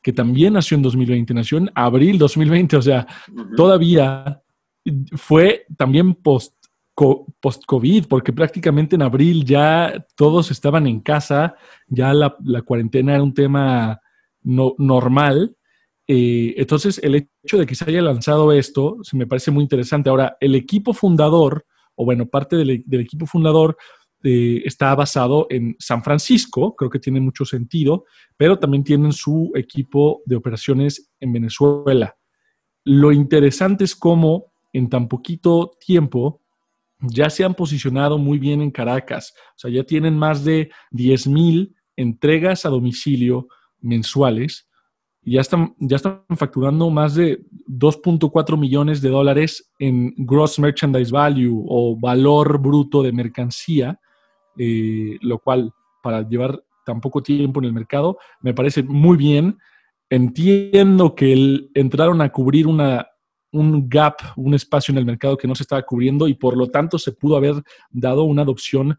que 0.00 0.12
también 0.12 0.52
nació 0.52 0.76
en 0.76 0.82
2020, 0.82 1.34
nació 1.34 1.58
en 1.58 1.70
abril 1.74 2.16
2020, 2.16 2.76
o 2.76 2.82
sea, 2.82 3.04
todavía 3.56 4.40
fue 5.16 5.66
también 5.76 6.14
post 6.14 6.54
post-COVID, 6.96 8.06
porque 8.08 8.32
prácticamente 8.32 8.96
en 8.96 9.02
abril 9.02 9.44
ya 9.44 10.06
todos 10.16 10.50
estaban 10.50 10.86
en 10.86 11.00
casa, 11.00 11.54
ya 11.88 12.14
la, 12.14 12.34
cuarentena 12.64 13.14
era 13.14 13.22
un 13.22 13.34
tema 13.34 14.00
no, 14.42 14.74
normal. 14.78 15.56
Eh, 16.08 16.54
entonces, 16.56 16.98
el 17.02 17.28
hecho 17.44 17.58
de 17.58 17.66
que 17.66 17.74
se 17.74 17.84
haya 17.84 18.00
lanzado 18.00 18.50
esto 18.52 18.96
se 19.02 19.16
me 19.16 19.26
parece 19.26 19.50
muy 19.50 19.62
interesante. 19.62 20.08
Ahora, 20.08 20.38
el 20.40 20.54
equipo 20.54 20.94
fundador, 20.94 21.66
o 21.96 22.04
bueno, 22.06 22.26
parte 22.26 22.56
del, 22.56 22.70
equipo 22.70 23.26
fundador 23.26 23.76
eh, 24.22 24.62
está 24.64 24.94
basado 24.94 25.46
en 25.50 25.76
San 25.78 26.02
Francisco, 26.02 26.74
creo 26.74 26.90
que 26.90 26.98
tiene 26.98 27.20
mucho 27.20 27.44
sentido, 27.44 28.06
pero 28.38 28.58
también 28.58 28.84
tienen 28.84 29.12
su 29.12 29.52
equipo 29.54 30.22
de 30.24 30.36
operaciones 30.36 31.10
en 31.20 31.32
Venezuela. 31.34 32.16
Lo 32.84 33.12
interesante 33.12 33.84
es 33.84 33.94
cómo 33.94 34.52
en 34.72 34.88
tan 34.88 35.08
poquito 35.08 35.72
tiempo 35.84 36.40
ya 37.00 37.30
se 37.30 37.44
han 37.44 37.54
posicionado 37.54 38.18
muy 38.18 38.38
bien 38.38 38.62
en 38.62 38.70
Caracas. 38.70 39.34
O 39.50 39.58
sea, 39.58 39.70
ya 39.70 39.84
tienen 39.84 40.18
más 40.18 40.44
de 40.44 40.70
10 40.92 41.26
mil 41.28 41.74
entregas 41.96 42.64
a 42.66 42.68
domicilio 42.68 43.48
mensuales 43.80 44.68
y 45.22 45.32
ya 45.32 45.40
están, 45.40 45.74
ya 45.78 45.96
están 45.96 46.22
facturando 46.36 46.88
más 46.90 47.14
de 47.14 47.40
2.4 47.68 48.56
millones 48.56 49.00
de 49.02 49.08
dólares 49.08 49.72
en 49.78 50.14
gross 50.16 50.58
merchandise 50.58 51.10
value 51.10 51.64
o 51.68 51.98
valor 51.98 52.58
bruto 52.58 53.02
de 53.02 53.12
mercancía, 53.12 53.98
eh, 54.56 55.18
lo 55.20 55.38
cual 55.38 55.72
para 56.02 56.22
llevar 56.22 56.62
tan 56.84 57.00
poco 57.00 57.22
tiempo 57.22 57.60
en 57.60 57.64
el 57.64 57.72
mercado 57.72 58.18
me 58.40 58.54
parece 58.54 58.82
muy 58.84 59.16
bien. 59.16 59.58
Entiendo 60.08 61.16
que 61.16 61.68
entraron 61.74 62.20
a 62.20 62.30
cubrir 62.30 62.68
una 62.68 63.08
un 63.56 63.88
gap, 63.88 64.16
un 64.36 64.54
espacio 64.54 64.92
en 64.92 64.98
el 64.98 65.06
mercado 65.06 65.36
que 65.36 65.48
no 65.48 65.54
se 65.54 65.62
estaba 65.62 65.82
cubriendo 65.82 66.28
y 66.28 66.34
por 66.34 66.56
lo 66.56 66.68
tanto 66.68 66.98
se 66.98 67.12
pudo 67.12 67.36
haber 67.36 67.62
dado 67.90 68.24
una 68.24 68.42
adopción, 68.42 68.98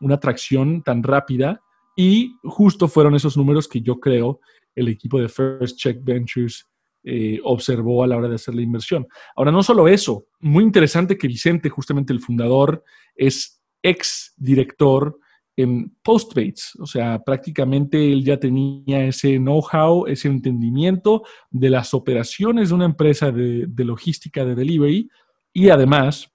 una 0.00 0.14
atracción 0.14 0.82
tan 0.82 1.02
rápida 1.02 1.60
y 1.96 2.36
justo 2.44 2.88
fueron 2.88 3.14
esos 3.14 3.36
números 3.36 3.66
que 3.66 3.80
yo 3.80 3.98
creo 3.98 4.40
el 4.74 4.88
equipo 4.88 5.20
de 5.20 5.28
First 5.28 5.76
Check 5.78 5.98
Ventures 6.02 6.66
eh, 7.02 7.40
observó 7.42 8.02
a 8.02 8.06
la 8.06 8.16
hora 8.16 8.28
de 8.28 8.36
hacer 8.36 8.54
la 8.54 8.62
inversión. 8.62 9.06
Ahora, 9.34 9.50
no 9.50 9.62
solo 9.62 9.88
eso, 9.88 10.26
muy 10.40 10.62
interesante 10.62 11.16
que 11.16 11.26
Vicente, 11.26 11.68
justamente 11.68 12.12
el 12.12 12.20
fundador, 12.20 12.84
es 13.14 13.60
ex 13.82 14.34
director 14.36 15.18
en 15.58 15.90
Postmates. 16.04 16.70
O 16.78 16.86
sea, 16.86 17.18
prácticamente 17.18 18.12
él 18.12 18.24
ya 18.24 18.38
tenía 18.38 19.04
ese 19.04 19.38
know-how, 19.38 20.06
ese 20.06 20.28
entendimiento 20.28 21.24
de 21.50 21.68
las 21.68 21.94
operaciones 21.94 22.68
de 22.68 22.76
una 22.76 22.84
empresa 22.84 23.32
de, 23.32 23.68
logística 23.78 24.44
de 24.44 24.54
delivery 24.54 25.10
y 25.52 25.70
además 25.70 26.32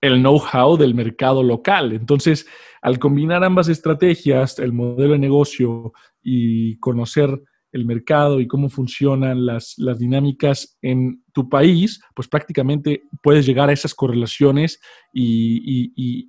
el 0.00 0.20
know-how 0.20 0.76
del 0.76 0.92
mercado 0.92 1.44
local. 1.44 1.92
Entonces, 1.92 2.44
al 2.82 2.98
combinar 2.98 3.44
ambas 3.44 3.68
estrategias, 3.68 4.58
el 4.58 4.72
modelo 4.72 5.12
de 5.12 5.20
negocio 5.20 5.92
y 6.20 6.76
conocer 6.78 7.40
el 7.70 7.84
mercado 7.84 8.40
y 8.40 8.48
cómo 8.48 8.68
funcionan 8.68 9.46
las, 9.46 9.76
dinámicas 10.00 10.76
en 10.82 11.22
tu 11.32 11.48
país, 11.48 12.02
pues 12.16 12.26
prácticamente 12.26 13.04
puedes 13.22 13.46
llegar 13.46 13.68
a 13.68 13.72
esas 13.72 13.94
correlaciones 13.94 14.80
y, 15.12 15.92
y 15.94 16.28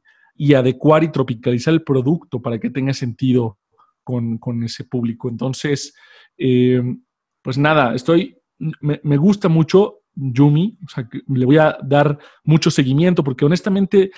adecuar 0.53 1.03
y 1.03 1.11
tropicalizar 1.11 1.73
el 1.73 1.83
producto 1.83 2.41
para 2.41 2.59
que 2.59 2.69
tenga 2.69 2.93
sentido 2.93 3.59
con, 4.03 4.63
ese 4.63 4.83
público. 4.83 5.29
Entonces, 5.29 5.95
eh, 6.37 6.81
pues 7.41 7.57
nada, 7.57 7.95
estoy, 7.95 8.37
me, 8.57 9.17
gusta 9.17 9.49
mucho 9.49 9.99
Yumi, 10.15 10.77
o 10.85 10.89
sea, 10.89 11.07
le 11.27 11.45
voy 11.45 11.57
a 11.57 11.77
dar 11.83 12.17
mucho 12.43 12.69
seguimiento 12.69 13.23
porque 13.23 13.45
honestamente, 13.45 14.11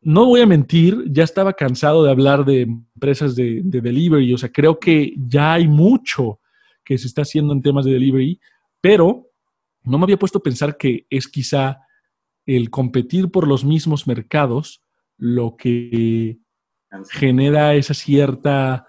no 0.00 0.26
voy 0.26 0.40
a 0.40 0.46
mentir, 0.46 1.04
ya 1.06 1.22
estaba 1.22 1.52
cansado 1.52 2.04
de 2.04 2.10
hablar 2.10 2.44
de 2.44 2.62
empresas 2.62 3.36
de, 3.36 3.60
de 3.62 3.80
delivery, 3.80 4.34
o 4.34 4.38
sea, 4.38 4.50
creo 4.50 4.78
que 4.78 5.14
ya 5.16 5.54
hay 5.54 5.68
mucho 5.68 6.40
que 6.84 6.98
se 6.98 7.06
está 7.06 7.22
haciendo 7.22 7.52
en 7.52 7.62
temas 7.62 7.84
de 7.84 7.92
delivery, 7.92 8.40
pero 8.80 9.28
no 9.84 9.98
me 9.98 10.04
había 10.04 10.18
puesto 10.18 10.38
a 10.38 10.42
pensar 10.42 10.76
que 10.76 11.06
es 11.08 11.28
quizá 11.28 11.78
el 12.46 12.70
competir 12.70 13.30
por 13.30 13.46
los 13.46 13.64
mismos 13.64 14.06
mercados 14.06 14.81
lo 15.22 15.54
que 15.56 16.40
genera 17.10 17.74
esa 17.74 17.94
cierta 17.94 18.88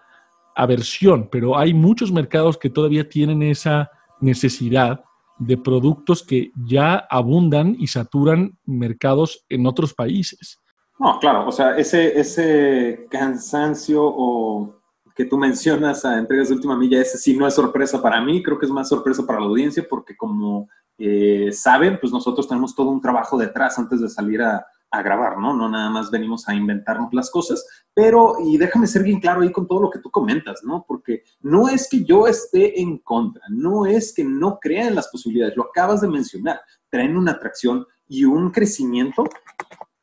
aversión, 0.55 1.29
pero 1.31 1.55
hay 1.55 1.75
muchos 1.75 2.11
mercados 2.11 2.57
que 2.57 2.71
todavía 2.71 3.07
tienen 3.07 3.43
esa 3.43 3.91
necesidad 4.19 5.03
de 5.37 5.57
productos 5.57 6.23
que 6.23 6.51
ya 6.55 7.05
abundan 7.07 7.75
y 7.77 7.85
saturan 7.85 8.57
mercados 8.65 9.45
en 9.47 9.67
otros 9.67 9.93
países. 9.93 10.59
No, 10.97 11.19
claro, 11.19 11.47
o 11.47 11.51
sea, 11.51 11.77
ese, 11.77 12.19
ese 12.19 13.05
cansancio 13.11 14.01
o 14.03 14.81
que 15.15 15.25
tú 15.25 15.37
mencionas 15.37 16.03
a 16.03 16.17
entregas 16.17 16.49
de 16.49 16.55
última 16.55 16.75
milla, 16.75 16.99
ese 16.99 17.19
sí 17.19 17.37
no 17.37 17.45
es 17.45 17.53
sorpresa 17.53 18.01
para 18.01 18.19
mí, 18.21 18.41
creo 18.41 18.57
que 18.57 18.65
es 18.65 18.71
más 18.71 18.89
sorpresa 18.89 19.23
para 19.23 19.39
la 19.39 19.45
audiencia 19.45 19.85
porque 19.87 20.17
como 20.17 20.67
eh, 20.97 21.51
saben, 21.51 21.99
pues 21.99 22.11
nosotros 22.11 22.47
tenemos 22.47 22.73
todo 22.73 22.89
un 22.89 23.01
trabajo 23.01 23.37
detrás 23.37 23.77
antes 23.77 24.01
de 24.01 24.09
salir 24.09 24.41
a, 24.41 24.65
a 24.93 25.01
grabar, 25.01 25.39
¿no? 25.39 25.55
No 25.55 25.67
nada 25.67 25.89
más 25.89 26.11
venimos 26.11 26.47
a 26.47 26.53
inventarnos 26.53 27.11
las 27.13 27.31
cosas, 27.31 27.65
pero, 27.95 28.35
y 28.45 28.57
déjame 28.57 28.85
ser 28.85 29.01
bien 29.01 29.19
claro 29.19 29.41
ahí 29.41 29.51
con 29.51 29.67
todo 29.67 29.81
lo 29.81 29.89
que 29.89 29.97
tú 29.97 30.11
comentas, 30.11 30.61
¿no? 30.63 30.85
Porque 30.87 31.23
no 31.41 31.67
es 31.67 31.89
que 31.89 32.03
yo 32.03 32.27
esté 32.27 32.79
en 32.79 32.99
contra, 32.99 33.41
no 33.49 33.87
es 33.87 34.13
que 34.13 34.23
no 34.23 34.59
crea 34.61 34.87
en 34.87 34.95
las 34.95 35.07
posibilidades, 35.07 35.57
lo 35.57 35.63
acabas 35.63 36.01
de 36.01 36.09
mencionar, 36.09 36.61
traen 36.89 37.17
una 37.17 37.31
atracción 37.31 37.87
y 38.07 38.23
un 38.25 38.51
crecimiento 38.51 39.23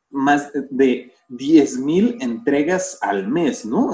más 0.09 0.51
de 0.69 1.13
10 1.29 1.77
mil 1.77 2.17
entregas 2.19 2.97
al 3.01 3.29
mes, 3.29 3.65
¿no? 3.65 3.91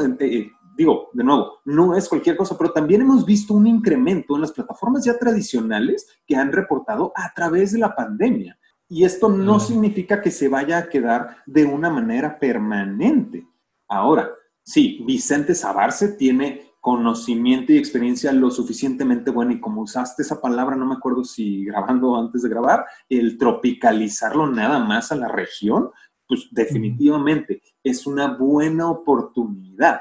digo, 0.75 1.09
de 1.13 1.23
nuevo, 1.23 1.59
no 1.65 1.95
es 1.95 2.09
cualquier 2.09 2.37
cosa, 2.37 2.57
pero 2.57 2.71
también 2.71 3.01
hemos 3.01 3.23
visto 3.23 3.53
un 3.53 3.67
incremento 3.67 4.33
en 4.33 4.41
las 4.41 4.51
plataformas 4.51 5.05
ya 5.05 5.17
tradicionales 5.17 6.07
que 6.25 6.35
han 6.35 6.51
reportado 6.51 7.11
a 7.15 7.31
través 7.35 7.71
de 7.71 7.79
la 7.79 7.95
pandemia. 7.95 8.57
Y 8.89 9.03
esto 9.03 9.29
no 9.29 9.59
significa 9.59 10.21
que 10.21 10.31
se 10.31 10.47
vaya 10.47 10.77
a 10.77 10.89
quedar 10.89 11.37
de 11.45 11.65
una 11.65 11.89
manera 11.89 12.39
permanente. 12.39 13.45
Ahora, 13.87 14.29
sí, 14.63 15.03
Vicente 15.05 15.55
Sabarce 15.55 16.09
tiene 16.09 16.67
conocimiento 16.79 17.73
y 17.73 17.77
experiencia 17.77 18.31
lo 18.31 18.49
suficientemente 18.49 19.29
buena 19.29 19.53
y 19.53 19.59
como 19.59 19.81
usaste 19.81 20.21
esa 20.21 20.39
palabra, 20.39 20.75
no 20.77 20.85
me 20.85 20.95
acuerdo 20.95 21.25
si 21.25 21.65
grabando 21.65 22.11
o 22.11 22.17
antes 22.17 22.43
de 22.43 22.49
grabar, 22.49 22.85
el 23.09 23.37
tropicalizarlo 23.37 24.47
nada 24.47 24.79
más 24.79 25.11
a 25.11 25.17
la 25.17 25.27
región, 25.27 25.89
pues 26.25 26.47
definitivamente 26.51 27.61
es 27.83 28.07
una 28.07 28.37
buena 28.37 28.89
oportunidad. 28.89 29.99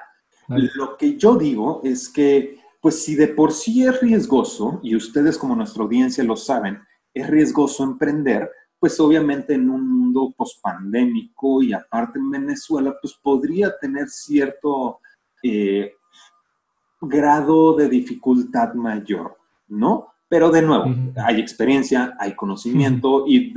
Lo 0.48 0.96
que 0.96 1.16
yo 1.16 1.36
digo 1.36 1.80
es 1.82 2.08
que, 2.08 2.60
pues 2.80 3.02
si 3.02 3.16
de 3.16 3.28
por 3.28 3.52
sí 3.52 3.84
es 3.84 4.00
riesgoso, 4.00 4.78
y 4.82 4.94
ustedes 4.94 5.38
como 5.38 5.56
nuestra 5.56 5.82
audiencia 5.82 6.22
lo 6.22 6.36
saben, 6.36 6.80
es 7.12 7.26
riesgoso 7.28 7.82
emprender, 7.82 8.48
pues 8.86 9.00
obviamente 9.00 9.54
en 9.54 9.68
un 9.68 9.84
mundo 9.84 10.32
pospandémico 10.36 11.60
y 11.60 11.72
aparte 11.72 12.20
en 12.20 12.30
Venezuela, 12.30 12.96
pues 13.02 13.14
podría 13.20 13.76
tener 13.80 14.08
cierto 14.08 15.00
eh, 15.42 15.94
grado 17.00 17.74
de 17.74 17.88
dificultad 17.88 18.74
mayor, 18.74 19.38
¿no? 19.66 20.14
Pero 20.28 20.52
de 20.52 20.62
nuevo, 20.62 20.84
hay 21.16 21.40
experiencia, 21.40 22.16
hay 22.16 22.36
conocimiento 22.36 23.24
y 23.26 23.52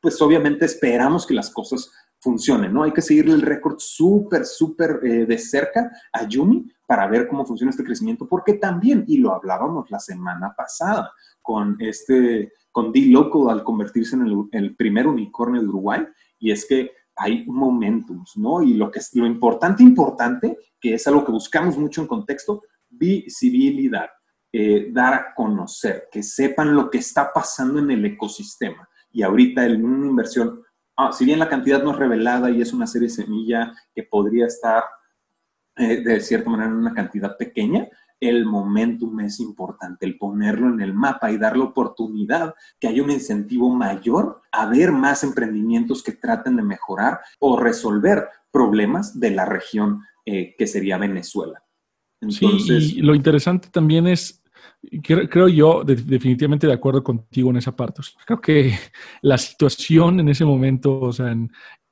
pues 0.00 0.22
obviamente 0.22 0.66
esperamos 0.66 1.26
que 1.26 1.34
las 1.34 1.50
cosas 1.50 1.90
funcionen, 2.20 2.72
¿no? 2.72 2.84
Hay 2.84 2.92
que 2.92 3.02
seguirle 3.02 3.34
el 3.34 3.42
récord 3.42 3.80
súper, 3.80 4.46
súper 4.46 5.00
eh, 5.02 5.26
de 5.26 5.38
cerca 5.38 5.90
a 6.12 6.22
Yumi 6.28 6.72
para 6.86 7.08
ver 7.08 7.26
cómo 7.26 7.44
funciona 7.44 7.70
este 7.70 7.82
crecimiento, 7.82 8.28
porque 8.28 8.54
también, 8.54 9.04
y 9.08 9.16
lo 9.16 9.34
hablábamos 9.34 9.90
la 9.90 9.98
semana 9.98 10.54
pasada 10.56 11.10
con 11.42 11.76
este, 11.80 12.52
con 12.72 12.90
D-Local 12.90 13.50
al 13.50 13.62
convertirse 13.62 14.16
en 14.16 14.48
el, 14.50 14.74
primer 14.74 15.06
unicornio 15.06 15.60
de 15.60 15.68
Uruguay, 15.68 16.04
y 16.38 16.50
es 16.50 16.66
que 16.66 16.90
hay 17.14 17.44
momentos, 17.46 18.32
¿no? 18.36 18.62
Y 18.62 18.74
lo 18.74 18.90
que 18.90 18.98
es 18.98 19.14
lo 19.14 19.26
importante, 19.26 19.82
importante, 19.82 20.58
que 20.80 20.94
es 20.94 21.06
algo 21.06 21.24
que 21.24 21.32
buscamos 21.32 21.78
mucho 21.78 22.00
en 22.00 22.08
contexto, 22.08 22.62
visibilidad, 22.88 24.08
eh, 24.50 24.88
dar 24.90 25.14
a 25.14 25.34
conocer, 25.34 26.08
que 26.10 26.22
sepan 26.22 26.74
lo 26.74 26.90
que 26.90 26.98
está 26.98 27.32
pasando 27.32 27.78
en 27.78 27.90
el 27.90 28.04
ecosistema. 28.04 28.88
Y 29.12 29.22
ahorita 29.22 29.64
en 29.66 29.84
una 29.84 30.06
inversión 30.06 30.62
ah, 30.96 31.12
si 31.12 31.24
bien 31.24 31.38
la 31.38 31.48
cantidad 31.48 31.82
no 31.82 31.92
es 31.92 31.98
revelada 31.98 32.50
y 32.50 32.60
es 32.60 32.72
una 32.72 32.86
serie 32.86 33.08
semilla 33.08 33.72
que 33.94 34.02
podría 34.02 34.46
estar 34.46 34.84
eh, 35.76 36.02
de 36.02 36.20
cierta 36.20 36.50
manera 36.50 36.70
en 36.70 36.76
una 36.76 36.94
cantidad 36.94 37.36
pequeña, 37.36 37.88
el 38.22 38.46
momentum 38.46 39.18
es 39.20 39.40
importante, 39.40 40.06
el 40.06 40.16
ponerlo 40.16 40.68
en 40.72 40.80
el 40.80 40.94
mapa 40.94 41.32
y 41.32 41.38
darle 41.38 41.64
oportunidad 41.64 42.54
que 42.78 42.86
haya 42.86 43.02
un 43.02 43.10
incentivo 43.10 43.68
mayor 43.74 44.40
a 44.52 44.66
ver 44.66 44.92
más 44.92 45.24
emprendimientos 45.24 46.04
que 46.04 46.12
traten 46.12 46.54
de 46.54 46.62
mejorar 46.62 47.18
o 47.40 47.58
resolver 47.58 48.28
problemas 48.52 49.18
de 49.18 49.32
la 49.32 49.44
región 49.44 50.02
eh, 50.24 50.54
que 50.56 50.68
sería 50.68 50.98
Venezuela. 50.98 51.64
Entonces, 52.20 52.90
sí, 52.90 52.98
y 52.98 53.02
lo 53.02 53.16
interesante 53.16 53.68
también 53.72 54.06
es 54.06 54.40
creo, 55.02 55.48
yo, 55.48 55.82
definitivamente 55.84 56.66
de 56.66 56.72
acuerdo 56.72 57.02
contigo 57.02 57.50
en 57.50 57.56
esa 57.56 57.74
parte. 57.74 58.02
creo 58.24 58.40
que 58.40 58.72
la 59.22 59.38
situación 59.38 60.20
en 60.20 60.28
ese 60.28 60.44
momento, 60.44 61.00
o 61.00 61.12
sea, 61.12 61.34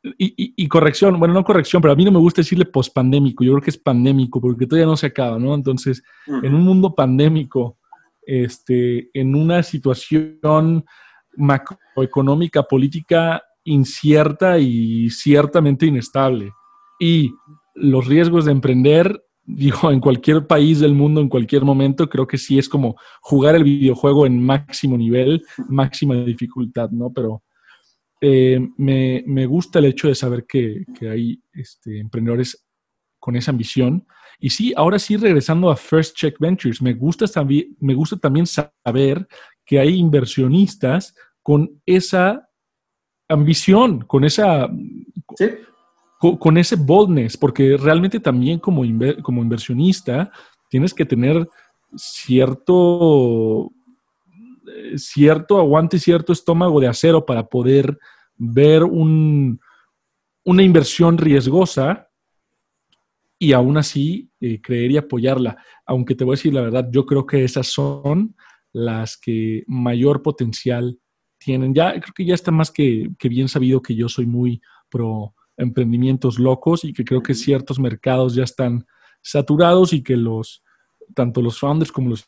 y, 0.03 0.68
corrección, 0.68 1.18
bueno, 1.18 1.34
no 1.34 1.44
corrección, 1.44 1.82
pero 1.82 1.92
a 1.92 1.96
mí 1.96 2.05
no 2.05 2.11
me 2.12 2.18
gusta 2.18 2.40
decirle 2.40 2.64
pospandémico, 2.64 3.44
yo 3.44 3.53
creo 3.53 3.62
que 3.62 3.70
es 3.70 3.78
pandémico 3.78 4.40
porque 4.40 4.66
todavía 4.66 4.86
no 4.86 4.96
se 4.96 5.07
acaba, 5.07 5.38
¿no? 5.38 5.55
Entonces, 5.55 6.03
en 6.26 6.55
un 6.55 6.62
mundo 6.62 6.94
pandémico, 6.94 7.78
este, 8.22 9.11
en 9.12 9.34
una 9.34 9.62
situación 9.62 10.84
macroeconómica, 11.36 12.62
política 12.62 13.42
incierta 13.64 14.59
y 14.59 15.11
ciertamente 15.11 15.86
inestable, 15.86 16.53
y 16.98 17.34
los 17.74 18.07
riesgos 18.07 18.46
de 18.46 18.53
emprender 18.53 19.22
digo, 19.57 19.90
en 19.90 20.01
cualquier 20.01 20.46
país 20.46 20.80
del 20.80 20.94
mundo, 20.94 21.20
en 21.20 21.28
cualquier 21.28 21.64
momento, 21.64 22.09
creo 22.09 22.26
que 22.26 22.38
sí 22.38 22.59
es 22.59 22.68
como 22.68 22.96
jugar 23.20 23.55
el 23.55 23.64
videojuego 23.64 24.26
en 24.26 24.42
máximo 24.42 24.96
nivel, 24.96 25.42
máxima 25.68 26.14
dificultad, 26.14 26.90
¿no? 26.90 27.12
Pero 27.12 27.42
eh, 28.21 28.61
me, 28.77 29.23
me, 29.27 29.47
gusta 29.47 29.79
el 29.79 29.87
hecho 29.87 30.09
de 30.09 30.14
saber 30.14 30.45
que, 30.47 30.85
que 30.99 31.09
hay 31.09 31.43
este, 31.53 31.99
emprendedores 31.99 32.66
con 33.18 33.37
esa 33.37 33.51
ambición. 33.51 34.07
Y 34.39 34.51
sí, 34.51 34.73
ahora 34.77 34.99
sí, 34.99 35.16
regresando 35.16 35.71
a 35.71 35.77
First 35.77 36.16
Check 36.16 36.39
Ventures, 36.39 36.81
me 36.83 36.95
gusta 36.95 37.27
también, 37.27 37.77
me 37.81 37.95
gusta 37.95 38.16
también 38.16 38.47
saber 38.47 39.27
que 39.64 39.79
hay 39.79 39.97
inversionistas 39.97 41.14
con 41.43 41.81
esa 41.87 42.49
ambición, 43.29 44.01
con 44.03 44.25
esa... 44.25 44.68
¿Sí? 45.37 45.47
con, 46.21 46.59
ese 46.59 46.77
boldness, 46.77 47.39
porque 47.39 47.79
realmente 47.79 48.21
también 48.21 48.59
como, 48.59 48.83
como 49.23 49.43
inversionista 49.43 50.31
tienes 50.68 50.93
que 50.93 51.07
tener 51.07 51.49
cierto, 51.97 53.73
cierto 54.97 55.59
aguante, 55.59 55.99
cierto 55.99 56.33
estómago 56.33 56.81
de 56.81 56.89
acero 56.89 57.24
para 57.24 57.47
poder 57.49 57.99
ver 58.37 58.85
un, 58.85 59.61
una 60.45 60.62
inversión 60.62 61.18
riesgosa 61.18 62.09
y 63.39 63.53
aún 63.53 63.78
así 63.78 64.31
eh, 64.41 64.61
creer 64.61 64.91
y 64.93 64.97
apoyarla. 64.99 65.57
Aunque 65.87 66.14
te 66.14 66.24
voy 66.24 66.35
a 66.35 66.37
decir 66.37 66.55
la 66.55 66.61
verdad, 66.61 66.89
yo 66.91 67.07
creo 67.07 67.26
que 67.26 67.45
esas 67.45 67.68
son 67.68 68.37
las 68.72 69.16
que 69.16 69.64
mayor 69.66 70.22
potencial 70.22 70.99
tienen. 71.39 71.74
Ya 71.74 71.93
creo 71.93 72.14
que 72.14 72.24
ya 72.24 72.35
está 72.35 72.51
más 72.51 72.70
que, 72.70 73.11
bien 73.22 73.49
sabido 73.49 73.83
que 73.83 73.95
yo 73.95 74.09
soy 74.09 74.26
muy 74.26 74.61
pro 74.89 75.35
emprendimientos 75.57 76.39
locos 76.39 76.85
y 76.85 76.93
que 76.93 77.05
creo 77.05 77.22
que 77.22 77.35
ciertos 77.35 77.78
mercados 77.78 78.35
ya 78.35 78.45
están 78.45 78.87
saturados 79.22 79.93
y 79.93 80.03
que 80.03 80.16
los 80.16 80.62
tanto 81.14 81.43
los 81.43 81.59
founders 81.59 81.93
como 81.93 82.11
los 82.11 82.26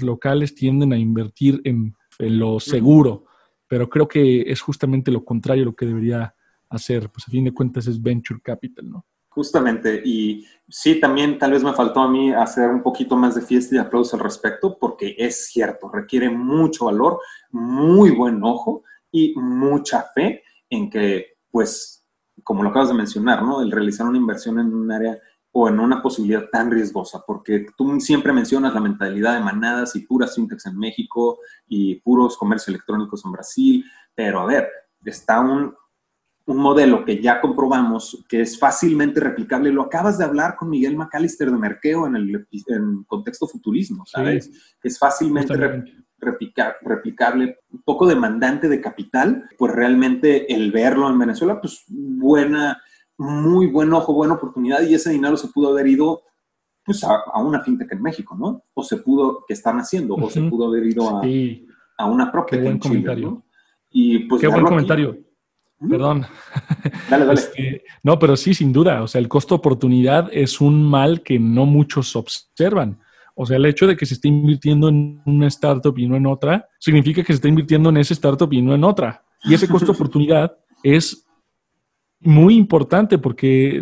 locales 0.00 0.54
tienden 0.54 0.94
a 0.94 0.98
invertir 0.98 1.60
en, 1.64 1.94
lo 2.18 2.60
seguro, 2.60 3.26
pero 3.66 3.88
creo 3.88 4.06
que 4.06 4.42
es 4.42 4.60
justamente 4.60 5.10
lo 5.10 5.24
contrario 5.24 5.64
lo 5.64 5.74
que 5.74 5.86
debería 5.86 6.34
hacer, 6.68 7.10
pues 7.10 7.26
a 7.26 7.30
fin 7.30 7.44
de 7.44 7.52
cuentas 7.52 7.86
es 7.86 8.00
venture 8.00 8.40
capital, 8.40 8.88
¿no? 8.88 9.06
Justamente, 9.28 10.02
y 10.04 10.46
sí, 10.68 11.00
también 11.00 11.38
tal 11.38 11.52
vez 11.52 11.64
me 11.64 11.72
faltó 11.72 12.00
a 12.00 12.08
mí 12.08 12.32
hacer 12.32 12.68
un 12.68 12.82
poquito 12.82 13.16
más 13.16 13.34
de 13.34 13.40
fiesta 13.40 13.74
y 13.74 13.78
aplausos 13.78 14.14
al 14.14 14.20
respecto, 14.20 14.78
porque 14.78 15.16
es 15.18 15.46
cierto, 15.46 15.90
requiere 15.90 16.30
mucho 16.30 16.84
valor, 16.84 17.18
muy 17.50 18.10
buen 18.10 18.42
ojo 18.44 18.84
y 19.10 19.34
mucha 19.36 20.04
fe 20.14 20.42
en 20.68 20.90
que, 20.90 21.38
pues, 21.50 22.06
como 22.44 22.62
lo 22.62 22.70
acabas 22.70 22.88
de 22.88 22.94
mencionar, 22.94 23.42
¿no? 23.42 23.62
El 23.62 23.70
realizar 23.70 24.06
una 24.06 24.18
inversión 24.18 24.58
en 24.58 24.72
un 24.72 24.92
área 24.92 25.18
o 25.52 25.68
en 25.68 25.78
una 25.78 26.02
posibilidad 26.02 26.48
tan 26.50 26.70
riesgosa, 26.70 27.22
porque 27.26 27.66
tú 27.76 28.00
siempre 28.00 28.32
mencionas 28.32 28.72
la 28.72 28.80
mentalidad 28.80 29.34
de 29.34 29.44
manadas 29.44 29.94
y 29.96 30.00
puras 30.00 30.34
fintechs 30.34 30.66
en 30.66 30.78
México 30.78 31.38
y 31.68 31.96
puros 32.00 32.36
comercios 32.36 32.68
electrónicos 32.68 33.24
en 33.24 33.32
Brasil, 33.32 33.84
pero 34.14 34.40
a 34.40 34.46
ver, 34.46 34.68
está 35.04 35.40
un, 35.40 35.74
un 36.46 36.56
modelo 36.56 37.04
que 37.04 37.20
ya 37.20 37.40
comprobamos 37.40 38.24
que 38.28 38.40
es 38.40 38.58
fácilmente 38.58 39.20
replicable. 39.20 39.72
Lo 39.72 39.82
acabas 39.82 40.18
de 40.18 40.24
hablar 40.24 40.56
con 40.56 40.70
Miguel 40.70 40.96
McAllister 40.96 41.50
de 41.50 41.58
Merkeo 41.58 42.06
en 42.06 42.16
el 42.16 42.46
en 42.68 43.04
contexto 43.04 43.46
futurismo, 43.46 44.04
¿sabes? 44.06 44.50
Es 44.82 44.98
fácilmente 44.98 45.54
replicar, 46.18 46.76
replicable, 46.82 47.58
un 47.70 47.82
poco 47.82 48.06
demandante 48.06 48.68
de 48.68 48.80
capital, 48.80 49.48
pues 49.58 49.72
realmente 49.72 50.52
el 50.52 50.72
verlo 50.72 51.08
en 51.10 51.18
Venezuela, 51.18 51.60
pues 51.60 51.84
buena, 51.88 52.80
muy 53.22 53.66
buen 53.66 53.92
ojo, 53.92 54.12
buena 54.12 54.34
oportunidad 54.34 54.82
y 54.82 54.94
ese 54.94 55.10
dinero 55.10 55.36
se 55.36 55.48
pudo 55.48 55.70
haber 55.70 55.86
ido 55.86 56.22
pues 56.84 57.04
a, 57.04 57.40
una 57.40 57.60
fintech 57.60 57.92
en 57.92 58.02
México, 58.02 58.36
¿no? 58.36 58.64
O 58.74 58.82
se 58.82 58.96
pudo, 58.96 59.44
que 59.46 59.54
están 59.54 59.78
haciendo, 59.78 60.14
o 60.14 60.28
se 60.28 60.42
pudo 60.42 60.66
haber 60.66 60.84
ido 60.84 61.08
a, 61.08 61.22
a 61.98 62.06
una 62.06 62.30
propia 62.32 62.58
Qué 62.58 62.64
buen 62.64 62.78
comentario. 62.78 63.44
Y 63.90 64.20
pues 64.20 64.40
Qué 64.40 64.48
buen 64.48 64.64
comentario. 64.64 65.16
Perdón. 65.88 66.26
Dale, 67.10 67.26
dale. 67.26 67.40
Este, 67.40 67.84
no, 68.02 68.18
pero 68.18 68.36
sí, 68.36 68.54
sin 68.54 68.72
duda. 68.72 69.02
O 69.02 69.08
sea, 69.08 69.20
el 69.20 69.28
costo 69.28 69.54
oportunidad 69.54 70.28
es 70.32 70.60
un 70.60 70.82
mal 70.82 71.22
que 71.22 71.38
no 71.38 71.66
muchos 71.66 72.14
observan. 72.14 73.00
O 73.34 73.46
sea, 73.46 73.56
el 73.56 73.66
hecho 73.66 73.86
de 73.86 73.96
que 73.96 74.06
se 74.06 74.14
esté 74.14 74.28
invirtiendo 74.28 74.88
en 74.88 75.20
una 75.26 75.48
startup 75.48 75.96
y 75.98 76.06
no 76.06 76.16
en 76.16 76.26
otra, 76.26 76.68
significa 76.78 77.22
que 77.22 77.32
se 77.32 77.36
está 77.36 77.48
invirtiendo 77.48 77.90
en 77.90 77.96
esa 77.96 78.14
startup 78.14 78.52
y 78.52 78.62
no 78.62 78.74
en 78.74 78.84
otra. 78.84 79.24
Y 79.42 79.54
ese 79.54 79.68
costo 79.68 79.92
oportunidad 79.92 80.56
es 80.82 81.26
muy 82.24 82.56
importante 82.56 83.18
porque 83.18 83.80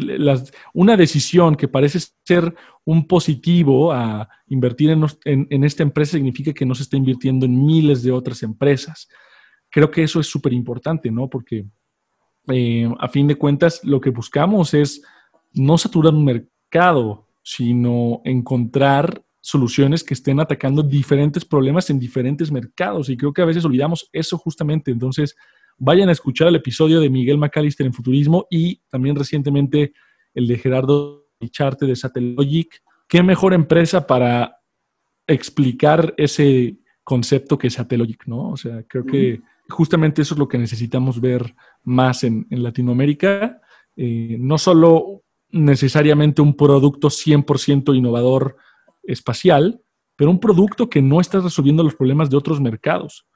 una 0.73 0.97
decisión 0.97 1.55
que 1.55 1.69
parece 1.69 1.99
ser 2.25 2.55
un 2.85 3.07
positivo 3.07 3.93
a 3.93 4.29
invertir 4.47 4.91
en, 4.91 5.65
esta 5.65 5.83
empresa 5.83 6.13
significa 6.13 6.53
que 6.53 6.67
no 6.67 6.75
se 6.75 6.85
está 6.85 6.97
invirtiendo 6.97 7.47
en 7.47 7.65
miles 7.65 8.03
de 8.03 8.13
otras 8.13 8.43
empresas. 8.43 9.09
Creo 9.69 9.91
que 9.91 10.03
eso 10.03 10.21
es 10.21 10.27
súper 10.27 10.53
importante, 10.53 11.11
¿no? 11.11 11.29
Porque 11.29 11.67
eh, 12.49 12.89
a 12.99 13.09
fin 13.09 13.29
de 13.29 13.37
cuentas 13.37 13.81
lo 13.85 14.01
que 14.01 14.11
buscamos 14.11 14.75
es 14.75 15.03
no 15.53 15.79
saturar 15.79 16.15
un 16.15 16.25
mercado, 16.25 17.29
sino 17.43 18.23
encontrar 18.25 19.23
soluciones 19.41 20.05
que 20.05 20.15
estén 20.15 20.41
atacando 20.41 20.83
diferentes 20.83 21.45
problemas 21.45 21.89
en 21.91 21.99
diferentes 21.99 22.51
mercados. 22.51 23.09
Y 23.09 23.17
creo 23.17 23.33
que 23.33 23.43
a 23.43 23.47
veces 23.47 23.65
olvidamos 23.65 24.09
eso 24.13 24.37
justamente. 24.39 24.91
Entonces, 24.91 25.37
vayan 25.81 26.11
a 26.11 26.13
escuchar 26.13 26.49
el 26.49 26.57
episodio 26.57 27.01
de 27.01 27.11
Miguel 27.11 27.39
McAllister 27.39 27.87
en 27.87 27.95
Futurismo 27.95 28.47
y 28.51 28.77
también 28.91 29.17
recientemente 29.17 29.93
el 30.35 30.47
de 30.47 30.59
Gerardo 30.59 31.27
Charte 31.51 31.87
de 31.87 31.97
Satellogic. 31.97 32.83
¿Qué 33.09 33.23
mejor 33.23 33.55
empresa 33.55 34.07
para 34.07 34.59
explicar 35.27 36.15
ese 36.19 36.77
concepto 37.03 37.57
que 37.57 37.69
es 37.69 37.75
Satellogic, 37.75 38.27
no? 38.27 38.51
O 38.51 38.57
sea, 38.57 38.83
creo 38.85 39.05
que 39.07 39.41
justamente 39.69 40.21
eso 40.21 40.35
es 40.35 40.39
lo 40.39 40.49
que 40.49 40.59
necesitamos 40.59 41.19
ver 41.19 41.55
más 41.83 42.25
en, 42.25 42.47
Latinoamérica. 42.51 43.61
Eh, 43.97 44.37
no 44.39 44.59
solo 44.59 45.23
necesariamente 45.49 46.43
un 46.43 46.55
producto 46.57 47.09
100% 47.09 47.97
innovador 47.97 48.57
espacial, 49.03 49.81
pero 50.15 50.31
un 50.31 50.41
producto 50.41 50.91
que 50.91 51.01
no 51.01 51.23
está 51.23 51.41
resolviendo 51.41 51.83
los 51.83 51.95
problemas 51.95 52.29
de 52.29 52.37
otros 52.37 52.61
mercados. 52.61 53.27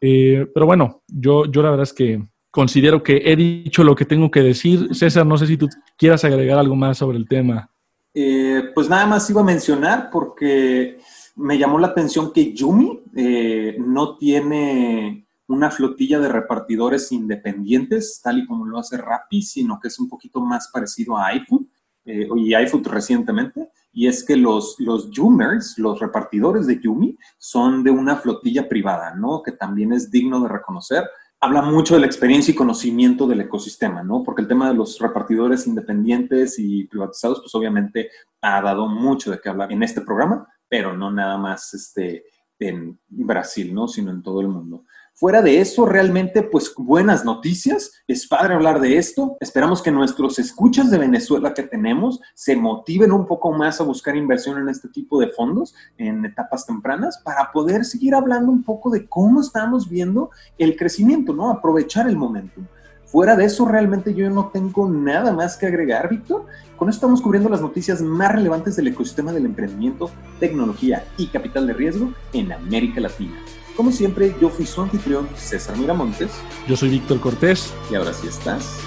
Eh, 0.00 0.46
pero 0.52 0.66
bueno, 0.66 1.02
yo, 1.08 1.46
yo 1.46 1.62
la 1.62 1.70
verdad 1.70 1.84
es 1.84 1.92
que 1.92 2.22
considero 2.50 3.02
que 3.02 3.22
he 3.24 3.36
dicho 3.36 3.84
lo 3.84 3.94
que 3.94 4.04
tengo 4.04 4.30
que 4.30 4.40
decir. 4.42 4.94
César, 4.94 5.26
no 5.26 5.36
sé 5.36 5.46
si 5.46 5.56
tú 5.56 5.68
quieras 5.96 6.24
agregar 6.24 6.58
algo 6.58 6.76
más 6.76 6.98
sobre 6.98 7.18
el 7.18 7.28
tema. 7.28 7.70
Eh, 8.14 8.70
pues 8.74 8.88
nada 8.88 9.04
más 9.04 9.28
iba 9.28 9.42
a 9.42 9.44
mencionar 9.44 10.08
porque 10.10 10.98
me 11.36 11.58
llamó 11.58 11.78
la 11.78 11.88
atención 11.88 12.32
que 12.32 12.54
Yumi 12.54 13.02
eh, 13.14 13.76
no 13.78 14.16
tiene 14.16 15.26
una 15.48 15.70
flotilla 15.70 16.18
de 16.18 16.28
repartidores 16.28 17.12
independientes, 17.12 18.20
tal 18.22 18.38
y 18.38 18.46
como 18.46 18.64
lo 18.64 18.78
hace 18.78 18.96
Rappi, 18.96 19.42
sino 19.42 19.78
que 19.78 19.88
es 19.88 19.98
un 19.98 20.08
poquito 20.08 20.40
más 20.40 20.70
parecido 20.72 21.18
a 21.18 21.34
iFood 21.34 21.66
eh, 22.06 22.26
y 22.36 22.56
iFood 22.56 22.86
recientemente, 22.86 23.65
y 23.96 24.08
es 24.08 24.22
que 24.22 24.36
los, 24.36 24.78
los 24.78 25.10
Yumers, 25.10 25.78
los 25.78 25.98
repartidores 26.00 26.66
de 26.66 26.78
Yumi, 26.78 27.16
son 27.38 27.82
de 27.82 27.90
una 27.90 28.16
flotilla 28.16 28.68
privada, 28.68 29.14
¿no? 29.14 29.42
Que 29.42 29.52
también 29.52 29.94
es 29.94 30.10
digno 30.10 30.38
de 30.42 30.50
reconocer. 30.50 31.02
Habla 31.40 31.62
mucho 31.62 31.94
de 31.94 32.00
la 32.00 32.06
experiencia 32.06 32.52
y 32.52 32.54
conocimiento 32.54 33.26
del 33.26 33.40
ecosistema, 33.40 34.02
¿no? 34.02 34.22
Porque 34.22 34.42
el 34.42 34.48
tema 34.48 34.68
de 34.68 34.74
los 34.74 34.98
repartidores 34.98 35.66
independientes 35.66 36.58
y 36.58 36.84
privatizados, 36.84 37.40
pues 37.40 37.54
obviamente 37.54 38.10
ha 38.42 38.60
dado 38.60 38.86
mucho 38.86 39.30
de 39.30 39.40
qué 39.40 39.48
hablar 39.48 39.72
en 39.72 39.82
este 39.82 40.02
programa, 40.02 40.46
pero 40.68 40.94
no 40.94 41.10
nada 41.10 41.38
más 41.38 41.72
este, 41.72 42.26
en 42.58 43.00
Brasil, 43.08 43.72
¿no? 43.72 43.88
Sino 43.88 44.10
en 44.10 44.22
todo 44.22 44.42
el 44.42 44.48
mundo. 44.48 44.84
Fuera 45.18 45.40
de 45.40 45.62
eso, 45.62 45.86
realmente, 45.86 46.42
pues 46.42 46.74
buenas 46.76 47.24
noticias. 47.24 47.90
Es 48.06 48.28
padre 48.28 48.52
hablar 48.52 48.82
de 48.82 48.98
esto. 48.98 49.38
Esperamos 49.40 49.80
que 49.80 49.90
nuestros 49.90 50.38
escuchas 50.38 50.90
de 50.90 50.98
Venezuela 50.98 51.54
que 51.54 51.62
tenemos 51.62 52.20
se 52.34 52.54
motiven 52.54 53.12
un 53.12 53.26
poco 53.26 53.50
más 53.50 53.80
a 53.80 53.84
buscar 53.84 54.14
inversión 54.14 54.58
en 54.58 54.68
este 54.68 54.88
tipo 54.88 55.18
de 55.18 55.28
fondos 55.28 55.74
en 55.96 56.22
etapas 56.26 56.66
tempranas 56.66 57.16
para 57.24 57.50
poder 57.50 57.86
seguir 57.86 58.14
hablando 58.14 58.52
un 58.52 58.62
poco 58.62 58.90
de 58.90 59.08
cómo 59.08 59.40
estamos 59.40 59.88
viendo 59.88 60.28
el 60.58 60.76
crecimiento, 60.76 61.32
¿no? 61.32 61.48
Aprovechar 61.48 62.06
el 62.06 62.16
momento. 62.18 62.60
Fuera 63.06 63.36
de 63.36 63.46
eso, 63.46 63.64
realmente 63.64 64.12
yo 64.12 64.28
no 64.28 64.48
tengo 64.48 64.86
nada 64.86 65.32
más 65.32 65.56
que 65.56 65.64
agregar, 65.64 66.10
Víctor. 66.10 66.44
Con 66.76 66.90
esto 66.90 66.98
estamos 66.98 67.22
cubriendo 67.22 67.48
las 67.48 67.62
noticias 67.62 68.02
más 68.02 68.32
relevantes 68.32 68.76
del 68.76 68.88
ecosistema 68.88 69.32
del 69.32 69.46
emprendimiento, 69.46 70.10
tecnología 70.40 71.06
y 71.16 71.28
capital 71.28 71.66
de 71.66 71.72
riesgo 71.72 72.12
en 72.34 72.52
América 72.52 73.00
Latina. 73.00 73.38
Como 73.76 73.92
siempre, 73.92 74.34
yo 74.40 74.48
fui 74.48 74.64
su 74.64 74.80
anfitrión, 74.80 75.28
César 75.36 75.76
Miramontes. 75.76 76.32
Yo 76.66 76.76
soy 76.76 76.88
Víctor 76.88 77.20
Cortés. 77.20 77.74
Y 77.90 77.94
ahora 77.94 78.14
sí 78.14 78.26
estás 78.26 78.78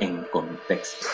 en 0.00 0.24
contexto. 0.32 1.06